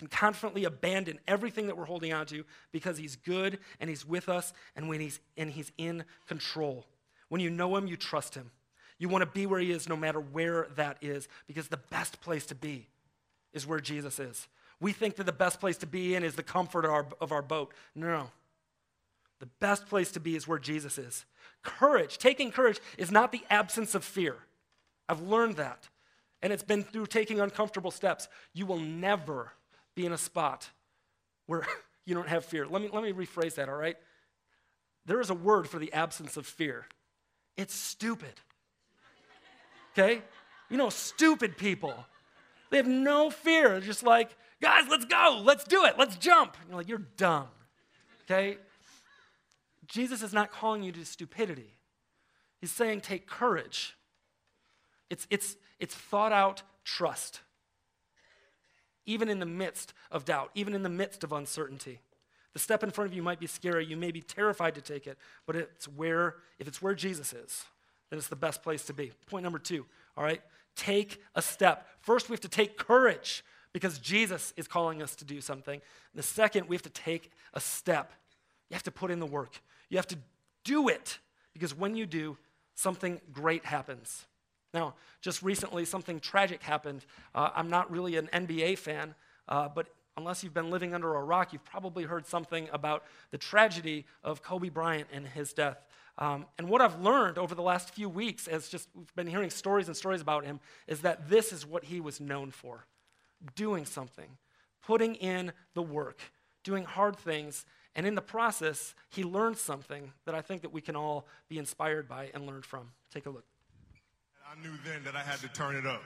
can 0.00 0.08
confidently 0.08 0.64
abandon 0.64 1.18
everything 1.28 1.66
that 1.66 1.76
we're 1.76 1.84
holding 1.84 2.10
on 2.10 2.24
to 2.24 2.42
because 2.72 2.96
he's 2.96 3.16
good 3.16 3.58
and 3.80 3.90
he's 3.90 4.06
with 4.06 4.30
us 4.30 4.54
and 4.74 4.88
when 4.88 4.98
he's 4.98 5.20
and 5.36 5.50
he's 5.50 5.70
in 5.76 6.04
control. 6.26 6.86
When 7.28 7.42
you 7.42 7.50
know 7.50 7.76
him, 7.76 7.86
you 7.86 7.98
trust 7.98 8.34
him. 8.34 8.50
You 8.98 9.10
want 9.10 9.20
to 9.20 9.30
be 9.30 9.44
where 9.44 9.60
he 9.60 9.70
is 9.70 9.90
no 9.90 9.96
matter 9.96 10.18
where 10.18 10.68
that 10.76 10.96
is 11.02 11.28
because 11.46 11.68
the 11.68 11.76
best 11.76 12.22
place 12.22 12.46
to 12.46 12.54
be 12.54 12.86
is 13.52 13.66
where 13.66 13.78
Jesus 13.78 14.18
is. 14.18 14.48
We 14.80 14.92
think 14.92 15.16
that 15.16 15.24
the 15.24 15.32
best 15.32 15.60
place 15.60 15.76
to 15.78 15.86
be 15.86 16.14
in 16.14 16.24
is 16.24 16.34
the 16.34 16.42
comfort 16.42 16.86
of 16.86 16.90
our, 16.90 17.06
of 17.20 17.30
our 17.30 17.42
boat. 17.42 17.74
No, 17.94 18.06
no. 18.06 18.30
The 19.38 19.50
best 19.60 19.86
place 19.86 20.10
to 20.12 20.20
be 20.20 20.34
is 20.34 20.48
where 20.48 20.58
Jesus 20.58 20.96
is. 20.96 21.26
Courage, 21.62 22.16
taking 22.16 22.50
courage, 22.50 22.80
is 22.96 23.10
not 23.10 23.32
the 23.32 23.42
absence 23.50 23.94
of 23.94 24.02
fear. 24.02 24.36
I've 25.10 25.20
learned 25.20 25.56
that. 25.56 25.88
And 26.42 26.54
it's 26.54 26.62
been 26.62 26.84
through 26.84 27.06
taking 27.06 27.38
uncomfortable 27.38 27.90
steps. 27.90 28.28
You 28.54 28.64
will 28.64 28.78
never 28.78 29.52
be 30.00 30.06
in 30.06 30.12
a 30.12 30.18
spot 30.18 30.68
where 31.46 31.66
you 32.06 32.14
don't 32.14 32.28
have 32.28 32.44
fear. 32.44 32.66
Let 32.66 32.82
me, 32.82 32.88
let 32.92 33.02
me 33.02 33.12
rephrase 33.12 33.56
that, 33.56 33.68
all 33.68 33.76
right? 33.76 33.96
There 35.06 35.20
is 35.20 35.30
a 35.30 35.34
word 35.34 35.68
for 35.68 35.78
the 35.78 35.92
absence 35.92 36.36
of 36.36 36.46
fear 36.46 36.86
it's 37.56 37.74
stupid. 37.74 38.32
Okay? 39.92 40.22
You 40.70 40.78
know, 40.78 40.88
stupid 40.88 41.58
people. 41.58 41.94
They 42.70 42.78
have 42.78 42.86
no 42.86 43.28
fear. 43.28 43.70
They're 43.70 43.80
just 43.80 44.02
like, 44.02 44.30
guys, 44.62 44.84
let's 44.88 45.04
go. 45.04 45.42
Let's 45.44 45.64
do 45.64 45.84
it. 45.84 45.96
Let's 45.98 46.16
jump. 46.16 46.56
And 46.60 46.70
you're 46.70 46.78
like, 46.78 46.88
you're 46.88 47.02
dumb. 47.18 47.48
Okay? 48.22 48.56
Jesus 49.86 50.22
is 50.22 50.32
not 50.32 50.50
calling 50.50 50.82
you 50.82 50.92
to 50.92 51.04
stupidity. 51.04 51.76
He's 52.62 52.70
saying 52.70 53.02
take 53.02 53.26
courage. 53.26 53.94
It's, 55.10 55.26
it's, 55.28 55.56
it's 55.78 55.94
thought 55.94 56.32
out 56.32 56.62
trust 56.84 57.40
even 59.10 59.28
in 59.28 59.40
the 59.40 59.46
midst 59.46 59.92
of 60.12 60.24
doubt, 60.24 60.50
even 60.54 60.72
in 60.72 60.84
the 60.84 60.88
midst 60.88 61.24
of 61.24 61.32
uncertainty. 61.32 62.00
The 62.52 62.60
step 62.60 62.84
in 62.84 62.90
front 62.90 63.10
of 63.10 63.16
you 63.16 63.22
might 63.22 63.40
be 63.40 63.48
scary. 63.48 63.84
You 63.84 63.96
may 63.96 64.12
be 64.12 64.20
terrified 64.22 64.76
to 64.76 64.80
take 64.80 65.08
it, 65.08 65.18
but 65.46 65.56
it's 65.56 65.88
where, 65.88 66.36
if 66.60 66.68
it's 66.68 66.80
where 66.80 66.94
Jesus 66.94 67.32
is, 67.32 67.64
then 68.08 68.18
it's 68.18 68.28
the 68.28 68.36
best 68.36 68.62
place 68.62 68.84
to 68.84 68.92
be. 68.92 69.10
Point 69.26 69.42
number 69.42 69.58
two, 69.58 69.84
all 70.16 70.22
right? 70.22 70.40
Take 70.76 71.20
a 71.34 71.42
step. 71.42 71.88
First, 72.00 72.28
we 72.28 72.34
have 72.34 72.40
to 72.40 72.48
take 72.48 72.78
courage 72.78 73.44
because 73.72 73.98
Jesus 73.98 74.54
is 74.56 74.68
calling 74.68 75.02
us 75.02 75.16
to 75.16 75.24
do 75.24 75.40
something. 75.40 75.74
And 75.74 76.18
the 76.18 76.22
second, 76.22 76.68
we 76.68 76.76
have 76.76 76.82
to 76.82 76.90
take 76.90 77.32
a 77.52 77.60
step. 77.60 78.12
You 78.68 78.74
have 78.74 78.84
to 78.84 78.92
put 78.92 79.10
in 79.10 79.18
the 79.18 79.26
work, 79.26 79.60
you 79.88 79.98
have 79.98 80.06
to 80.08 80.18
do 80.62 80.88
it 80.88 81.18
because 81.52 81.74
when 81.74 81.96
you 81.96 82.06
do, 82.06 82.36
something 82.76 83.20
great 83.32 83.64
happens. 83.64 84.26
Now, 84.72 84.94
just 85.20 85.42
recently, 85.42 85.84
something 85.84 86.20
tragic 86.20 86.62
happened. 86.62 87.04
Uh, 87.34 87.50
I'm 87.54 87.70
not 87.70 87.90
really 87.90 88.16
an 88.16 88.28
NBA 88.32 88.78
fan, 88.78 89.14
uh, 89.48 89.68
but 89.68 89.88
unless 90.16 90.44
you've 90.44 90.54
been 90.54 90.70
living 90.70 90.94
under 90.94 91.14
a 91.14 91.22
rock, 91.22 91.52
you've 91.52 91.64
probably 91.64 92.04
heard 92.04 92.26
something 92.26 92.68
about 92.72 93.04
the 93.30 93.38
tragedy 93.38 94.06
of 94.22 94.42
Kobe 94.42 94.68
Bryant 94.68 95.08
and 95.12 95.26
his 95.26 95.52
death. 95.52 95.84
Um, 96.18 96.46
and 96.58 96.68
what 96.68 96.82
I've 96.82 97.00
learned 97.00 97.38
over 97.38 97.54
the 97.54 97.62
last 97.62 97.94
few 97.94 98.08
weeks, 98.08 98.46
as 98.46 98.68
just 98.68 98.88
we've 98.94 99.14
been 99.14 99.26
hearing 99.26 99.50
stories 99.50 99.88
and 99.88 99.96
stories 99.96 100.20
about 100.20 100.44
him, 100.44 100.60
is 100.86 101.00
that 101.00 101.28
this 101.28 101.52
is 101.52 101.66
what 101.66 101.84
he 101.84 102.00
was 102.00 102.20
known 102.20 102.50
for 102.50 102.86
doing 103.54 103.86
something, 103.86 104.36
putting 104.82 105.14
in 105.14 105.52
the 105.74 105.82
work, 105.82 106.20
doing 106.62 106.84
hard 106.84 107.16
things. 107.16 107.64
And 107.96 108.06
in 108.06 108.14
the 108.14 108.22
process, 108.22 108.94
he 109.08 109.24
learned 109.24 109.56
something 109.56 110.12
that 110.26 110.34
I 110.34 110.42
think 110.42 110.62
that 110.62 110.72
we 110.72 110.80
can 110.80 110.94
all 110.94 111.26
be 111.48 111.58
inspired 111.58 112.06
by 112.06 112.30
and 112.34 112.46
learn 112.46 112.62
from. 112.62 112.90
Take 113.10 113.26
a 113.26 113.30
look. 113.30 113.49
I 114.50 114.60
knew 114.62 114.72
then 114.84 115.04
that 115.04 115.14
I 115.14 115.20
had 115.20 115.38
to 115.40 115.48
turn 115.48 115.76
it 115.76 115.86
up. 115.86 116.02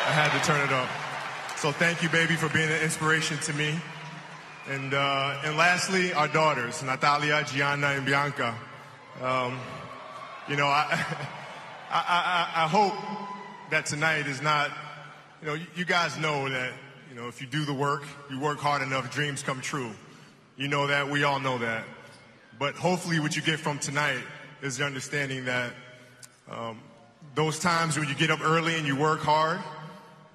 I 0.00 0.12
had 0.12 0.32
to 0.32 0.46
turn 0.46 0.66
it 0.66 0.72
up. 0.72 0.88
So 1.58 1.70
thank 1.70 2.02
you, 2.02 2.08
baby, 2.08 2.34
for 2.34 2.48
being 2.48 2.70
an 2.70 2.80
inspiration 2.80 3.36
to 3.40 3.52
me. 3.52 3.78
And, 4.66 4.94
uh, 4.94 5.42
and 5.44 5.58
lastly, 5.58 6.14
our 6.14 6.26
daughters, 6.26 6.82
Natalia, 6.82 7.44
Gianna, 7.44 7.88
and 7.88 8.06
Bianka. 8.06 8.54
Um, 9.20 9.58
you 10.48 10.56
know, 10.56 10.68
I, 10.68 10.86
I, 11.90 12.48
I, 12.56 12.64
I, 12.64 12.68
hope 12.68 12.94
that 13.70 13.84
tonight 13.84 14.26
is 14.26 14.40
not, 14.40 14.70
you 15.42 15.48
know, 15.48 15.58
you 15.76 15.84
guys 15.84 16.16
know 16.16 16.48
that 16.48 16.72
You 17.10 17.14
know, 17.14 17.28
if 17.28 17.42
you 17.42 17.46
do 17.46 17.66
the 17.66 17.74
work, 17.74 18.04
you 18.30 18.40
work 18.40 18.58
hard 18.58 18.80
enough, 18.80 19.12
dreams 19.12 19.42
come 19.42 19.60
true. 19.60 19.90
You 20.56 20.68
know 20.68 20.86
that, 20.86 21.10
we 21.10 21.24
all 21.24 21.40
know 21.40 21.58
that. 21.58 21.84
But 22.58 22.74
hopefully, 22.74 23.20
what 23.20 23.36
you 23.36 23.42
get 23.42 23.58
from 23.58 23.78
tonight 23.78 24.22
is 24.62 24.78
the 24.78 24.84
understanding 24.84 25.44
that 25.46 25.72
um, 26.50 26.80
those 27.34 27.58
times 27.58 27.98
when 27.98 28.08
you 28.08 28.14
get 28.14 28.30
up 28.30 28.40
early 28.42 28.76
and 28.76 28.86
you 28.86 28.96
work 28.96 29.20
hard, 29.20 29.60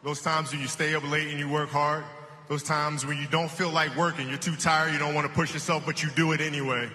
those 0.03 0.21
times 0.21 0.51
when 0.51 0.61
you 0.61 0.67
stay 0.67 0.93
up 0.95 1.09
late 1.09 1.27
and 1.29 1.39
you 1.39 1.49
work 1.49 1.69
hard, 1.69 2.03
those 2.47 2.63
times 2.63 3.05
when 3.05 3.17
you 3.17 3.27
don't 3.27 3.49
feel 3.49 3.69
like 3.69 3.95
working, 3.95 4.27
you're 4.27 4.37
too 4.37 4.55
tired, 4.55 4.91
you 4.91 4.99
don't 4.99 5.13
want 5.13 5.27
to 5.27 5.33
push 5.33 5.53
yourself, 5.53 5.85
but 5.85 6.03
you 6.03 6.09
do 6.15 6.31
it 6.31 6.41
anyway. 6.41 6.89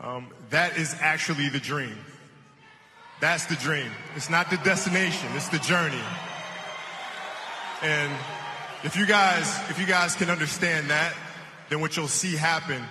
Um, 0.00 0.28
that 0.50 0.76
is 0.76 0.96
actually 1.00 1.48
the 1.48 1.60
dream. 1.60 1.96
That's 3.20 3.46
the 3.46 3.56
dream. 3.56 3.90
It's 4.16 4.30
not 4.30 4.50
the 4.50 4.56
destination, 4.58 5.28
it's 5.34 5.48
the 5.48 5.58
journey. 5.58 6.00
And 7.82 8.12
if 8.82 8.96
you 8.96 9.06
guys, 9.06 9.58
if 9.70 9.78
you 9.78 9.86
guys 9.86 10.14
can 10.14 10.30
understand 10.30 10.88
that, 10.90 11.14
then 11.68 11.80
what 11.80 11.96
you'll 11.96 12.08
see 12.08 12.34
happen 12.34 12.82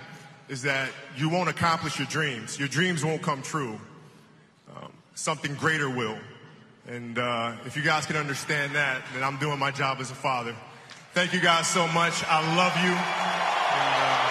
is 0.48 0.62
that 0.62 0.90
you 1.16 1.28
won't 1.28 1.48
accomplish 1.48 1.98
your 1.98 2.08
dreams. 2.08 2.58
Your 2.58 2.68
dreams 2.68 3.04
won't 3.04 3.22
come 3.22 3.42
true. 3.42 3.80
Um, 4.76 4.92
something 5.14 5.54
greater 5.54 5.88
will. 5.88 6.18
And 6.86 7.18
uh, 7.18 7.54
if 7.64 7.76
you 7.76 7.82
guys 7.82 8.04
can 8.06 8.16
understand 8.16 8.74
that, 8.74 9.02
then 9.14 9.22
I'm 9.22 9.38
doing 9.38 9.58
my 9.58 9.70
job 9.70 9.98
as 10.00 10.10
a 10.10 10.14
father. 10.14 10.54
Thank 11.12 11.32
you 11.32 11.40
guys 11.40 11.66
so 11.66 11.86
much. 11.88 12.22
I 12.26 12.40
love 12.56 12.76
you. 12.76 12.90
And, 12.90 13.94
uh, 14.02 14.24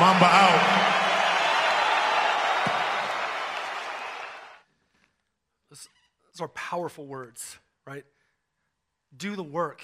Mamba 0.00 0.26
out. 0.26 0.88
Those 5.70 6.40
are 6.40 6.48
powerful 6.48 7.04
words, 7.04 7.58
right? 7.84 8.04
Do 9.16 9.34
the 9.34 9.42
work. 9.42 9.82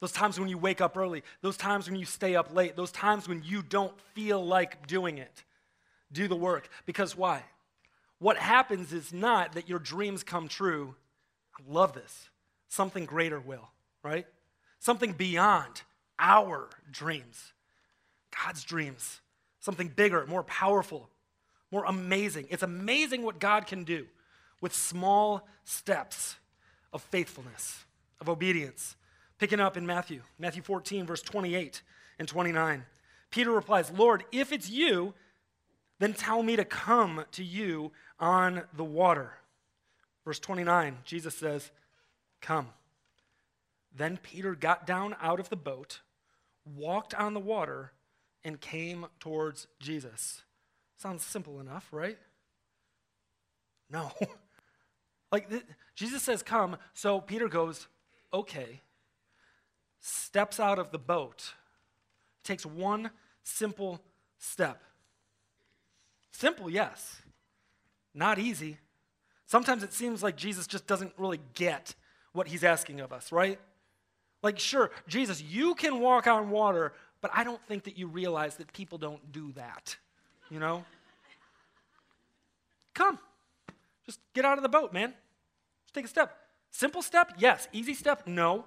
Those 0.00 0.12
times 0.12 0.40
when 0.40 0.48
you 0.48 0.58
wake 0.58 0.80
up 0.80 0.96
early, 0.96 1.22
those 1.42 1.56
times 1.56 1.88
when 1.88 1.98
you 1.98 2.06
stay 2.06 2.34
up 2.34 2.54
late, 2.54 2.74
those 2.74 2.90
times 2.90 3.28
when 3.28 3.42
you 3.44 3.62
don't 3.62 3.98
feel 4.14 4.44
like 4.44 4.86
doing 4.86 5.18
it. 5.18 5.44
Do 6.10 6.26
the 6.26 6.36
work. 6.36 6.68
Because 6.86 7.16
why? 7.16 7.42
What 8.18 8.36
happens 8.38 8.92
is 8.92 9.12
not 9.12 9.52
that 9.52 9.68
your 9.68 9.78
dreams 9.78 10.22
come 10.22 10.48
true. 10.48 10.94
I 11.58 11.62
love 11.70 11.92
this. 11.92 12.28
Something 12.68 13.04
greater 13.04 13.38
will, 13.38 13.68
right? 14.02 14.26
Something 14.78 15.12
beyond 15.12 15.82
our 16.18 16.68
dreams. 16.90 17.52
God's 18.44 18.64
dreams. 18.64 19.20
Something 19.60 19.88
bigger, 19.88 20.24
more 20.26 20.42
powerful, 20.42 21.10
more 21.70 21.84
amazing. 21.84 22.46
It's 22.50 22.62
amazing 22.62 23.22
what 23.22 23.38
God 23.38 23.66
can 23.66 23.84
do 23.84 24.06
with 24.62 24.74
small 24.74 25.46
steps 25.64 26.36
of 26.92 27.02
faithfulness, 27.02 27.84
of 28.20 28.28
obedience. 28.30 28.96
Picking 29.40 29.58
up 29.58 29.78
in 29.78 29.86
Matthew, 29.86 30.20
Matthew 30.38 30.60
14, 30.60 31.06
verse 31.06 31.22
28 31.22 31.80
and 32.18 32.28
29. 32.28 32.84
Peter 33.30 33.50
replies, 33.50 33.90
Lord, 33.90 34.22
if 34.32 34.52
it's 34.52 34.68
you, 34.68 35.14
then 35.98 36.12
tell 36.12 36.42
me 36.42 36.56
to 36.56 36.64
come 36.66 37.24
to 37.32 37.42
you 37.42 37.90
on 38.18 38.64
the 38.76 38.84
water. 38.84 39.32
Verse 40.26 40.38
29, 40.38 40.98
Jesus 41.04 41.34
says, 41.34 41.70
Come. 42.42 42.68
Then 43.96 44.18
Peter 44.22 44.54
got 44.54 44.86
down 44.86 45.16
out 45.22 45.40
of 45.40 45.48
the 45.48 45.56
boat, 45.56 46.00
walked 46.76 47.14
on 47.14 47.32
the 47.32 47.40
water, 47.40 47.92
and 48.44 48.60
came 48.60 49.06
towards 49.20 49.68
Jesus. 49.78 50.42
Sounds 50.98 51.24
simple 51.24 51.60
enough, 51.60 51.88
right? 51.92 52.18
No. 53.90 54.12
Like 55.32 55.48
th- 55.48 55.62
Jesus 55.94 56.24
says, 56.24 56.42
Come. 56.42 56.76
So 56.92 57.20
Peter 57.20 57.48
goes, 57.48 57.86
Okay. 58.34 58.80
Steps 60.00 60.58
out 60.58 60.78
of 60.78 60.90
the 60.90 60.98
boat, 60.98 61.52
takes 62.42 62.64
one 62.64 63.10
simple 63.42 64.00
step. 64.38 64.82
Simple, 66.32 66.70
yes. 66.70 67.20
Not 68.14 68.38
easy. 68.38 68.78
Sometimes 69.46 69.82
it 69.82 69.92
seems 69.92 70.22
like 70.22 70.36
Jesus 70.36 70.66
just 70.66 70.86
doesn't 70.86 71.12
really 71.18 71.40
get 71.54 71.94
what 72.32 72.48
he's 72.48 72.64
asking 72.64 73.00
of 73.00 73.12
us, 73.12 73.30
right? 73.30 73.58
Like, 74.42 74.58
sure, 74.58 74.90
Jesus, 75.06 75.42
you 75.42 75.74
can 75.74 76.00
walk 76.00 76.26
on 76.26 76.50
water, 76.50 76.94
but 77.20 77.30
I 77.34 77.44
don't 77.44 77.62
think 77.62 77.84
that 77.84 77.98
you 77.98 78.06
realize 78.06 78.56
that 78.56 78.72
people 78.72 78.96
don't 78.96 79.32
do 79.32 79.52
that, 79.52 79.96
you 80.48 80.58
know? 80.58 80.84
Come. 82.94 83.18
Just 84.06 84.20
get 84.34 84.44
out 84.44 84.56
of 84.56 84.62
the 84.62 84.68
boat, 84.68 84.92
man. 84.92 85.12
Just 85.84 85.94
take 85.94 86.04
a 86.06 86.08
step. 86.08 86.36
Simple 86.70 87.02
step? 87.02 87.34
Yes. 87.38 87.68
Easy 87.72 87.94
step? 87.94 88.26
No. 88.26 88.64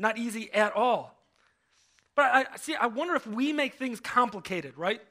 Not 0.00 0.16
easy 0.16 0.50
at 0.54 0.74
all. 0.74 1.14
But 2.16 2.24
I 2.24 2.56
see, 2.56 2.74
I 2.74 2.86
wonder 2.86 3.14
if 3.14 3.26
we 3.26 3.52
make 3.52 3.74
things 3.74 4.00
complicated, 4.00 4.78
right? 4.78 5.02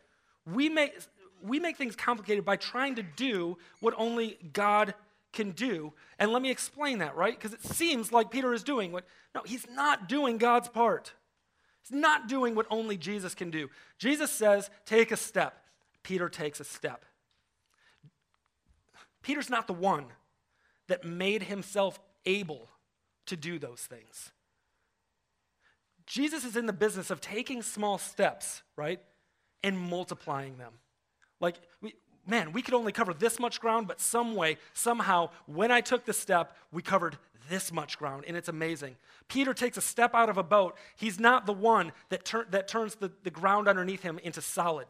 We 0.52 0.68
make, 0.68 1.00
we 1.44 1.60
make 1.60 1.78
things 1.78 1.96
complicated 1.96 2.44
by 2.44 2.56
trying 2.56 2.96
to 2.96 3.04
do 3.04 3.60
what 3.82 3.94
only 3.98 4.40
God 4.52 4.96
can 5.32 5.52
do. 5.52 5.94
And 6.18 6.32
let 6.32 6.42
me 6.42 6.50
explain 6.50 6.98
that, 7.00 7.16
right? 7.16 7.40
Because 7.40 7.54
it 7.54 7.64
seems 7.64 8.12
like 8.12 8.32
Peter 8.32 8.52
is 8.52 8.64
doing 8.64 8.92
what, 8.92 9.06
no, 9.36 9.44
he's 9.46 9.68
not 9.70 10.10
doing 10.10 10.40
God's 10.40 10.70
part. 10.70 11.14
He's 11.84 11.96
not 11.96 12.28
doing 12.28 12.56
what 12.56 12.66
only 12.72 12.98
Jesus 12.98 13.36
can 13.36 13.52
do. 13.52 13.70
Jesus 14.00 14.32
says, 14.32 14.72
take 14.88 15.12
a 15.12 15.18
step. 15.18 15.64
Peter 16.02 16.30
takes 16.30 16.60
a 16.60 16.64
step. 16.64 17.06
Peter's 19.22 19.52
not 19.52 19.68
the 19.68 19.74
one 19.74 20.06
that 20.88 21.06
made 21.06 21.44
himself 21.44 22.00
able 22.26 22.70
to 23.28 23.38
do 23.38 23.60
those 23.60 23.82
things. 23.82 24.32
Jesus 26.10 26.44
is 26.44 26.58
in 26.58 26.66
the 26.66 26.74
business 26.74 27.12
of 27.12 27.22
taking 27.22 27.62
small 27.62 28.00
steps, 28.00 28.64
right, 28.76 29.00
and 29.64 29.80
multiplying 29.80 30.58
them. 30.58 30.74
Like, 31.40 31.58
we, 31.82 31.94
man, 32.26 32.52
we 32.52 32.64
could 32.64 32.74
only 32.74 32.92
cover 32.92 33.14
this 33.14 33.40
much 33.40 33.62
ground, 33.62 33.88
but 33.88 34.02
some 34.02 34.34
way, 34.34 34.58
somehow, 34.74 35.30
when 35.46 35.72
I 35.72 35.82
took 35.82 36.06
the 36.06 36.14
step, 36.14 36.58
we 36.72 36.82
covered 36.82 37.20
this 37.48 37.72
much 37.72 38.00
ground, 38.00 38.24
and 38.28 38.36
it's 38.36 38.50
amazing. 38.50 38.96
Peter 39.28 39.54
takes 39.54 39.78
a 39.78 39.82
step 39.82 40.16
out 40.16 40.30
of 40.30 40.38
a 40.40 40.44
boat. 40.44 40.76
He's 40.96 41.20
not 41.20 41.46
the 41.46 41.54
one 41.54 41.92
that, 42.10 42.26
tur- 42.26 42.48
that 42.50 42.68
turns 42.68 42.96
the, 42.96 43.12
the 43.24 43.30
ground 43.30 43.68
underneath 43.68 44.02
him 44.02 44.18
into 44.24 44.42
solid. 44.42 44.88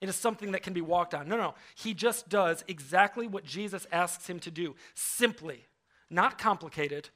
into 0.00 0.12
something 0.12 0.52
that 0.52 0.62
can 0.62 0.72
be 0.72 0.80
walked 0.80 1.14
on. 1.14 1.28
No, 1.28 1.36
no. 1.36 1.54
He 1.74 1.94
just 1.94 2.28
does 2.28 2.62
exactly 2.68 3.26
what 3.26 3.44
Jesus 3.44 3.88
asks 3.90 4.28
him 4.28 4.38
to 4.40 4.52
do. 4.52 4.76
Simply, 4.94 5.66
not 6.10 6.38
complicated, 6.38 7.10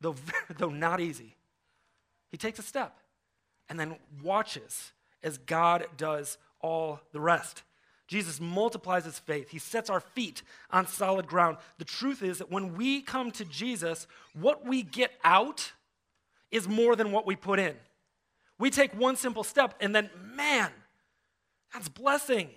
though, 0.00 0.16
though 0.56 0.70
not 0.70 1.00
easy. 1.00 1.34
He 2.30 2.36
takes 2.36 2.58
a 2.58 2.62
step 2.62 2.96
and 3.68 3.78
then 3.78 3.96
watches 4.22 4.92
as 5.22 5.38
God 5.38 5.86
does 5.96 6.38
all 6.60 7.00
the 7.12 7.20
rest. 7.20 7.62
Jesus 8.06 8.40
multiplies 8.40 9.04
his 9.04 9.18
faith. 9.18 9.50
He 9.50 9.58
sets 9.58 9.90
our 9.90 10.00
feet 10.00 10.42
on 10.70 10.86
solid 10.86 11.26
ground. 11.26 11.58
The 11.78 11.84
truth 11.84 12.22
is 12.22 12.38
that 12.38 12.50
when 12.50 12.74
we 12.74 13.02
come 13.02 13.30
to 13.32 13.44
Jesus, 13.44 14.06
what 14.32 14.66
we 14.66 14.82
get 14.82 15.12
out 15.22 15.72
is 16.50 16.66
more 16.66 16.96
than 16.96 17.12
what 17.12 17.26
we 17.26 17.36
put 17.36 17.58
in. 17.58 17.74
We 18.58 18.70
take 18.70 18.98
one 18.98 19.16
simple 19.16 19.44
step 19.44 19.74
and 19.80 19.94
then, 19.94 20.08
man, 20.34 20.70
God's 21.72 21.90
blessing. 21.90 22.48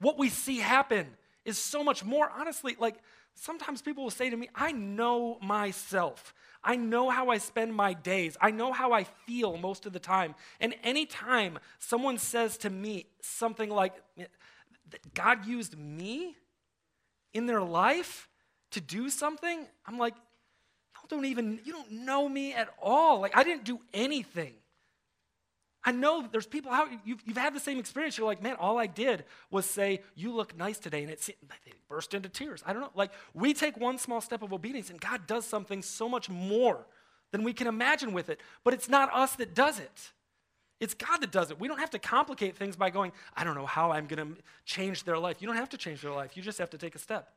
What 0.00 0.18
we 0.18 0.28
see 0.28 0.58
happen 0.58 1.06
is 1.44 1.58
so 1.58 1.84
much 1.84 2.04
more. 2.04 2.30
Honestly, 2.36 2.76
like 2.78 2.96
sometimes 3.34 3.80
people 3.80 4.02
will 4.02 4.10
say 4.10 4.30
to 4.30 4.36
me, 4.36 4.48
I 4.54 4.72
know 4.72 5.38
myself. 5.40 6.34
I 6.68 6.76
know 6.76 7.08
how 7.08 7.30
I 7.30 7.38
spend 7.38 7.74
my 7.74 7.94
days. 7.94 8.36
I 8.42 8.50
know 8.50 8.72
how 8.72 8.92
I 8.92 9.04
feel 9.04 9.56
most 9.56 9.86
of 9.86 9.94
the 9.94 9.98
time. 9.98 10.34
And 10.60 10.74
anytime 10.84 11.58
someone 11.78 12.18
says 12.18 12.58
to 12.58 12.70
me 12.70 13.06
something 13.22 13.70
like, 13.70 13.94
God 15.14 15.46
used 15.46 15.78
me 15.78 16.36
in 17.32 17.46
their 17.46 17.62
life 17.62 18.28
to 18.72 18.82
do 18.82 19.08
something, 19.08 19.66
I'm 19.86 19.96
like, 19.96 20.14
don't 21.08 21.24
even, 21.24 21.58
you 21.64 21.72
don't 21.72 21.90
know 21.90 22.28
me 22.28 22.52
at 22.52 22.68
all. 22.82 23.20
Like, 23.20 23.36
I 23.36 23.42
didn't 23.44 23.64
do 23.64 23.80
anything. 23.94 24.52
I 25.88 25.90
know 25.90 26.22
there's 26.30 26.46
people 26.46 26.70
out, 26.70 26.88
you've, 27.06 27.22
you've 27.24 27.38
had 27.38 27.54
the 27.54 27.60
same 27.60 27.78
experience. 27.78 28.18
You're 28.18 28.26
like, 28.26 28.42
man, 28.42 28.56
all 28.60 28.76
I 28.76 28.86
did 28.86 29.24
was 29.50 29.64
say, 29.64 30.02
you 30.14 30.34
look 30.34 30.54
nice 30.54 30.76
today. 30.78 31.02
And 31.02 31.10
it 31.10 31.24
they 31.64 31.72
burst 31.88 32.12
into 32.12 32.28
tears. 32.28 32.62
I 32.66 32.74
don't 32.74 32.82
know. 32.82 32.90
Like, 32.94 33.10
we 33.32 33.54
take 33.54 33.78
one 33.78 33.96
small 33.96 34.20
step 34.20 34.42
of 34.42 34.52
obedience, 34.52 34.90
and 34.90 35.00
God 35.00 35.26
does 35.26 35.46
something 35.46 35.80
so 35.80 36.06
much 36.06 36.28
more 36.28 36.84
than 37.32 37.42
we 37.42 37.54
can 37.54 37.66
imagine 37.66 38.12
with 38.12 38.28
it. 38.28 38.38
But 38.64 38.74
it's 38.74 38.90
not 38.90 39.10
us 39.14 39.36
that 39.36 39.54
does 39.54 39.78
it. 39.78 40.12
It's 40.78 40.92
God 40.92 41.22
that 41.22 41.32
does 41.32 41.50
it. 41.50 41.58
We 41.58 41.68
don't 41.68 41.78
have 41.78 41.88
to 41.92 41.98
complicate 41.98 42.58
things 42.58 42.76
by 42.76 42.90
going, 42.90 43.12
I 43.34 43.42
don't 43.42 43.54
know 43.54 43.64
how 43.64 43.90
I'm 43.90 44.06
going 44.06 44.34
to 44.34 44.42
change 44.66 45.04
their 45.04 45.16
life. 45.16 45.40
You 45.40 45.48
don't 45.48 45.56
have 45.56 45.70
to 45.70 45.78
change 45.78 46.02
their 46.02 46.12
life. 46.12 46.36
You 46.36 46.42
just 46.42 46.58
have 46.58 46.68
to 46.68 46.78
take 46.78 46.96
a 46.96 46.98
step. 46.98 47.32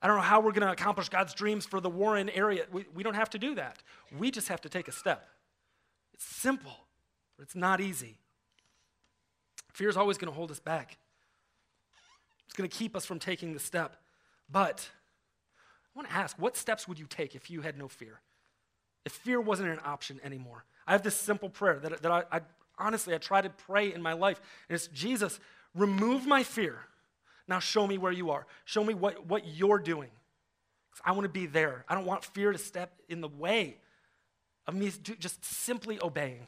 I 0.00 0.06
don't 0.06 0.18
know 0.18 0.22
how 0.22 0.38
we're 0.38 0.52
going 0.52 0.68
to 0.68 0.72
accomplish 0.72 1.08
God's 1.08 1.34
dreams 1.34 1.66
for 1.66 1.80
the 1.80 1.90
Warren 1.90 2.30
area. 2.30 2.66
We, 2.70 2.84
we 2.94 3.02
don't 3.02 3.14
have 3.14 3.30
to 3.30 3.40
do 3.40 3.56
that. 3.56 3.82
We 4.16 4.30
just 4.30 4.46
have 4.46 4.60
to 4.60 4.68
take 4.68 4.86
a 4.86 4.92
step. 4.92 5.28
It's 6.14 6.24
simple 6.24 6.76
but 7.42 7.48
it's 7.48 7.56
not 7.56 7.80
easy. 7.80 8.18
Fear 9.72 9.88
is 9.88 9.96
always 9.96 10.16
going 10.16 10.30
to 10.30 10.36
hold 10.36 10.52
us 10.52 10.60
back, 10.60 10.96
it's 12.46 12.54
going 12.54 12.70
to 12.70 12.76
keep 12.76 12.94
us 12.94 13.04
from 13.04 13.18
taking 13.18 13.52
the 13.52 13.58
step. 13.58 13.96
But 14.48 14.88
I 15.58 15.98
want 15.98 16.08
to 16.08 16.14
ask 16.14 16.38
what 16.38 16.56
steps 16.56 16.86
would 16.86 17.00
you 17.00 17.06
take 17.06 17.34
if 17.34 17.50
you 17.50 17.62
had 17.62 17.76
no 17.76 17.88
fear? 17.88 18.20
if 19.04 19.10
fear 19.10 19.40
wasn't 19.40 19.68
an 19.68 19.80
option 19.84 20.20
anymore. 20.22 20.64
I 20.86 20.92
have 20.92 21.02
this 21.02 21.16
simple 21.16 21.48
prayer 21.48 21.80
that, 21.80 22.02
that 22.02 22.12
I, 22.12 22.22
I 22.30 22.40
honestly, 22.78 23.16
I 23.16 23.18
try 23.18 23.40
to 23.40 23.50
pray 23.50 23.92
in 23.92 24.00
my 24.00 24.12
life. 24.12 24.40
And 24.68 24.76
it's 24.76 24.86
Jesus, 24.86 25.40
remove 25.74 26.24
my 26.24 26.44
fear. 26.44 26.78
Now 27.48 27.58
show 27.58 27.84
me 27.88 27.98
where 27.98 28.12
you 28.12 28.30
are. 28.30 28.46
Show 28.64 28.84
me 28.84 28.94
what, 28.94 29.26
what 29.26 29.44
you're 29.44 29.80
doing. 29.80 30.10
I 31.04 31.10
want 31.10 31.24
to 31.24 31.28
be 31.28 31.46
there. 31.46 31.84
I 31.88 31.96
don't 31.96 32.04
want 32.04 32.24
fear 32.24 32.52
to 32.52 32.58
step 32.58 32.92
in 33.08 33.20
the 33.20 33.28
way 33.28 33.78
of 34.68 34.74
me 34.74 34.92
just 35.18 35.44
simply 35.44 35.98
obeying, 36.00 36.46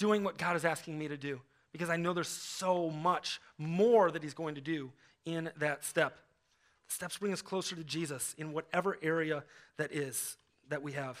doing 0.00 0.24
what 0.24 0.38
God 0.38 0.56
is 0.56 0.64
asking 0.64 0.98
me 0.98 1.08
to 1.08 1.16
do, 1.18 1.40
because 1.72 1.90
I 1.90 1.96
know 1.96 2.14
there's 2.14 2.26
so 2.26 2.90
much 2.90 3.38
more 3.58 4.10
that 4.10 4.22
He's 4.22 4.34
going 4.34 4.54
to 4.54 4.60
do 4.60 4.90
in 5.26 5.50
that 5.58 5.84
step. 5.84 6.16
The 6.88 6.94
steps 6.94 7.18
bring 7.18 7.32
us 7.34 7.42
closer 7.42 7.76
to 7.76 7.84
Jesus 7.84 8.34
in 8.38 8.52
whatever 8.52 8.98
area 9.02 9.44
that 9.76 9.92
is 9.94 10.38
that 10.70 10.82
we 10.82 10.92
have. 10.92 11.20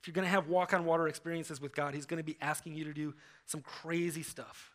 If 0.00 0.08
you're 0.08 0.14
going 0.14 0.24
to 0.24 0.30
have 0.30 0.48
walk 0.48 0.72
on 0.72 0.86
water 0.86 1.06
experiences 1.06 1.60
with 1.60 1.74
God, 1.74 1.94
He's 1.94 2.06
going 2.06 2.18
to 2.18 2.24
be 2.24 2.38
asking 2.40 2.74
you 2.74 2.84
to 2.84 2.94
do 2.94 3.14
some 3.44 3.60
crazy 3.60 4.22
stuff, 4.22 4.72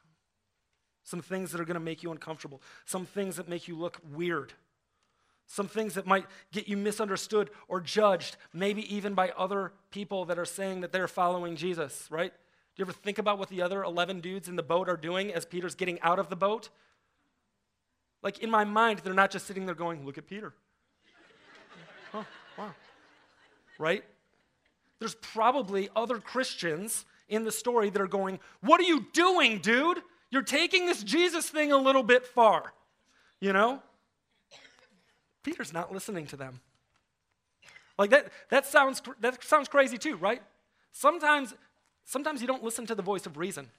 some 1.03 1.21
things 1.21 1.51
that 1.51 1.59
are 1.59 1.65
going 1.65 1.73
to 1.73 1.81
make 1.81 2.03
you 2.03 2.11
uncomfortable, 2.11 2.61
some 2.85 3.07
things 3.07 3.35
that 3.37 3.49
make 3.49 3.67
you 3.67 3.75
look 3.75 3.99
weird, 4.13 4.53
some 5.47 5.67
things 5.67 5.95
that 5.95 6.05
might 6.05 6.27
get 6.51 6.67
you 6.67 6.77
misunderstood 6.77 7.49
or 7.67 7.81
judged, 7.81 8.37
maybe 8.53 8.95
even 8.95 9.15
by 9.15 9.29
other 9.35 9.73
people 9.89 10.25
that 10.25 10.37
are 10.37 10.45
saying 10.45 10.81
that 10.81 10.91
they're 10.91 11.07
following 11.07 11.55
Jesus, 11.55 12.07
right? 12.11 12.31
You 12.79 12.85
ever 12.85 12.93
think 12.93 13.17
about 13.17 13.37
what 13.37 13.49
the 13.49 13.61
other 13.61 13.83
11 13.83 14.21
dudes 14.21 14.47
in 14.47 14.55
the 14.55 14.63
boat 14.63 14.87
are 14.87 14.95
doing 14.95 15.33
as 15.33 15.43
Peter's 15.45 15.75
getting 15.75 15.99
out 15.99 16.17
of 16.17 16.29
the 16.29 16.37
boat? 16.37 16.69
Like 18.23 18.39
in 18.39 18.49
my 18.49 18.63
mind, 18.63 18.99
they're 18.99 19.13
not 19.13 19.31
just 19.31 19.45
sitting 19.45 19.65
there 19.65 19.75
going, 19.75 20.05
Look 20.05 20.17
at 20.17 20.27
Peter. 20.27 20.53
oh, 22.13 22.25
wow. 22.57 22.71
Right? 23.77 24.05
There's 24.99 25.15
probably 25.15 25.89
other 25.93 26.19
Christians 26.19 27.03
in 27.27 27.43
the 27.43 27.51
story 27.51 27.89
that 27.89 28.01
are 28.01 28.07
going, 28.07 28.39
What 28.61 28.79
are 28.79 28.85
you 28.85 29.07
doing, 29.11 29.59
dude? 29.59 30.01
You're 30.31 30.41
taking 30.41 30.85
this 30.85 31.03
Jesus 31.03 31.49
thing 31.49 31.73
a 31.73 31.77
little 31.77 32.03
bit 32.03 32.25
far. 32.25 32.71
You 33.41 33.51
know? 33.51 33.81
Peter's 35.43 35.73
not 35.73 35.91
listening 35.91 36.27
to 36.27 36.37
them. 36.37 36.61
Like 37.97 38.11
that, 38.11 38.31
that, 38.47 38.65
sounds, 38.65 39.01
that 39.19 39.43
sounds 39.43 39.67
crazy 39.67 39.97
too, 39.97 40.15
right? 40.15 40.41
Sometimes, 40.93 41.53
sometimes 42.09 42.41
you 42.41 42.47
don't 42.47 42.63
listen 42.63 42.85
to 42.87 42.95
the 42.95 43.01
voice 43.01 43.25
of 43.25 43.37
reason. 43.37 43.69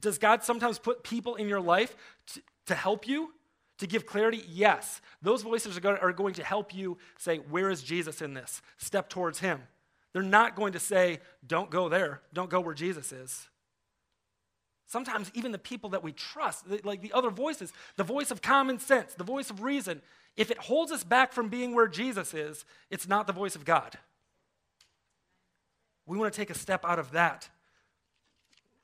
Does 0.00 0.18
God 0.18 0.42
sometimes 0.42 0.78
put 0.78 1.04
people 1.04 1.36
in 1.36 1.48
your 1.48 1.60
life 1.60 1.94
to, 2.28 2.42
to 2.66 2.74
help 2.74 3.06
you, 3.06 3.32
to 3.78 3.86
give 3.86 4.06
clarity? 4.06 4.42
Yes. 4.48 5.00
Those 5.22 5.42
voices 5.42 5.76
are 5.76 5.80
going, 5.80 5.98
are 5.98 6.12
going 6.12 6.34
to 6.34 6.44
help 6.44 6.74
you 6.74 6.98
say, 7.18 7.36
Where 7.36 7.70
is 7.70 7.82
Jesus 7.82 8.20
in 8.20 8.34
this? 8.34 8.60
Step 8.78 9.08
towards 9.08 9.38
Him. 9.38 9.62
They're 10.12 10.22
not 10.22 10.56
going 10.56 10.72
to 10.72 10.80
say, 10.80 11.20
Don't 11.46 11.70
go 11.70 11.88
there, 11.88 12.22
don't 12.32 12.50
go 12.50 12.60
where 12.60 12.74
Jesus 12.74 13.12
is. 13.12 13.48
Sometimes, 14.86 15.30
even 15.34 15.52
the 15.52 15.58
people 15.58 15.90
that 15.90 16.02
we 16.02 16.12
trust, 16.12 16.64
like 16.82 17.02
the 17.02 17.12
other 17.12 17.28
voices, 17.28 17.74
the 17.96 18.04
voice 18.04 18.30
of 18.30 18.40
common 18.40 18.78
sense, 18.78 19.12
the 19.12 19.22
voice 19.22 19.50
of 19.50 19.62
reason, 19.62 20.00
if 20.34 20.50
it 20.50 20.56
holds 20.56 20.90
us 20.90 21.04
back 21.04 21.32
from 21.32 21.50
being 21.50 21.74
where 21.74 21.88
Jesus 21.88 22.32
is, 22.32 22.64
it's 22.90 23.06
not 23.06 23.26
the 23.26 23.34
voice 23.34 23.54
of 23.54 23.66
God. 23.66 23.98
We 26.08 26.18
want 26.18 26.32
to 26.32 26.36
take 26.36 26.50
a 26.50 26.54
step 26.54 26.84
out 26.84 26.98
of 26.98 27.12
that 27.12 27.48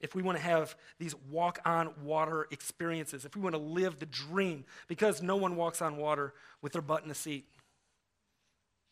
if 0.05 0.15
we 0.15 0.21
want 0.23 0.37
to 0.37 0.45
have 0.45 0.77
these 0.99 1.15
walk 1.31 1.59
on 1.65 1.91
water 2.05 2.47
experiences, 2.51 3.25
if 3.25 3.35
we 3.35 3.41
want 3.41 3.55
to 3.55 3.61
live 3.61 3.99
the 3.99 4.07
dream, 4.07 4.67
because 4.87 5.23
no 5.23 5.35
one 5.37 5.57
walks 5.57 5.81
on 5.81 5.97
water 5.97 6.35
with 6.61 6.75
their 6.75 6.83
butt 6.83 7.05
in 7.05 7.11
a 7.11 7.15
seat. 7.15 7.47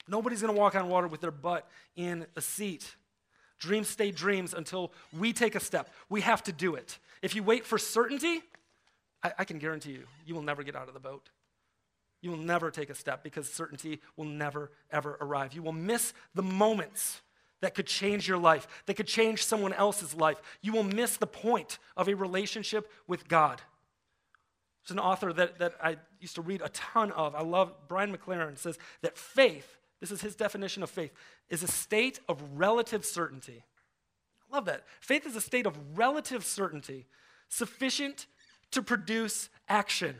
Nobody's 0.08 0.40
going 0.40 0.54
to 0.54 0.58
walk 0.58 0.74
on 0.74 0.88
water 0.88 1.06
with 1.06 1.20
their 1.20 1.30
butt 1.30 1.68
in 1.96 2.26
a 2.34 2.40
seat. 2.40 2.96
Dreams 3.58 3.88
stay 3.88 4.10
dreams 4.10 4.54
until 4.54 4.92
we 5.16 5.34
take 5.34 5.54
a 5.54 5.60
step. 5.60 5.92
We 6.08 6.22
have 6.22 6.42
to 6.44 6.52
do 6.52 6.74
it. 6.74 6.98
If 7.20 7.36
you 7.36 7.42
wait 7.42 7.66
for 7.66 7.76
certainty, 7.76 8.40
I, 9.22 9.32
I, 9.40 9.44
can 9.44 9.58
guarantee 9.58 9.92
you, 9.92 10.04
you 10.26 10.34
will 10.34 10.42
never 10.42 10.62
get 10.62 10.74
out 10.74 10.88
of 10.88 10.94
the 10.94 11.00
boat. 11.00 11.28
You 12.22 12.30
will 12.30 12.38
never 12.38 12.70
take 12.70 12.88
a 12.88 12.94
step 12.94 13.22
because 13.22 13.52
certainty 13.52 14.00
will 14.16 14.24
never, 14.24 14.70
ever 14.90 15.18
arrive. 15.20 15.52
You 15.52 15.62
will 15.62 15.72
miss 15.72 16.14
the 16.34 16.42
moments 16.42 17.20
that 17.62 17.74
could 17.74 17.86
change 17.86 18.28
your 18.28 18.36
life, 18.36 18.66
that 18.84 18.94
could 18.94 19.06
change 19.06 19.44
someone 19.44 19.72
else's 19.72 20.14
life. 20.14 20.42
You 20.60 20.72
will 20.72 20.82
miss 20.82 21.16
the 21.16 21.26
point 21.26 21.78
of 21.96 22.08
a 22.08 22.14
relationship 22.14 22.90
with 23.06 23.28
God. 23.28 23.62
There's 24.82 24.90
an 24.90 24.98
author 24.98 25.32
that, 25.32 25.60
that 25.60 25.74
I 25.82 25.96
used 26.20 26.34
to 26.34 26.42
read 26.42 26.60
a 26.60 26.68
ton 26.70 27.12
of. 27.12 27.34
I 27.34 27.42
love 27.42 27.72
Brian 27.88 28.14
McLaren 28.14 28.58
says 28.58 28.78
that 29.00 29.16
faith, 29.16 29.78
this 30.00 30.10
is 30.10 30.20
his 30.20 30.34
definition 30.34 30.82
of 30.82 30.90
faith, 30.90 31.12
is 31.48 31.62
a 31.62 31.68
state 31.68 32.18
of 32.28 32.42
relative 32.54 33.04
certainty. 33.04 33.64
I 34.50 34.56
love 34.56 34.64
that. 34.64 34.82
Faith 35.00 35.24
is 35.24 35.36
a 35.36 35.40
state 35.40 35.66
of 35.66 35.78
relative 35.96 36.44
certainty 36.44 37.06
sufficient 37.48 38.26
to 38.72 38.82
produce 38.82 39.50
action. 39.68 40.16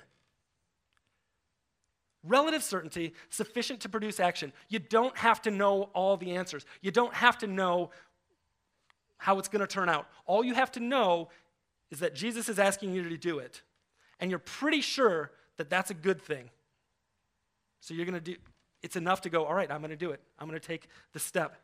Relative 2.25 2.63
certainty 2.63 3.15
sufficient 3.31 3.81
to 3.81 3.89
produce 3.89 4.21
action. 4.21 4.53
You 4.69 4.79
don't 4.79 5.17
have 5.17 5.43
to 5.43 5.51
know 5.51 5.91
all 5.95 6.17
the 6.17 6.37
answers. 6.37 6.65
You 6.81 6.91
don't 6.91 7.15
have 7.15 7.39
to 7.39 7.47
know 7.47 7.91
how 9.19 9.39
it's 9.39 9.49
going 9.49 9.61
to 9.61 9.67
turn 9.67 9.89
out. 9.89 10.07
All 10.27 10.45
you 10.45 10.55
have 10.55 10.73
to 10.73 10.81
know 10.81 11.29
is 11.91 12.01
that 12.01 12.15
Jesus 12.15 12.49
is 12.49 12.59
asking 12.59 12.95
you 12.95 13.09
to 13.09 13.17
do 13.17 13.39
it. 13.39 13.63
And 14.21 14.31
you're 14.31 14.39
pretty 14.39 14.81
sure 14.81 15.33
that 15.57 15.69
that's 15.69 15.91
a 15.91 15.95
good 15.95 16.23
thing. 16.23 16.51
So 17.81 17.95
you're 17.95 18.07
going 18.07 18.15
to 18.15 18.21
do 18.21 18.37
it's 18.83 18.97
enough 18.97 19.21
to 19.23 19.31
go, 19.31 19.45
all 19.45 19.55
right, 19.55 19.71
I'm 19.71 19.81
going 19.81 19.91
to 19.91 19.97
do 19.97 20.11
it. 20.11 20.21
I'm 20.39 20.49
going 20.49 20.59
to 20.59 20.67
take 20.67 20.89
the 21.13 21.21
step. 21.21 21.57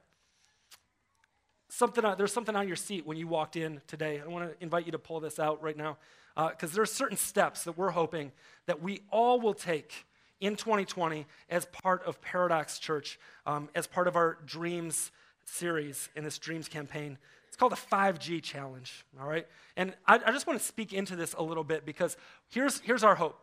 Something, 1.69 2.05
there's 2.17 2.33
something 2.33 2.55
on 2.55 2.67
your 2.67 2.77
seat 2.77 3.07
when 3.07 3.17
you 3.17 3.27
walked 3.27 3.57
in 3.57 3.81
today. 3.87 4.23
I 4.25 4.29
want 4.29 4.49
to 4.49 4.63
invite 4.63 4.87
you 4.87 4.93
to 4.93 4.99
pull 4.99 5.21
this 5.21 5.39
out 5.39 5.63
right 5.63 5.77
now 5.77 5.99
because 6.37 6.71
uh, 6.71 6.75
there 6.75 6.83
are 6.83 6.87
certain 6.87 7.17
steps 7.17 7.65
that 7.65 7.77
we're 7.77 7.91
hoping 7.91 8.33
that 8.67 8.81
we 8.81 9.01
all 9.11 9.41
will 9.41 9.55
take 9.55 10.07
in 10.41 10.57
2020 10.57 11.27
as 11.49 11.67
part 11.67 12.05
of 12.05 12.21
Paradox 12.21 12.79
Church, 12.79 13.19
um, 13.47 13.69
as 13.75 13.87
part 13.87 14.09
of 14.09 14.17
our 14.17 14.39
Dreams 14.45 15.11
series 15.45 16.09
in 16.15 16.25
this 16.25 16.39
Dreams 16.39 16.69
campaign. 16.69 17.19
It's 17.49 17.57
called 17.57 17.73
the 17.73 17.77
5G 17.77 18.43
Challenge, 18.43 19.05
all 19.21 19.29
right? 19.29 19.47
And 19.77 19.95
I, 20.07 20.21
I 20.27 20.33
just 20.33 20.47
want 20.47 20.59
to 20.59 20.65
speak 20.65 20.93
into 20.93 21.17
this 21.17 21.35
a 21.35 21.43
little 21.43 21.65
bit 21.65 21.85
because 21.85 22.17
here's, 22.51 22.81
here's 22.81 23.03
our 23.03 23.15
hope. 23.15 23.39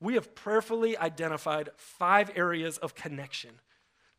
We 0.00 0.14
have 0.14 0.34
prayerfully 0.34 0.96
identified 0.96 1.70
five 1.76 2.30
areas 2.36 2.78
of 2.78 2.94
connection 2.94 3.50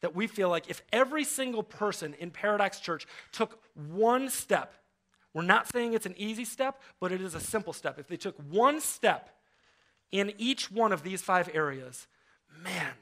that 0.01 0.15
we 0.15 0.27
feel 0.27 0.49
like 0.49 0.69
if 0.69 0.81
every 0.91 1.23
single 1.23 1.63
person 1.63 2.15
in 2.19 2.31
Paradox 2.31 2.79
Church 2.79 3.05
took 3.31 3.59
one 3.75 4.29
step, 4.29 4.73
we're 5.33 5.43
not 5.43 5.67
saying 5.67 5.93
it's 5.93 6.05
an 6.05 6.15
easy 6.17 6.45
step, 6.45 6.81
but 6.99 7.11
it 7.11 7.21
is 7.21 7.35
a 7.35 7.39
simple 7.39 7.73
step. 7.73 7.99
If 7.99 8.07
they 8.07 8.17
took 8.17 8.35
one 8.49 8.81
step 8.81 9.29
in 10.11 10.33
each 10.37 10.71
one 10.71 10.91
of 10.91 11.03
these 11.03 11.21
five 11.21 11.49
areas, 11.53 12.07
man, 12.63 12.93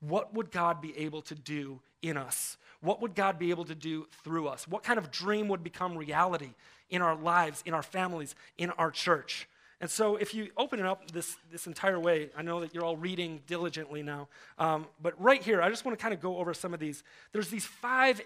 what 0.00 0.34
would 0.34 0.50
God 0.50 0.80
be 0.80 0.96
able 0.98 1.22
to 1.22 1.34
do 1.34 1.80
in 2.02 2.16
us? 2.16 2.56
What 2.80 3.00
would 3.00 3.14
God 3.14 3.38
be 3.38 3.50
able 3.50 3.64
to 3.64 3.74
do 3.74 4.06
through 4.22 4.48
us? 4.48 4.68
What 4.68 4.82
kind 4.82 4.98
of 4.98 5.10
dream 5.10 5.48
would 5.48 5.64
become 5.64 5.96
reality 5.96 6.50
in 6.90 7.02
our 7.02 7.16
lives, 7.16 7.62
in 7.66 7.74
our 7.74 7.82
families, 7.82 8.34
in 8.58 8.70
our 8.70 8.90
church? 8.90 9.48
And 9.80 9.90
so, 9.90 10.16
if 10.16 10.32
you 10.34 10.48
open 10.56 10.80
it 10.80 10.86
up 10.86 11.10
this, 11.10 11.36
this 11.52 11.66
entire 11.66 12.00
way, 12.00 12.30
I 12.36 12.42
know 12.42 12.60
that 12.60 12.74
you're 12.74 12.84
all 12.84 12.96
reading 12.96 13.42
diligently 13.46 14.02
now, 14.02 14.28
um, 14.58 14.86
but 15.02 15.20
right 15.20 15.42
here, 15.42 15.60
I 15.60 15.68
just 15.68 15.84
want 15.84 15.98
to 15.98 16.02
kind 16.02 16.14
of 16.14 16.20
go 16.20 16.38
over 16.38 16.54
some 16.54 16.72
of 16.72 16.80
these. 16.80 17.02
There's 17.32 17.50
these 17.50 17.66
five 17.66 18.22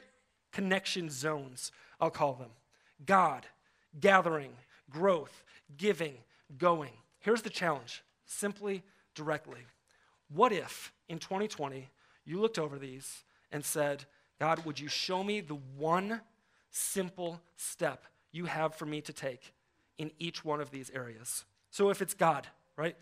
connection 0.53 1.11
zones, 1.11 1.73
I'll 2.01 2.11
call 2.11 2.35
them 2.35 2.51
God, 3.05 3.47
gathering, 3.99 4.53
growth, 4.91 5.45
giving, 5.77 6.15
going. 6.57 6.93
Here's 7.21 7.43
the 7.43 7.51
challenge 7.51 8.03
simply, 8.27 8.83
directly. 9.15 9.61
What 10.33 10.53
if 10.53 10.93
in 11.09 11.19
2020 11.19 11.89
you 12.25 12.41
looked 12.41 12.59
over 12.59 12.79
these 12.79 13.25
and 13.53 13.65
said, 13.65 14.05
God, 14.39 14.65
would 14.65 14.81
you 14.81 14.89
show 14.89 15.23
me 15.23 15.41
the 15.41 15.59
one 15.77 16.21
simple 16.71 17.41
step 17.57 18.05
you 18.33 18.47
have 18.47 18.75
for 18.75 18.87
me 18.87 19.01
to 19.03 19.13
take 19.13 19.53
in 19.99 20.11
each 20.19 20.45
one 20.45 20.61
of 20.61 20.71
these 20.71 20.91
areas? 20.91 21.45
So 21.71 21.91
if 21.91 22.01
it's 22.01 22.15
God, 22.15 22.47
right? 22.77 22.97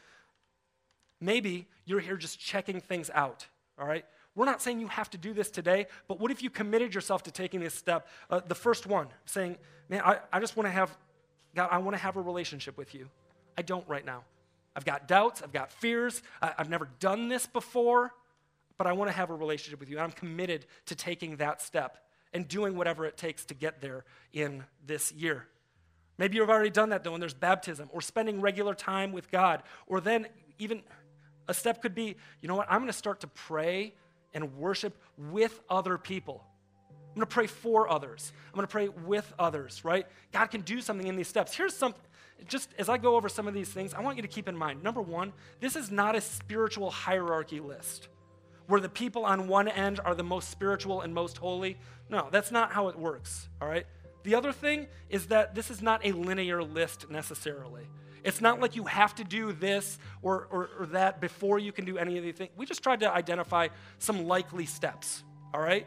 Maybe 1.20 1.66
you're 1.84 2.00
here 2.00 2.16
just 2.16 2.38
checking 2.40 2.80
things 2.80 3.10
out, 3.14 3.46
all 3.78 3.86
right? 3.86 4.04
We're 4.34 4.46
not 4.46 4.62
saying 4.62 4.80
you 4.80 4.88
have 4.88 5.10
to 5.10 5.18
do 5.18 5.32
this 5.32 5.50
today, 5.50 5.86
but 6.06 6.20
what 6.20 6.30
if 6.30 6.42
you 6.42 6.50
committed 6.50 6.94
yourself 6.94 7.22
to 7.24 7.30
taking 7.30 7.60
this 7.60 7.74
step? 7.74 8.08
Uh, 8.30 8.40
the 8.46 8.54
first 8.54 8.86
one, 8.86 9.08
saying, 9.26 9.56
man, 9.88 10.02
I, 10.04 10.18
I 10.32 10.40
just 10.40 10.56
want 10.56 10.66
to 10.66 10.70
have, 10.70 10.96
God, 11.54 11.68
I 11.70 11.78
want 11.78 11.96
to 11.96 12.02
have 12.02 12.16
a 12.16 12.20
relationship 12.20 12.78
with 12.78 12.94
you. 12.94 13.08
I 13.58 13.62
don't 13.62 13.86
right 13.88 14.06
now. 14.06 14.22
I've 14.76 14.84
got 14.84 15.08
doubts, 15.08 15.42
I've 15.42 15.52
got 15.52 15.72
fears, 15.72 16.22
I, 16.40 16.52
have 16.56 16.70
never 16.70 16.88
done 17.00 17.28
this 17.28 17.44
before, 17.46 18.14
but 18.76 18.86
I 18.86 18.92
want 18.92 19.10
to 19.10 19.16
have 19.16 19.30
a 19.30 19.34
relationship 19.34 19.80
with 19.80 19.90
you. 19.90 19.96
And 19.96 20.04
I'm 20.04 20.12
committed 20.12 20.66
to 20.86 20.94
taking 20.94 21.36
that 21.38 21.60
step 21.60 21.98
and 22.32 22.46
doing 22.46 22.76
whatever 22.76 23.04
it 23.04 23.16
takes 23.16 23.44
to 23.46 23.54
get 23.54 23.80
there 23.80 24.04
in 24.32 24.62
this 24.86 25.10
year. 25.10 25.48
Maybe 26.18 26.36
you've 26.36 26.50
already 26.50 26.70
done 26.70 26.90
that 26.90 27.02
though, 27.02 27.14
and 27.14 27.20
there's 27.20 27.34
baptism 27.34 27.88
or 27.92 28.00
spending 28.00 28.40
regular 28.40 28.74
time 28.74 29.10
with 29.10 29.28
God. 29.32 29.64
Or 29.88 30.00
then 30.00 30.28
even 30.60 30.82
a 31.48 31.54
step 31.54 31.82
could 31.82 31.96
be, 31.96 32.14
you 32.40 32.46
know 32.46 32.54
what, 32.54 32.70
I'm 32.70 32.78
going 32.78 32.92
to 32.92 32.96
start 32.96 33.20
to 33.20 33.26
pray 33.26 33.94
and 34.34 34.56
worship 34.56 34.96
with 35.16 35.60
other 35.68 35.98
people. 35.98 36.44
I'm 37.08 37.14
going 37.14 37.26
to 37.26 37.34
pray 37.34 37.48
for 37.48 37.90
others. 37.90 38.32
I'm 38.48 38.54
going 38.54 38.66
to 38.66 38.70
pray 38.70 38.88
with 38.88 39.32
others, 39.36 39.84
right? 39.84 40.06
God 40.32 40.46
can 40.46 40.60
do 40.60 40.80
something 40.80 41.08
in 41.08 41.16
these 41.16 41.26
steps. 41.26 41.56
Here's 41.56 41.74
something, 41.74 42.00
just 42.46 42.70
as 42.78 42.88
I 42.88 42.98
go 42.98 43.16
over 43.16 43.28
some 43.28 43.48
of 43.48 43.54
these 43.54 43.68
things, 43.68 43.94
I 43.94 44.00
want 44.00 44.16
you 44.16 44.22
to 44.22 44.28
keep 44.28 44.48
in 44.48 44.56
mind 44.56 44.82
number 44.82 45.02
one, 45.02 45.32
this 45.60 45.76
is 45.76 45.90
not 45.90 46.14
a 46.14 46.20
spiritual 46.20 46.90
hierarchy 46.90 47.60
list 47.60 48.08
where 48.66 48.80
the 48.80 48.88
people 48.88 49.24
on 49.24 49.48
one 49.48 49.66
end 49.66 49.98
are 50.04 50.14
the 50.14 50.22
most 50.22 50.50
spiritual 50.50 51.00
and 51.00 51.14
most 51.14 51.38
holy. 51.38 51.78
No, 52.10 52.28
that's 52.30 52.50
not 52.50 52.70
how 52.70 52.88
it 52.88 52.98
works, 52.98 53.48
all 53.60 53.68
right? 53.68 53.86
The 54.24 54.34
other 54.34 54.52
thing 54.52 54.88
is 55.08 55.26
that 55.28 55.54
this 55.54 55.70
is 55.70 55.80
not 55.80 56.04
a 56.04 56.12
linear 56.12 56.62
list 56.62 57.10
necessarily. 57.10 57.88
It's 58.24 58.42
not 58.42 58.60
like 58.60 58.76
you 58.76 58.84
have 58.84 59.14
to 59.16 59.24
do 59.24 59.52
this 59.52 59.98
or, 60.20 60.48
or, 60.50 60.70
or 60.80 60.86
that 60.86 61.20
before 61.20 61.58
you 61.58 61.72
can 61.72 61.86
do 61.86 61.96
any 61.96 62.18
of 62.18 62.24
these 62.24 62.34
things. 62.34 62.50
We 62.56 62.66
just 62.66 62.82
tried 62.82 63.00
to 63.00 63.10
identify 63.10 63.68
some 63.98 64.26
likely 64.26 64.66
steps, 64.66 65.22
all 65.54 65.60
right? 65.60 65.86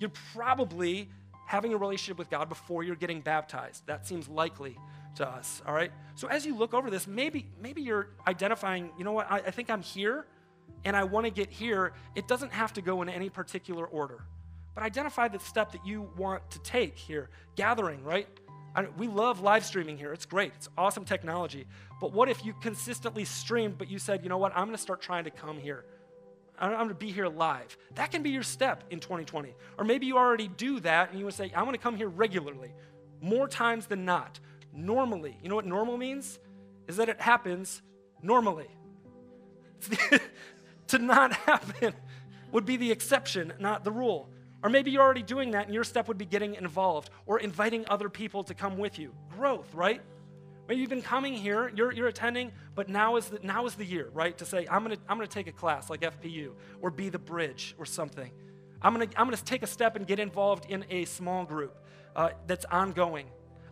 You're 0.00 0.12
probably 0.34 1.08
having 1.46 1.74
a 1.74 1.76
relationship 1.76 2.18
with 2.18 2.28
God 2.28 2.48
before 2.48 2.82
you're 2.82 2.96
getting 2.96 3.20
baptized. 3.20 3.86
That 3.86 4.04
seems 4.04 4.28
likely 4.28 4.76
to 5.16 5.28
us, 5.28 5.62
all 5.66 5.74
right? 5.74 5.92
So 6.14 6.28
as 6.28 6.46
you 6.46 6.56
look 6.56 6.74
over 6.74 6.90
this, 6.90 7.06
maybe, 7.06 7.46
maybe 7.60 7.82
you're 7.82 8.08
identifying, 8.26 8.90
you 8.96 9.04
know 9.04 9.12
what, 9.12 9.30
I, 9.30 9.38
I 9.38 9.50
think 9.50 9.70
I'm 9.70 9.82
here 9.82 10.26
and 10.84 10.96
I 10.96 11.04
want 11.04 11.26
to 11.26 11.30
get 11.30 11.50
here. 11.50 11.92
It 12.14 12.28
doesn't 12.28 12.52
have 12.52 12.72
to 12.74 12.82
go 12.82 13.02
in 13.02 13.08
any 13.08 13.28
particular 13.28 13.86
order. 13.86 14.24
But 14.74 14.84
identify 14.84 15.28
the 15.28 15.38
step 15.38 15.72
that 15.72 15.86
you 15.86 16.10
want 16.16 16.50
to 16.50 16.58
take 16.60 16.96
here. 16.96 17.30
Gathering, 17.56 18.04
right? 18.04 18.28
I, 18.74 18.86
we 18.98 19.08
love 19.08 19.40
live 19.40 19.64
streaming 19.64 19.96
here. 19.96 20.12
It's 20.12 20.26
great. 20.26 20.52
It's 20.54 20.68
awesome 20.76 21.04
technology. 21.04 21.66
But 22.00 22.12
what 22.12 22.28
if 22.28 22.44
you 22.44 22.52
consistently 22.60 23.24
streamed, 23.24 23.78
but 23.78 23.90
you 23.90 23.98
said, 23.98 24.22
you 24.22 24.28
know 24.28 24.36
what, 24.38 24.52
I'm 24.54 24.64
going 24.64 24.76
to 24.76 24.82
start 24.82 25.00
trying 25.00 25.24
to 25.24 25.30
come 25.30 25.58
here? 25.58 25.84
I'm 26.58 26.72
going 26.72 26.88
to 26.88 26.94
be 26.94 27.10
here 27.10 27.28
live. 27.28 27.76
That 27.94 28.10
can 28.10 28.22
be 28.22 28.30
your 28.30 28.42
step 28.42 28.84
in 28.90 29.00
2020. 29.00 29.54
Or 29.78 29.84
maybe 29.84 30.06
you 30.06 30.16
already 30.16 30.48
do 30.48 30.80
that 30.80 31.10
and 31.10 31.18
you 31.18 31.24
would 31.26 31.34
say, 31.34 31.52
I 31.54 31.62
want 31.62 31.74
to 31.74 31.80
come 31.80 31.96
here 31.96 32.08
regularly, 32.08 32.72
more 33.20 33.48
times 33.48 33.86
than 33.86 34.04
not. 34.04 34.40
Normally. 34.76 35.38
You 35.42 35.48
know 35.48 35.56
what 35.56 35.66
normal 35.66 35.96
means? 35.96 36.38
Is 36.86 36.96
that 36.98 37.08
it 37.08 37.20
happens 37.20 37.82
normally. 38.22 38.68
to 40.88 40.98
not 40.98 41.32
happen 41.32 41.94
would 42.52 42.66
be 42.66 42.76
the 42.76 42.92
exception, 42.92 43.52
not 43.58 43.84
the 43.84 43.90
rule. 43.90 44.28
Or 44.62 44.70
maybe 44.70 44.90
you're 44.90 45.02
already 45.02 45.22
doing 45.22 45.52
that 45.52 45.66
and 45.66 45.74
your 45.74 45.84
step 45.84 46.08
would 46.08 46.18
be 46.18 46.24
getting 46.24 46.54
involved 46.54 47.10
or 47.26 47.38
inviting 47.40 47.84
other 47.88 48.08
people 48.08 48.44
to 48.44 48.54
come 48.54 48.78
with 48.78 48.98
you. 48.98 49.14
Growth, 49.36 49.74
right? 49.74 50.00
Maybe 50.68 50.80
you've 50.80 50.90
been 50.90 51.02
coming 51.02 51.34
here, 51.34 51.70
you're, 51.74 51.92
you're 51.92 52.08
attending, 52.08 52.50
but 52.74 52.88
now 52.88 53.16
is, 53.16 53.28
the, 53.28 53.38
now 53.42 53.66
is 53.66 53.74
the 53.76 53.84
year, 53.84 54.08
right? 54.12 54.36
To 54.38 54.44
say, 54.44 54.66
I'm 54.68 54.82
gonna, 54.82 54.96
I'm 55.08 55.16
gonna 55.16 55.28
take 55.28 55.46
a 55.46 55.52
class 55.52 55.88
like 55.88 56.00
FPU 56.00 56.52
or 56.80 56.90
be 56.90 57.08
the 57.08 57.18
bridge 57.18 57.76
or 57.78 57.86
something. 57.86 58.30
I'm 58.82 58.92
gonna, 58.92 59.06
I'm 59.16 59.26
gonna 59.26 59.36
take 59.36 59.62
a 59.62 59.68
step 59.68 59.94
and 59.96 60.06
get 60.06 60.18
involved 60.18 60.66
in 60.68 60.84
a 60.90 61.04
small 61.04 61.44
group 61.44 61.76
uh, 62.16 62.30
that's 62.46 62.64
ongoing. 62.64 63.26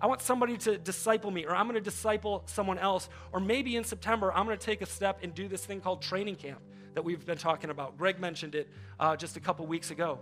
I 0.04 0.06
want 0.06 0.20
somebody 0.20 0.58
to 0.58 0.76
disciple 0.76 1.30
me, 1.30 1.46
or 1.46 1.56
I'm 1.56 1.66
gonna 1.66 1.80
disciple 1.80 2.42
someone 2.44 2.78
else. 2.78 3.08
Or 3.32 3.40
maybe 3.40 3.74
in 3.74 3.84
September, 3.84 4.30
I'm 4.34 4.44
gonna 4.44 4.58
take 4.58 4.82
a 4.82 4.86
step 4.86 5.20
and 5.22 5.34
do 5.34 5.48
this 5.48 5.64
thing 5.64 5.80
called 5.80 6.02
training 6.02 6.36
camp 6.36 6.60
that 6.92 7.02
we've 7.02 7.24
been 7.24 7.38
talking 7.38 7.70
about. 7.70 7.96
Greg 7.96 8.20
mentioned 8.20 8.54
it 8.54 8.68
uh, 9.00 9.16
just 9.16 9.38
a 9.38 9.40
couple 9.40 9.66
weeks 9.66 9.90
ago. 9.90 10.18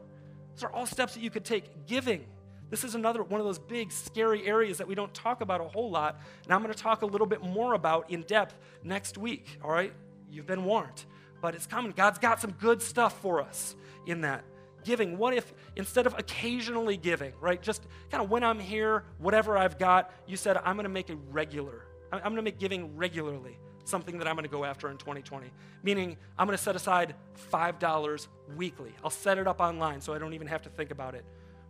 These 0.54 0.62
are 0.62 0.70
all 0.70 0.86
steps 0.86 1.14
that 1.14 1.20
you 1.20 1.30
could 1.30 1.44
take. 1.44 1.88
Giving. 1.88 2.24
This 2.70 2.84
is 2.84 2.94
another 2.94 3.24
one 3.24 3.40
of 3.40 3.44
those 3.44 3.58
big, 3.58 3.90
scary 3.90 4.46
areas 4.46 4.78
that 4.78 4.86
we 4.86 4.94
don't 4.94 5.12
talk 5.12 5.40
about 5.40 5.60
a 5.60 5.64
whole 5.64 5.90
lot. 5.90 6.20
And 6.44 6.54
I'm 6.54 6.62
going 6.62 6.72
to 6.72 6.80
talk 6.80 7.02
a 7.02 7.06
little 7.06 7.26
bit 7.26 7.42
more 7.42 7.74
about 7.74 8.08
in 8.08 8.22
depth 8.22 8.56
next 8.84 9.18
week. 9.18 9.58
All 9.64 9.72
right? 9.72 9.92
You've 10.30 10.46
been 10.46 10.64
warned. 10.64 11.04
But 11.40 11.56
it's 11.56 11.66
coming. 11.66 11.90
God's 11.90 12.20
got 12.20 12.40
some 12.40 12.52
good 12.52 12.80
stuff 12.82 13.20
for 13.20 13.42
us 13.42 13.74
in 14.06 14.20
that. 14.20 14.44
Giving. 14.84 15.18
What 15.18 15.34
if 15.34 15.52
instead 15.76 16.06
of 16.06 16.14
occasionally 16.18 16.96
giving, 16.96 17.32
right? 17.40 17.60
Just 17.60 17.86
kind 18.10 18.22
of 18.22 18.30
when 18.30 18.42
I'm 18.42 18.58
here, 18.58 19.04
whatever 19.18 19.56
I've 19.56 19.78
got, 19.78 20.12
you 20.26 20.36
said, 20.36 20.56
I'm 20.58 20.76
going 20.76 20.84
to 20.84 20.90
make 20.90 21.10
it 21.10 21.18
regular. 21.30 21.86
I'm 22.12 22.20
going 22.20 22.36
to 22.36 22.42
make 22.42 22.58
giving 22.58 22.96
regularly 22.96 23.58
something 23.84 24.18
that 24.18 24.28
I'm 24.28 24.34
going 24.34 24.44
to 24.44 24.50
go 24.50 24.64
after 24.64 24.90
in 24.90 24.96
2020. 24.96 25.50
Meaning, 25.82 26.16
I'm 26.38 26.46
going 26.46 26.56
to 26.56 26.62
set 26.62 26.76
aside 26.76 27.14
$5 27.52 28.28
weekly. 28.56 28.92
I'll 29.02 29.10
set 29.10 29.38
it 29.38 29.46
up 29.46 29.60
online 29.60 30.00
so 30.00 30.14
I 30.14 30.18
don't 30.18 30.34
even 30.34 30.46
have 30.46 30.62
to 30.62 30.68
think 30.68 30.90
about 30.90 31.14
it. 31.14 31.24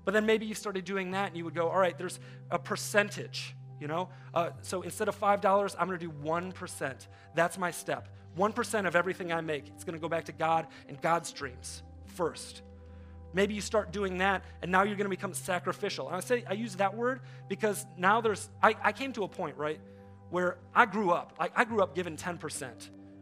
But 0.05 0.13
then 0.13 0.27
maybe 0.27 0.47
you 0.47 0.55
started 0.55 0.85
doing 0.85 1.13
that 1.13 1.29
and 1.29 1.37
you 1.37 1.45
would 1.45 1.55
go, 1.55 1.69
all 1.69 1.79
right, 1.79 1.97
there's 1.97 2.19
a 2.51 2.59
percentage, 2.59 3.55
you 3.81 3.87
know? 3.87 4.09
Uh, 4.35 4.51
so 4.63 4.83
instead 4.83 5.09
of 5.09 5.19
$5, 5.19 5.77
I'm 5.79 5.87
going 5.87 5.99
to 5.99 6.07
do 6.07 6.13
1%. 6.13 7.07
That's 7.35 7.57
my 7.57 7.71
step. 7.71 8.09
1% 8.37 8.87
of 8.87 8.97
everything 8.97 9.33
I 9.33 9.41
make, 9.41 9.69
it's 9.69 9.85
going 9.85 9.95
to 9.95 10.01
go 10.01 10.09
back 10.09 10.25
to 10.25 10.33
God 10.33 10.67
and 10.89 11.01
God's 11.01 11.33
dreams 11.33 11.83
first. 12.07 12.63
Maybe 13.35 13.55
you 13.55 13.61
start 13.61 13.93
doing 13.93 14.19
that, 14.19 14.45
and 14.61 14.71
now 14.71 14.83
you're 14.83 14.97
going 14.97 15.07
to 15.07 15.17
become 15.17 15.35
sacrificial. 15.35 16.07
And 16.09 16.17
I 16.17 16.21
say 16.21 16.45
I 16.49 16.53
use 16.53 16.77
that 16.77 16.97
word 16.97 17.21
because 17.49 17.87
now 17.97 18.21
there's. 18.21 18.49
I, 18.63 18.75
I 18.83 18.93
came 18.93 19.13
to 19.15 19.25
a 19.25 19.29
point, 19.29 19.57
right, 19.57 19.81
where 20.31 20.59
I 20.75 20.87
grew 20.87 21.11
up. 21.11 21.35
I 21.39 21.65
grew 21.65 21.83
up 21.83 21.95
given 21.95 22.17
10% 22.17 22.71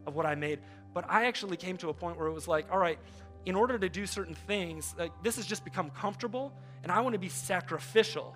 of 0.07 0.15
what 0.15 0.25
I 0.25 0.35
made, 0.35 0.59
but 0.93 1.05
I 1.09 1.25
actually 1.25 1.57
came 1.57 1.77
to 1.77 1.89
a 1.89 1.93
point 1.93 2.17
where 2.17 2.27
it 2.27 2.33
was 2.33 2.47
like, 2.47 2.67
all 2.71 2.79
right, 2.79 2.99
in 3.45 3.55
order 3.55 3.77
to 3.77 3.89
do 3.89 4.05
certain 4.05 4.35
things, 4.35 4.93
like 4.97 5.11
this 5.23 5.35
has 5.37 5.45
just 5.45 5.63
become 5.63 5.89
comfortable, 5.89 6.53
and 6.83 6.91
I 6.91 7.01
want 7.01 7.13
to 7.13 7.19
be 7.19 7.29
sacrificial. 7.29 8.35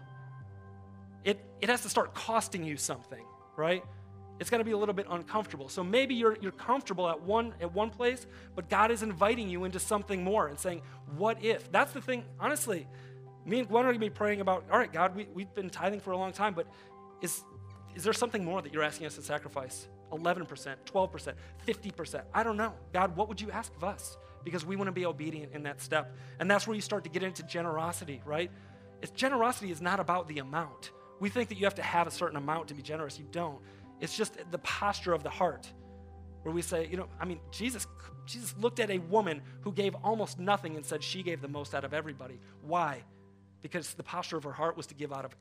It, 1.24 1.44
it 1.62 1.70
has 1.70 1.82
to 1.82 1.90
start 1.90 2.14
costing 2.14 2.64
you 2.64 2.78
something, 2.78 3.24
right? 3.56 3.84
It's 4.40 4.50
going 4.50 4.60
to 4.60 4.66
be 4.66 4.72
a 4.72 4.78
little 4.78 4.94
bit 4.94 5.08
uncomfortable. 5.10 5.70
So 5.70 5.84
maybe 5.84 6.14
you're, 6.14 6.38
you're 6.42 6.52
comfortable 6.52 7.08
at 7.08 7.22
one, 7.22 7.54
at 7.62 7.74
one 7.74 7.90
place, 7.90 8.28
but 8.54 8.70
God 8.70 8.92
is 8.92 9.02
inviting 9.02 9.50
you 9.50 9.64
into 9.64 9.80
something 9.80 10.24
more 10.24 10.48
and 10.48 10.60
saying, 10.60 10.82
What 11.16 11.44
if? 11.44 11.72
That's 11.72 11.94
the 11.94 12.02
thing, 12.02 12.26
honestly. 12.40 12.88
Me 13.46 13.60
and 13.60 13.68
Gwen 13.68 13.86
are 13.86 13.90
going 13.90 14.00
to 14.00 14.06
be 14.06 14.10
praying 14.10 14.42
about, 14.42 14.66
all 14.72 14.78
right, 14.78 14.92
God, 14.92 15.16
we, 15.16 15.28
we've 15.34 15.54
been 15.54 15.70
tithing 15.70 16.00
for 16.00 16.12
a 16.12 16.18
long 16.18 16.32
time, 16.32 16.56
but 16.56 16.68
is, 17.22 17.44
is 17.96 18.04
there 18.04 18.12
something 18.12 18.44
more 18.44 18.62
that 18.62 18.74
you're 18.74 18.84
asking 18.84 19.06
us 19.06 19.16
to 19.16 19.22
sacrifice? 19.22 19.88
11%, 20.12 20.48
12%, 20.48 21.34
50%? 21.68 22.22
I 22.34 22.44
don't 22.44 22.58
know. 22.58 22.74
God, 22.92 23.16
what 23.16 23.30
would 23.30 23.40
you 23.40 23.52
ask 23.52 23.74
of 23.76 23.84
us? 23.84 24.18
Because 24.44 24.66
we 24.66 24.76
want 24.76 24.88
to 24.88 24.92
be 24.92 25.06
obedient 25.06 25.54
in 25.54 25.64
that 25.64 25.80
step. 25.80 26.16
And 26.40 26.50
that's 26.50 26.68
where 26.68 26.76
you 26.76 26.82
start 26.82 27.04
to 27.04 27.10
get 27.10 27.22
into 27.22 27.44
generosity, 27.44 28.22
right? 28.26 28.50
It's, 29.02 29.12
generosity 29.12 29.72
is 29.72 29.82
not 29.82 30.00
about 30.00 30.28
the 30.28 30.40
amount. 30.40 30.92
We 31.20 31.30
think 31.30 31.50
that 31.50 31.60
you 31.60 31.66
have 31.66 31.76
to 31.76 31.84
have 31.84 32.08
a 32.08 32.12
certain 32.12 32.38
amount 32.38 32.70
to 32.70 32.74
be 32.74 32.82
generous. 32.82 33.18
You 33.20 33.26
don't. 33.32 33.60
It's 34.00 34.16
just 34.16 34.38
the 34.52 34.58
posture 34.60 35.14
of 35.14 35.24
the 35.24 35.30
heart 35.30 35.72
where 36.44 36.54
we 36.54 36.62
say, 36.62 36.88
you 36.90 36.98
know, 36.98 37.08
I 37.20 37.26
mean, 37.26 37.40
Jesus, 37.52 37.88
Jesus 38.26 38.54
looked 38.60 38.80
at 38.80 38.92
a 38.92 39.00
woman 39.00 39.42
who 39.62 39.72
gave 39.72 39.96
almost 40.04 40.40
nothing 40.40 40.76
and 40.76 40.86
said 40.86 41.04
she 41.04 41.24
gave 41.24 41.42
the 41.42 41.48
most 41.48 41.74
out 41.74 41.84
of 41.84 41.94
everybody. 41.94 42.40
Why? 42.62 43.04
Because 43.62 43.96
the 43.96 44.04
posture 44.04 44.38
of 44.38 44.44
her 44.44 44.52
heart 44.52 44.78
was 44.78 44.86
to 44.88 44.94
give 44.94 45.12
out 45.12 45.26
of 45.26 45.36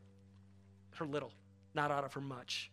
her 0.96 1.04
little, 1.04 1.32
not 1.74 1.90
out 1.90 2.04
of 2.04 2.14
her 2.14 2.20
much. 2.20 2.70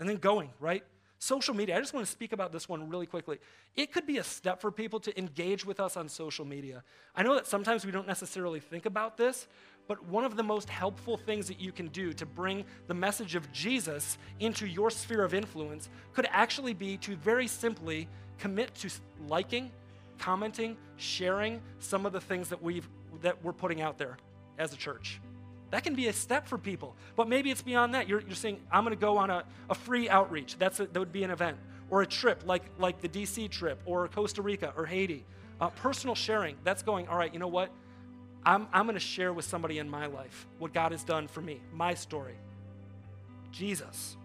And 0.00 0.08
then 0.08 0.16
going, 0.16 0.50
right? 0.58 0.82
Social 1.20 1.54
media, 1.54 1.76
I 1.76 1.80
just 1.80 1.94
want 1.94 2.06
to 2.06 2.10
speak 2.10 2.32
about 2.32 2.52
this 2.52 2.68
one 2.68 2.88
really 2.88 3.06
quickly. 3.06 3.38
It 3.74 3.92
could 3.92 4.06
be 4.06 4.18
a 4.18 4.24
step 4.24 4.60
for 4.60 4.70
people 4.70 5.00
to 5.00 5.18
engage 5.18 5.66
with 5.66 5.80
us 5.80 5.96
on 5.96 6.08
social 6.08 6.44
media. 6.44 6.84
I 7.14 7.24
know 7.24 7.34
that 7.34 7.46
sometimes 7.46 7.84
we 7.84 7.90
don't 7.90 8.06
necessarily 8.06 8.60
think 8.60 8.86
about 8.86 9.16
this, 9.16 9.48
but 9.88 10.04
one 10.04 10.24
of 10.24 10.36
the 10.36 10.42
most 10.42 10.68
helpful 10.68 11.16
things 11.16 11.48
that 11.48 11.58
you 11.58 11.72
can 11.72 11.88
do 11.88 12.12
to 12.12 12.26
bring 12.26 12.64
the 12.86 12.94
message 12.94 13.34
of 13.34 13.50
Jesus 13.52 14.18
into 14.38 14.66
your 14.66 14.90
sphere 14.90 15.24
of 15.24 15.32
influence 15.32 15.88
could 16.12 16.28
actually 16.30 16.74
be 16.74 16.98
to 16.98 17.16
very 17.16 17.48
simply 17.48 18.06
commit 18.38 18.74
to 18.76 18.90
liking, 19.26 19.70
commenting, 20.18 20.76
sharing 20.96 21.60
some 21.80 22.04
of 22.04 22.12
the 22.12 22.20
things 22.20 22.50
that 22.50 22.62
we've 22.62 22.88
that 23.22 23.42
we're 23.42 23.52
putting 23.52 23.80
out 23.80 23.98
there 23.98 24.18
as 24.58 24.72
a 24.72 24.76
church. 24.76 25.20
That 25.70 25.82
can 25.82 25.94
be 25.94 26.08
a 26.08 26.12
step 26.12 26.46
for 26.46 26.58
people. 26.58 26.94
But 27.16 27.28
maybe 27.28 27.50
it's 27.50 27.62
beyond 27.62 27.94
that. 27.94 28.08
You're, 28.08 28.20
you're 28.20 28.36
saying, 28.36 28.60
I'm 28.70 28.84
going 28.84 28.96
to 28.96 29.00
go 29.00 29.16
on 29.16 29.30
a, 29.30 29.44
a 29.68 29.74
free 29.74 30.08
outreach. 30.08 30.56
That's 30.58 30.80
a, 30.80 30.86
that 30.86 30.98
would 30.98 31.12
be 31.12 31.24
an 31.24 31.30
event. 31.30 31.58
Or 31.90 32.02
a 32.02 32.06
trip 32.06 32.42
like, 32.46 32.62
like 32.78 33.00
the 33.00 33.08
DC 33.08 33.50
trip, 33.50 33.80
or 33.84 34.08
Costa 34.08 34.40
Rica, 34.40 34.72
or 34.76 34.86
Haiti. 34.86 35.24
Uh, 35.60 35.68
personal 35.70 36.14
sharing, 36.14 36.56
that's 36.64 36.82
going, 36.82 37.08
all 37.08 37.18
right, 37.18 37.32
you 37.32 37.38
know 37.38 37.48
what? 37.48 37.70
I'm, 38.44 38.68
I'm 38.72 38.86
going 38.86 38.94
to 38.94 39.00
share 39.00 39.32
with 39.32 39.44
somebody 39.44 39.78
in 39.78 39.88
my 39.88 40.06
life 40.06 40.46
what 40.58 40.72
God 40.72 40.92
has 40.92 41.04
done 41.04 41.28
for 41.28 41.40
me, 41.40 41.60
my 41.72 41.94
story. 41.94 42.34
Jesus. 43.52 44.16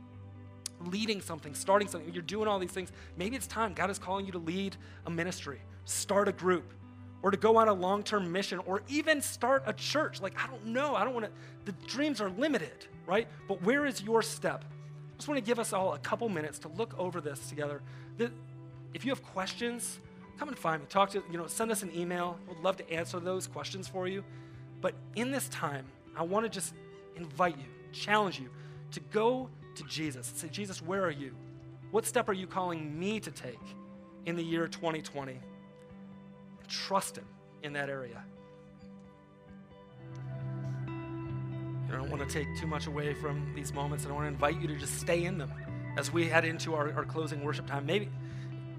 Leading 0.85 1.21
something, 1.21 1.53
starting 1.55 1.87
something. 1.87 2.13
You're 2.13 2.23
doing 2.23 2.47
all 2.47 2.59
these 2.59 2.71
things. 2.71 2.91
Maybe 3.17 3.35
it's 3.35 3.47
time. 3.47 3.73
God 3.73 3.89
is 3.89 3.97
calling 3.97 4.25
you 4.25 4.31
to 4.33 4.37
lead 4.37 4.75
a 5.05 5.09
ministry, 5.09 5.61
start 5.85 6.27
a 6.27 6.31
group, 6.31 6.73
or 7.21 7.31
to 7.31 7.37
go 7.37 7.57
on 7.57 7.69
a 7.69 7.73
long 7.73 8.03
term 8.03 8.31
mission 8.31 8.59
or 8.65 8.83
even 8.89 9.21
start 9.21 9.63
a 9.65 9.73
church. 9.73 10.21
Like, 10.21 10.33
I 10.41 10.45
don't 10.47 10.67
know. 10.67 10.95
I 10.95 11.05
don't 11.05 11.13
want 11.13 11.25
to, 11.25 11.31
the 11.65 11.71
dreams 11.87 12.21
are 12.21 12.29
limited, 12.29 12.85
right? 13.07 13.27
But 13.47 13.63
where 13.63 13.85
is 13.85 14.01
your 14.01 14.21
step? 14.21 14.65
I 14.65 15.15
just 15.15 15.27
want 15.27 15.37
to 15.37 15.45
give 15.45 15.57
us 15.57 15.73
all 15.73 15.93
a 15.93 15.99
couple 15.99 16.27
minutes 16.27 16.59
to 16.59 16.67
look 16.67 16.93
over 16.99 17.21
this 17.21 17.47
together. 17.47 17.81
If 18.93 19.05
you 19.05 19.11
have 19.11 19.23
questions, 19.23 19.99
come 20.43 20.49
and 20.49 20.59
find 20.59 20.81
me. 20.81 20.87
Talk 20.89 21.11
to, 21.11 21.23
you 21.31 21.37
know, 21.37 21.47
send 21.47 21.71
us 21.71 21.83
an 21.83 21.91
email. 21.95 22.37
Would 22.49 22.59
love 22.59 22.75
to 22.75 22.91
answer 22.91 23.17
those 23.17 23.47
questions 23.47 23.87
for 23.87 24.09
you. 24.09 24.25
But 24.81 24.93
in 25.15 25.31
this 25.31 25.47
time, 25.47 25.85
I 26.17 26.23
want 26.23 26.45
to 26.45 26.49
just 26.49 26.73
invite 27.15 27.55
you, 27.57 27.63
challenge 27.93 28.41
you 28.41 28.49
to 28.91 28.99
go 28.99 29.47
to 29.75 29.83
Jesus 29.85 30.29
and 30.29 30.37
say, 30.37 30.49
Jesus, 30.49 30.81
where 30.81 31.01
are 31.05 31.11
you? 31.11 31.33
What 31.91 32.05
step 32.05 32.27
are 32.27 32.33
you 32.33 32.45
calling 32.45 32.99
me 32.99 33.21
to 33.21 33.31
take 33.31 33.61
in 34.25 34.35
the 34.35 34.43
year 34.43 34.67
2020? 34.67 35.39
trust 36.67 37.17
Him 37.17 37.25
in 37.61 37.71
that 37.73 37.89
area. 37.89 38.21
I 40.87 41.95
don't 41.95 42.09
want 42.09 42.27
to 42.27 42.33
take 42.33 42.47
too 42.59 42.67
much 42.67 42.87
away 42.87 43.13
from 43.13 43.53
these 43.55 43.71
moments, 43.71 44.03
and 44.03 44.11
I 44.11 44.15
want 44.15 44.25
to 44.25 44.33
invite 44.33 44.59
you 44.59 44.67
to 44.67 44.75
just 44.75 44.99
stay 44.99 45.23
in 45.23 45.37
them 45.37 45.53
as 45.97 46.11
we 46.11 46.27
head 46.27 46.43
into 46.43 46.73
our, 46.73 46.91
our 46.93 47.05
closing 47.05 47.43
worship 47.43 47.67
time. 47.67 47.85
Maybe, 47.85 48.09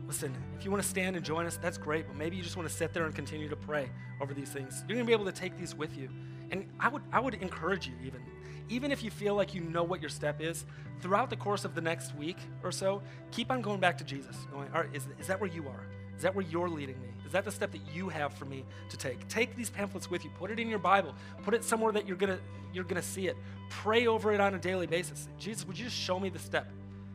listen, 0.07 0.35
if 0.59 0.65
you 0.65 0.71
want 0.71 0.83
to 0.83 0.89
stand 0.89 1.17
and 1.17 1.25
join 1.25 1.47
us, 1.47 1.57
that's 1.57 1.79
great, 1.79 2.07
but 2.07 2.17
maybe 2.17 2.37
you 2.37 2.43
just 2.43 2.57
want 2.57 2.69
to 2.69 2.75
sit 2.75 2.93
there 2.93 3.05
and 3.05 3.15
continue 3.15 3.49
to 3.49 3.57
pray 3.57 3.91
over 4.21 4.35
these 4.35 4.51
things. 4.51 4.85
You're 4.89 4.97
going 4.97 5.07
to 5.07 5.11
be 5.11 5.13
able 5.13 5.25
to 5.25 5.33
take 5.33 5.57
these 5.59 5.75
with 5.75 5.97
you. 5.97 6.09
And 6.51 6.67
I 6.79 6.89
would, 6.89 7.03
I 7.13 7.21
would 7.21 7.35
encourage 7.35 7.87
you, 7.87 7.95
even, 8.05 8.21
even 8.69 8.93
if 8.93 9.03
you 9.03 9.11
feel 9.11 9.35
like 9.35 9.55
you 9.55 9.63
know 9.63 9.83
what 9.83 10.01
your 10.01 10.11
step 10.11 10.41
is, 10.41 10.65
throughout 11.01 11.31
the 11.31 11.37
course 11.37 11.65
of 11.65 11.75
the 11.75 11.81
next 11.81 12.15
week 12.17 12.37
or 12.63 12.71
so, 12.71 13.03
keep 13.31 13.51
on 13.51 13.63
going 13.63 13.81
back 13.81 13.99
to 13.99 14.05
Jesus. 14.05 14.37
Going, 14.53 14.69
all 14.75 14.83
right, 14.83 14.91
is, 14.95 15.07
is 15.19 15.27
that 15.27 15.41
where 15.41 15.51
you 15.51 15.67
are? 15.69 15.87
Is 16.17 16.23
that 16.23 16.35
where 16.35 16.45
you're 16.45 16.69
leading 16.69 17.01
me? 17.01 17.09
Is 17.27 17.33
that 17.33 17.45
the 17.45 17.51
step 17.51 17.73
that 17.73 17.81
you 17.93 18.09
have 18.09 18.33
for 18.35 18.45
me 18.45 18.65
to 18.91 18.97
take? 18.97 19.27
Take 19.29 19.57
these 19.57 19.71
pamphlets 19.71 20.11
with 20.11 20.25
you. 20.25 20.31
Put 20.39 20.51
it 20.51 20.61
in 20.61 20.69
your 20.69 20.79
Bible. 20.79 21.15
Put 21.43 21.55
it 21.55 21.65
somewhere 21.65 21.93
that 21.93 22.07
you're 22.07 22.17
gonna 22.17 22.39
you're 22.73 22.85
gonna 22.85 23.03
see 23.03 23.27
it. 23.27 23.37
Pray 23.69 24.07
over 24.07 24.33
it 24.33 24.41
on 24.41 24.55
a 24.55 24.59
daily 24.59 24.87
basis. 24.87 25.29
Jesus, 25.39 25.67
would 25.67 25.77
you 25.77 25.87
just 25.87 25.97
show 25.97 26.21
me 26.21 26.29
the 26.29 26.39
step 26.39 26.71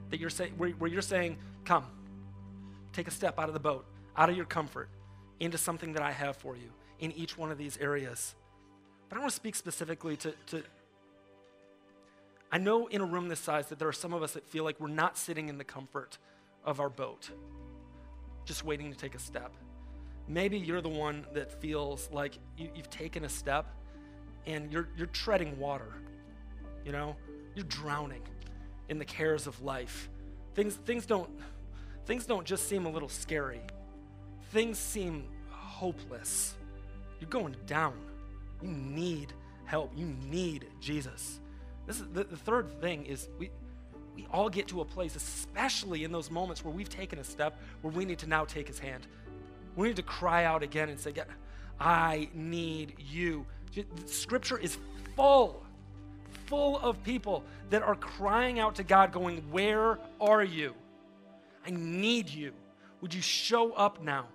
that 0.09 0.19
you're 0.19 0.29
saying 0.29 0.53
where, 0.57 0.71
where 0.71 0.89
you're 0.89 1.01
saying, 1.01 1.37
come, 1.63 1.85
take 2.93 3.07
a 3.07 3.11
step 3.11 3.39
out 3.39 3.47
of 3.47 3.53
the 3.53 3.59
boat, 3.59 3.85
out 4.17 4.29
of 4.29 4.35
your 4.35 4.45
comfort, 4.45 4.89
into 5.39 5.57
something 5.57 5.93
that 5.93 6.01
I 6.01 6.11
have 6.11 6.35
for 6.37 6.55
you 6.55 6.71
in 6.99 7.11
each 7.13 7.37
one 7.37 7.51
of 7.51 7.57
these 7.57 7.77
areas. 7.77 8.35
But 9.07 9.17
I 9.17 9.19
want 9.19 9.31
to 9.31 9.35
speak 9.35 9.55
specifically 9.55 10.17
to, 10.17 10.33
to 10.47 10.63
I 12.51 12.57
know 12.57 12.87
in 12.87 13.01
a 13.01 13.05
room 13.05 13.27
this 13.27 13.39
size 13.39 13.67
that 13.67 13.79
there 13.79 13.87
are 13.87 13.93
some 13.93 14.13
of 14.13 14.23
us 14.23 14.33
that 14.33 14.45
feel 14.47 14.63
like 14.63 14.79
we're 14.79 14.87
not 14.87 15.17
sitting 15.17 15.49
in 15.49 15.57
the 15.57 15.63
comfort 15.63 16.17
of 16.65 16.79
our 16.79 16.89
boat 16.89 17.29
just 18.45 18.65
waiting 18.65 18.91
to 18.91 18.97
take 18.97 19.13
a 19.13 19.19
step. 19.19 19.51
Maybe 20.27 20.57
you're 20.57 20.81
the 20.81 20.89
one 20.89 21.25
that 21.33 21.61
feels 21.61 22.09
like 22.11 22.37
you, 22.57 22.69
have 22.75 22.89
taken 22.89 23.23
a 23.25 23.29
step 23.29 23.67
and 24.47 24.71
you're, 24.71 24.89
you're 24.97 25.07
treading 25.07 25.59
water. 25.59 25.93
You 26.83 26.91
know, 26.91 27.15
you're 27.53 27.65
drowning 27.65 28.23
in 28.89 28.97
the 28.97 29.05
cares 29.05 29.45
of 29.45 29.61
life. 29.61 30.09
Things, 30.55 30.73
things, 30.73 31.05
don't, 31.05 31.29
things 32.09 32.25
don't 32.25 32.43
just 32.43 32.67
seem 32.67 32.87
a 32.87 32.89
little 32.89 33.07
scary, 33.07 33.61
things 34.51 34.79
seem 34.79 35.25
hopeless. 35.51 36.55
You're 37.19 37.29
going 37.29 37.55
down. 37.67 37.93
You 38.63 38.69
need 38.69 39.31
help. 39.65 39.91
You 39.95 40.07
need 40.27 40.65
Jesus. 40.81 41.39
This 41.85 41.99
is 41.99 42.07
the, 42.11 42.23
the 42.23 42.35
third 42.35 42.81
thing 42.81 43.05
is 43.05 43.29
we, 43.37 43.51
we 44.15 44.25
all 44.33 44.49
get 44.49 44.67
to 44.69 44.81
a 44.81 44.85
place, 44.85 45.15
especially 45.15 46.03
in 46.03 46.11
those 46.11 46.31
moments 46.31 46.65
where 46.65 46.73
we've 46.73 46.89
taken 46.89 47.19
a 47.19 47.23
step 47.23 47.59
where 47.83 47.93
we 47.93 48.05
need 48.05 48.17
to 48.19 48.27
now 48.27 48.43
take 48.43 48.67
his 48.67 48.79
hand. 48.79 49.05
We 49.75 49.89
need 49.89 49.97
to 49.97 50.01
cry 50.01 50.45
out 50.45 50.63
again 50.63 50.89
and 50.89 50.99
say, 50.99 51.13
I 51.79 52.27
need 52.33 52.95
you. 52.97 53.45
Scripture 54.07 54.57
is 54.57 54.79
full, 55.15 55.63
full 56.47 56.79
of 56.79 57.03
people 57.03 57.43
that 57.69 57.83
are 57.83 57.95
crying 57.95 58.57
out 58.59 58.73
to 58.77 58.83
God, 58.83 59.11
going, 59.11 59.43
Where 59.51 59.99
are 60.19 60.43
you? 60.43 60.73
I 61.65 61.71
need 61.71 62.29
you. 62.29 62.53
Would 63.01 63.13
you 63.13 63.21
show 63.21 63.73
up 63.73 64.01
now? 64.01 64.27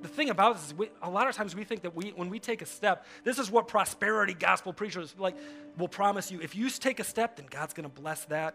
The 0.00 0.08
thing 0.08 0.30
about 0.30 0.56
this 0.56 0.68
is, 0.68 0.74
we, 0.74 0.88
a 1.02 1.10
lot 1.10 1.28
of 1.28 1.34
times 1.34 1.54
we 1.54 1.64
think 1.64 1.82
that 1.82 1.94
we, 1.94 2.10
when 2.10 2.30
we 2.30 2.38
take 2.38 2.62
a 2.62 2.66
step, 2.66 3.04
this 3.22 3.38
is 3.38 3.50
what 3.50 3.68
prosperity 3.68 4.32
gospel 4.32 4.72
preachers 4.72 5.14
like 5.18 5.36
will 5.76 5.88
promise 5.88 6.30
you. 6.30 6.40
If 6.40 6.56
you 6.56 6.70
take 6.70 7.00
a 7.00 7.04
step, 7.04 7.36
then 7.36 7.46
God's 7.50 7.74
going 7.74 7.88
to 7.88 8.00
bless 8.00 8.24
that. 8.26 8.54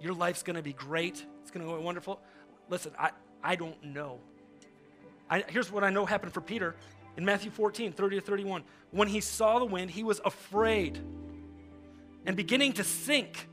Your 0.00 0.12
life's 0.12 0.42
going 0.42 0.56
to 0.56 0.62
be 0.62 0.74
great. 0.74 1.24
It's 1.40 1.50
going 1.50 1.66
to 1.66 1.72
go 1.72 1.80
wonderful. 1.80 2.20
Listen, 2.68 2.92
I, 2.98 3.10
I 3.42 3.56
don't 3.56 3.82
know. 3.82 4.18
I, 5.30 5.44
here's 5.48 5.72
what 5.72 5.84
I 5.84 5.90
know 5.90 6.04
happened 6.04 6.34
for 6.34 6.42
Peter 6.42 6.76
in 7.16 7.24
Matthew 7.24 7.50
14, 7.50 7.92
30 7.92 8.16
to 8.16 8.22
31. 8.22 8.62
When 8.90 9.08
he 9.08 9.20
saw 9.20 9.58
the 9.58 9.64
wind, 9.64 9.90
he 9.90 10.04
was 10.04 10.20
afraid 10.24 11.00
and 12.26 12.36
beginning 12.36 12.74
to 12.74 12.84
sink. 12.84 13.48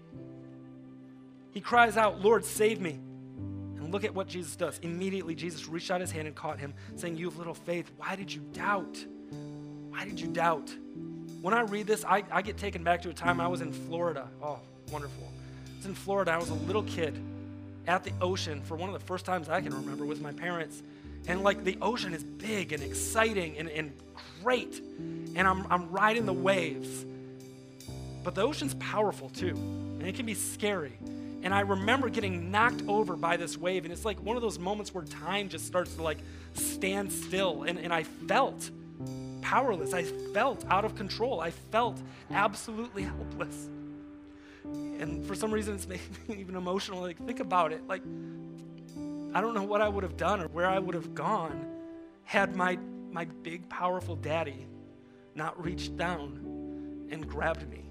He 1.54 1.62
cries 1.62 1.98
out, 1.98 2.22
Lord, 2.22 2.44
save 2.44 2.82
me. 2.82 3.00
And 3.78 3.92
look 3.92 4.04
at 4.04 4.14
what 4.14 4.28
Jesus 4.28 4.56
does. 4.56 4.80
Immediately, 4.80 5.36
Jesus 5.36 5.68
reached 5.68 5.92
out 5.92 6.02
his 6.02 6.12
hand 6.12 6.28
and 6.28 6.36
caught 6.36 6.60
him, 6.60 6.74
saying, 6.96 7.18
You 7.18 7.30
have 7.30 7.38
little 7.38 7.54
faith. 7.54 7.92
Why 7.98 8.16
did 8.16 8.34
you 8.34 8.42
doubt? 8.54 8.98
Why 9.90 10.06
did 10.06 10.20
you 10.20 10.28
doubt? 10.28 10.74
When 11.42 11.54
I 11.54 11.62
read 11.62 11.88
this, 11.88 12.04
I, 12.06 12.24
I 12.32 12.42
get 12.42 12.58
taken 12.58 12.84
back 12.84 13.02
to 13.04 13.10
a 13.10 13.14
time 13.14 13.40
I 13.40 13.48
was 13.48 13.62
in 13.62 13.72
Florida. 13.72 14.28
Oh, 14.42 14.60
wonderful 14.92 15.30
was 15.84 15.90
in 15.90 15.96
Florida. 15.96 16.32
I 16.32 16.38
was 16.38 16.50
a 16.50 16.54
little 16.54 16.84
kid 16.84 17.20
at 17.88 18.06
the 18.06 18.14
ocean 18.22 18.62
for 18.62 18.78
one 18.78 18.90
of 18.90 18.94
the 18.94 19.06
first 19.06 19.26
times 19.26 19.50
I 19.50 19.60
can 19.60 19.74
remember 19.74 20.06
with 20.06 20.22
my 20.22 20.32
parents. 20.32 20.82
And 21.28 21.44
like 21.44 21.66
the 21.66 21.78
ocean 21.82 22.14
is 22.14 22.24
big 22.24 22.72
and 22.72 22.82
exciting 22.82 23.58
and, 23.58 23.70
and 23.70 23.94
great. 24.42 24.80
And 25.36 25.42
I'm, 25.42 25.68
I'm 25.70 25.92
riding 25.92 26.26
the 26.26 26.34
waves. 26.34 27.06
But 28.24 28.36
the 28.36 28.44
ocean's 28.44 28.76
powerful 28.76 29.30
too. 29.30 29.56
And 29.56 30.04
it 30.04 30.16
can 30.16 30.26
be 30.26 30.34
scary. 30.34 30.94
And 31.44 31.54
I 31.54 31.60
remember 31.60 32.10
getting 32.10 32.50
knocked 32.50 32.84
over 32.88 33.16
by 33.16 33.38
this 33.38 33.58
wave. 33.58 33.84
And 33.84 33.94
it's 33.94 34.06
like 34.06 34.20
one 34.24 34.36
of 34.36 34.42
those 34.42 34.58
moments 34.58 34.94
where 34.94 35.04
time 35.04 35.50
just 35.50 35.68
starts 35.68 35.94
to 35.96 36.02
like 36.02 36.20
stand 36.54 37.12
still. 37.12 37.64
And, 37.64 37.78
and 37.78 37.94
I 37.94 38.04
felt 38.04 38.72
powerless. 39.42 39.94
I 39.94 40.04
felt 40.04 40.66
out 40.70 40.86
of 40.86 40.96
control. 40.96 41.42
I 41.42 41.52
felt 41.52 42.02
absolutely 42.32 43.04
helpless 43.04 43.68
and 45.04 45.26
for 45.26 45.36
some 45.36 45.52
reason 45.52 45.76
it's 45.76 45.88
making 45.88 46.16
me 46.28 46.36
even 46.40 46.56
emotional. 46.56 47.02
Like, 47.02 47.24
think 47.26 47.40
about 47.40 47.72
it. 47.72 47.86
Like, 47.88 48.02
I 49.34 49.42
don't 49.42 49.54
know 49.54 49.64
what 49.64 49.82
I 49.82 49.90
would 49.90 50.04
have 50.04 50.18
done 50.18 50.42
or 50.42 50.48
where 50.48 50.68
I 50.68 50.80
would 50.80 50.96
have 50.96 51.14
gone 51.14 51.66
had 52.24 52.56
my, 52.56 52.78
my 53.12 53.26
big, 53.26 53.68
powerful 53.70 54.16
daddy 54.16 54.66
not 55.36 55.62
reached 55.62 55.98
down 55.98 57.08
and 57.12 57.28
grabbed 57.28 57.70
me. 57.70 57.84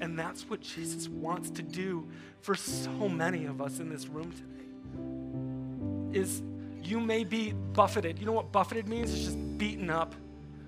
And 0.00 0.18
that's 0.18 0.48
what 0.48 0.60
Jesus 0.60 1.08
wants 1.08 1.50
to 1.50 1.62
do 1.62 2.08
for 2.40 2.54
so 2.54 3.08
many 3.08 3.44
of 3.44 3.60
us 3.60 3.78
in 3.80 3.90
this 3.90 4.06
room 4.06 4.32
today. 4.32 6.18
Is 6.20 6.42
you 6.82 7.00
may 7.00 7.24
be 7.24 7.52
buffeted. 7.52 8.18
You 8.18 8.26
know 8.26 8.32
what 8.32 8.50
buffeted 8.50 8.88
means? 8.88 9.12
It's 9.12 9.24
just 9.24 9.58
beaten 9.58 9.90
up. 9.90 10.14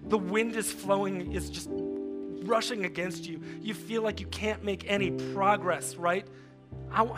The 0.09 0.18
wind 0.18 0.57
is 0.57 0.70
flowing, 0.70 1.33
is 1.33 1.51
just 1.51 1.68
rushing 2.45 2.85
against 2.85 3.26
you. 3.26 3.41
You 3.61 3.74
feel 3.74 4.03
like 4.03 4.20
you 4.20 4.26
can't 4.26 4.62
make 4.62 4.85
any 4.89 5.11
progress, 5.33 5.97
right? 5.97 6.26
I, 6.93 7.09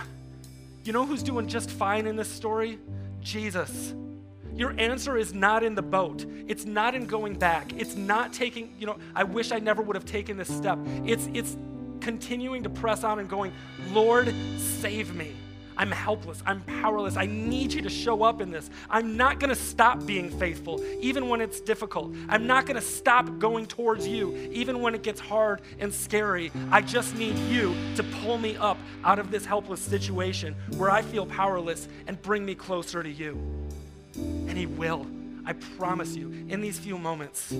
you 0.84 0.92
know 0.92 1.04
who's 1.04 1.22
doing 1.22 1.48
just 1.48 1.70
fine 1.70 2.06
in 2.06 2.16
this 2.16 2.28
story? 2.28 2.78
Jesus. 3.20 3.94
Your 4.54 4.74
answer 4.78 5.16
is 5.16 5.34
not 5.34 5.64
in 5.64 5.74
the 5.74 5.82
boat. 5.82 6.24
It's 6.46 6.64
not 6.64 6.94
in 6.94 7.06
going 7.06 7.38
back. 7.38 7.72
It's 7.76 7.96
not 7.96 8.32
taking, 8.32 8.74
you 8.78 8.86
know, 8.86 8.98
I 9.14 9.24
wish 9.24 9.50
I 9.50 9.58
never 9.58 9.82
would 9.82 9.96
have 9.96 10.04
taken 10.04 10.36
this 10.36 10.54
step. 10.54 10.78
It's 11.04 11.28
it's 11.34 11.56
continuing 12.04 12.62
to 12.62 12.68
press 12.68 13.02
on 13.02 13.18
and 13.18 13.28
going, 13.30 13.50
Lord, 13.90 14.32
save 14.58 15.14
me. 15.14 15.34
I'm 15.76 15.90
helpless. 15.90 16.42
I'm 16.46 16.60
powerless. 16.60 17.16
I 17.16 17.24
need 17.24 17.72
you 17.72 17.80
to 17.80 17.88
show 17.88 18.22
up 18.22 18.42
in 18.42 18.50
this. 18.50 18.68
I'm 18.90 19.16
not 19.16 19.40
going 19.40 19.48
to 19.48 19.56
stop 19.56 20.04
being 20.06 20.30
faithful, 20.38 20.84
even 21.00 21.28
when 21.28 21.40
it's 21.40 21.60
difficult. 21.60 22.14
I'm 22.28 22.46
not 22.46 22.66
going 22.66 22.76
to 22.76 22.86
stop 22.86 23.38
going 23.38 23.66
towards 23.66 24.06
you, 24.06 24.36
even 24.52 24.82
when 24.82 24.94
it 24.94 25.02
gets 25.02 25.18
hard 25.18 25.62
and 25.80 25.92
scary. 25.92 26.52
I 26.70 26.82
just 26.82 27.16
need 27.16 27.36
you 27.50 27.74
to 27.96 28.04
pull 28.22 28.36
me 28.36 28.56
up 28.58 28.78
out 29.02 29.18
of 29.18 29.30
this 29.30 29.46
helpless 29.46 29.80
situation 29.80 30.54
where 30.76 30.90
I 30.90 31.00
feel 31.00 31.26
powerless 31.26 31.88
and 32.06 32.20
bring 32.20 32.44
me 32.44 32.54
closer 32.54 33.02
to 33.02 33.10
you. 33.10 33.32
And 34.14 34.56
He 34.56 34.66
will. 34.66 35.06
I 35.46 35.52
promise 35.52 36.16
you, 36.16 36.30
in 36.48 36.60
these 36.62 36.78
few 36.78 36.96
moments, 36.96 37.52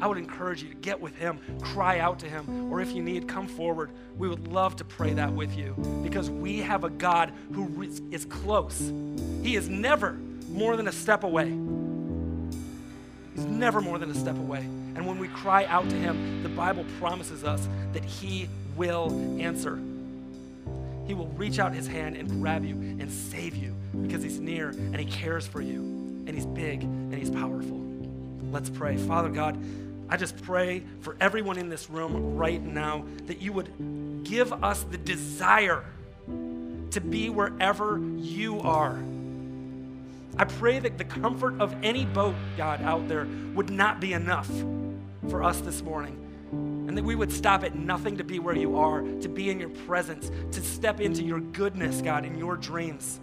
I 0.00 0.06
would 0.06 0.16
encourage 0.16 0.62
you 0.62 0.70
to 0.70 0.74
get 0.76 0.98
with 0.98 1.14
Him, 1.16 1.38
cry 1.60 1.98
out 1.98 2.18
to 2.20 2.26
Him, 2.26 2.72
or 2.72 2.80
if 2.80 2.92
you 2.92 3.02
need, 3.02 3.28
come 3.28 3.46
forward. 3.46 3.90
We 4.16 4.28
would 4.28 4.48
love 4.48 4.76
to 4.76 4.84
pray 4.84 5.12
that 5.12 5.32
with 5.32 5.56
you 5.56 5.74
because 6.02 6.30
we 6.30 6.58
have 6.58 6.84
a 6.84 6.90
God 6.90 7.32
who 7.52 7.82
is 8.10 8.24
close. 8.24 8.92
He 9.42 9.56
is 9.56 9.68
never 9.68 10.12
more 10.48 10.76
than 10.76 10.88
a 10.88 10.92
step 10.92 11.22
away. 11.22 11.48
He's 13.34 13.44
never 13.44 13.82
more 13.82 13.98
than 13.98 14.10
a 14.10 14.14
step 14.14 14.38
away. 14.38 14.60
And 14.60 15.06
when 15.06 15.18
we 15.18 15.28
cry 15.28 15.66
out 15.66 15.88
to 15.90 15.96
Him, 15.96 16.42
the 16.42 16.48
Bible 16.48 16.86
promises 16.98 17.44
us 17.44 17.68
that 17.92 18.04
He 18.04 18.48
will 18.74 19.10
answer. 19.38 19.78
He 21.06 21.12
will 21.12 21.28
reach 21.28 21.58
out 21.58 21.74
His 21.74 21.86
hand 21.86 22.16
and 22.16 22.28
grab 22.30 22.64
you 22.64 22.74
and 22.74 23.12
save 23.12 23.54
you 23.54 23.74
because 24.00 24.22
He's 24.22 24.40
near 24.40 24.70
and 24.70 24.96
He 24.96 25.04
cares 25.04 25.46
for 25.46 25.60
you 25.60 26.05
and 26.26 26.34
He's 26.34 26.46
big 26.46 26.82
and 26.82 27.14
He's 27.14 27.30
powerful. 27.30 27.80
Let's 28.50 28.70
pray. 28.70 28.96
Father 28.96 29.28
God, 29.28 29.58
I 30.08 30.16
just 30.16 30.40
pray 30.42 30.82
for 31.00 31.16
everyone 31.20 31.58
in 31.58 31.68
this 31.68 31.90
room 31.90 32.36
right 32.36 32.62
now 32.62 33.04
that 33.26 33.40
you 33.40 33.52
would 33.52 34.24
give 34.24 34.52
us 34.64 34.84
the 34.84 34.98
desire 34.98 35.84
to 36.90 37.00
be 37.00 37.28
wherever 37.28 38.00
you 38.16 38.60
are. 38.60 38.98
I 40.38 40.44
pray 40.44 40.78
that 40.78 40.98
the 40.98 41.04
comfort 41.04 41.60
of 41.60 41.74
any 41.82 42.04
boat, 42.04 42.34
God, 42.56 42.82
out 42.82 43.08
there 43.08 43.26
would 43.54 43.70
not 43.70 44.00
be 44.00 44.12
enough 44.12 44.50
for 45.28 45.42
us 45.42 45.60
this 45.60 45.82
morning. 45.82 46.22
And 46.52 46.96
that 46.96 47.02
we 47.02 47.14
would 47.14 47.32
stop 47.32 47.64
at 47.64 47.74
nothing 47.74 48.16
to 48.18 48.24
be 48.24 48.38
where 48.38 48.54
you 48.54 48.76
are, 48.76 49.00
to 49.00 49.28
be 49.28 49.50
in 49.50 49.58
your 49.58 49.70
presence, 49.70 50.30
to 50.52 50.62
step 50.62 51.00
into 51.00 51.22
your 51.22 51.40
goodness, 51.40 52.00
God, 52.00 52.24
in 52.24 52.38
your 52.38 52.56
dreams. 52.56 53.18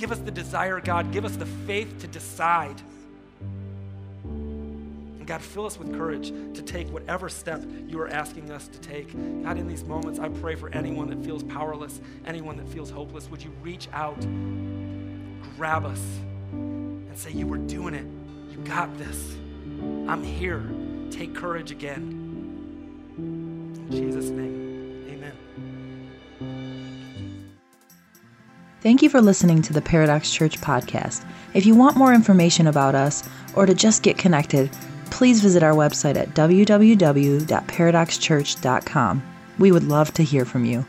Give 0.00 0.12
us 0.12 0.18
the 0.18 0.30
desire, 0.30 0.80
God. 0.80 1.12
Give 1.12 1.26
us 1.26 1.36
the 1.36 1.44
faith 1.44 1.98
to 1.98 2.06
decide 2.06 2.80
And 4.24 5.26
God, 5.26 5.42
fill 5.42 5.66
us 5.66 5.78
with 5.78 5.94
courage 5.94 6.30
to 6.30 6.62
take 6.62 6.88
whatever 6.88 7.28
step 7.28 7.62
you 7.86 8.00
are 8.00 8.08
asking 8.08 8.50
us 8.50 8.66
to 8.68 8.80
take. 8.80 9.12
God, 9.42 9.58
in 9.58 9.68
these 9.68 9.84
moments, 9.84 10.18
I 10.18 10.30
pray 10.30 10.54
for 10.54 10.70
anyone 10.70 11.10
that 11.10 11.22
feels 11.22 11.42
powerless, 11.42 12.00
anyone 12.24 12.56
that 12.56 12.66
feels 12.68 12.88
hopeless. 12.88 13.30
Would 13.30 13.42
you 13.42 13.50
reach 13.62 13.88
out, 13.92 14.18
grab 15.58 15.84
us, 15.84 16.00
and 16.52 17.18
say, 17.18 17.32
You 17.32 17.46
were 17.46 17.58
doing 17.58 17.92
it. 17.92 18.06
You 18.50 18.56
got 18.64 18.96
this. 18.96 19.36
I'm 20.08 20.22
here. 20.24 20.64
Take 21.10 21.34
courage 21.34 21.72
again. 21.72 22.16
In 23.18 23.90
Jesus' 23.90 24.30
name, 24.30 24.69
Thank 28.82 29.02
you 29.02 29.10
for 29.10 29.20
listening 29.20 29.60
to 29.62 29.72
the 29.74 29.82
Paradox 29.82 30.30
Church 30.30 30.58
podcast. 30.60 31.24
If 31.52 31.66
you 31.66 31.74
want 31.74 31.98
more 31.98 32.14
information 32.14 32.66
about 32.66 32.94
us 32.94 33.22
or 33.54 33.66
to 33.66 33.74
just 33.74 34.02
get 34.02 34.16
connected, 34.16 34.70
please 35.10 35.42
visit 35.42 35.62
our 35.62 35.74
website 35.74 36.16
at 36.16 36.34
www.paradoxchurch.com. 36.34 39.22
We 39.58 39.72
would 39.72 39.84
love 39.84 40.14
to 40.14 40.24
hear 40.24 40.46
from 40.46 40.64
you. 40.64 40.86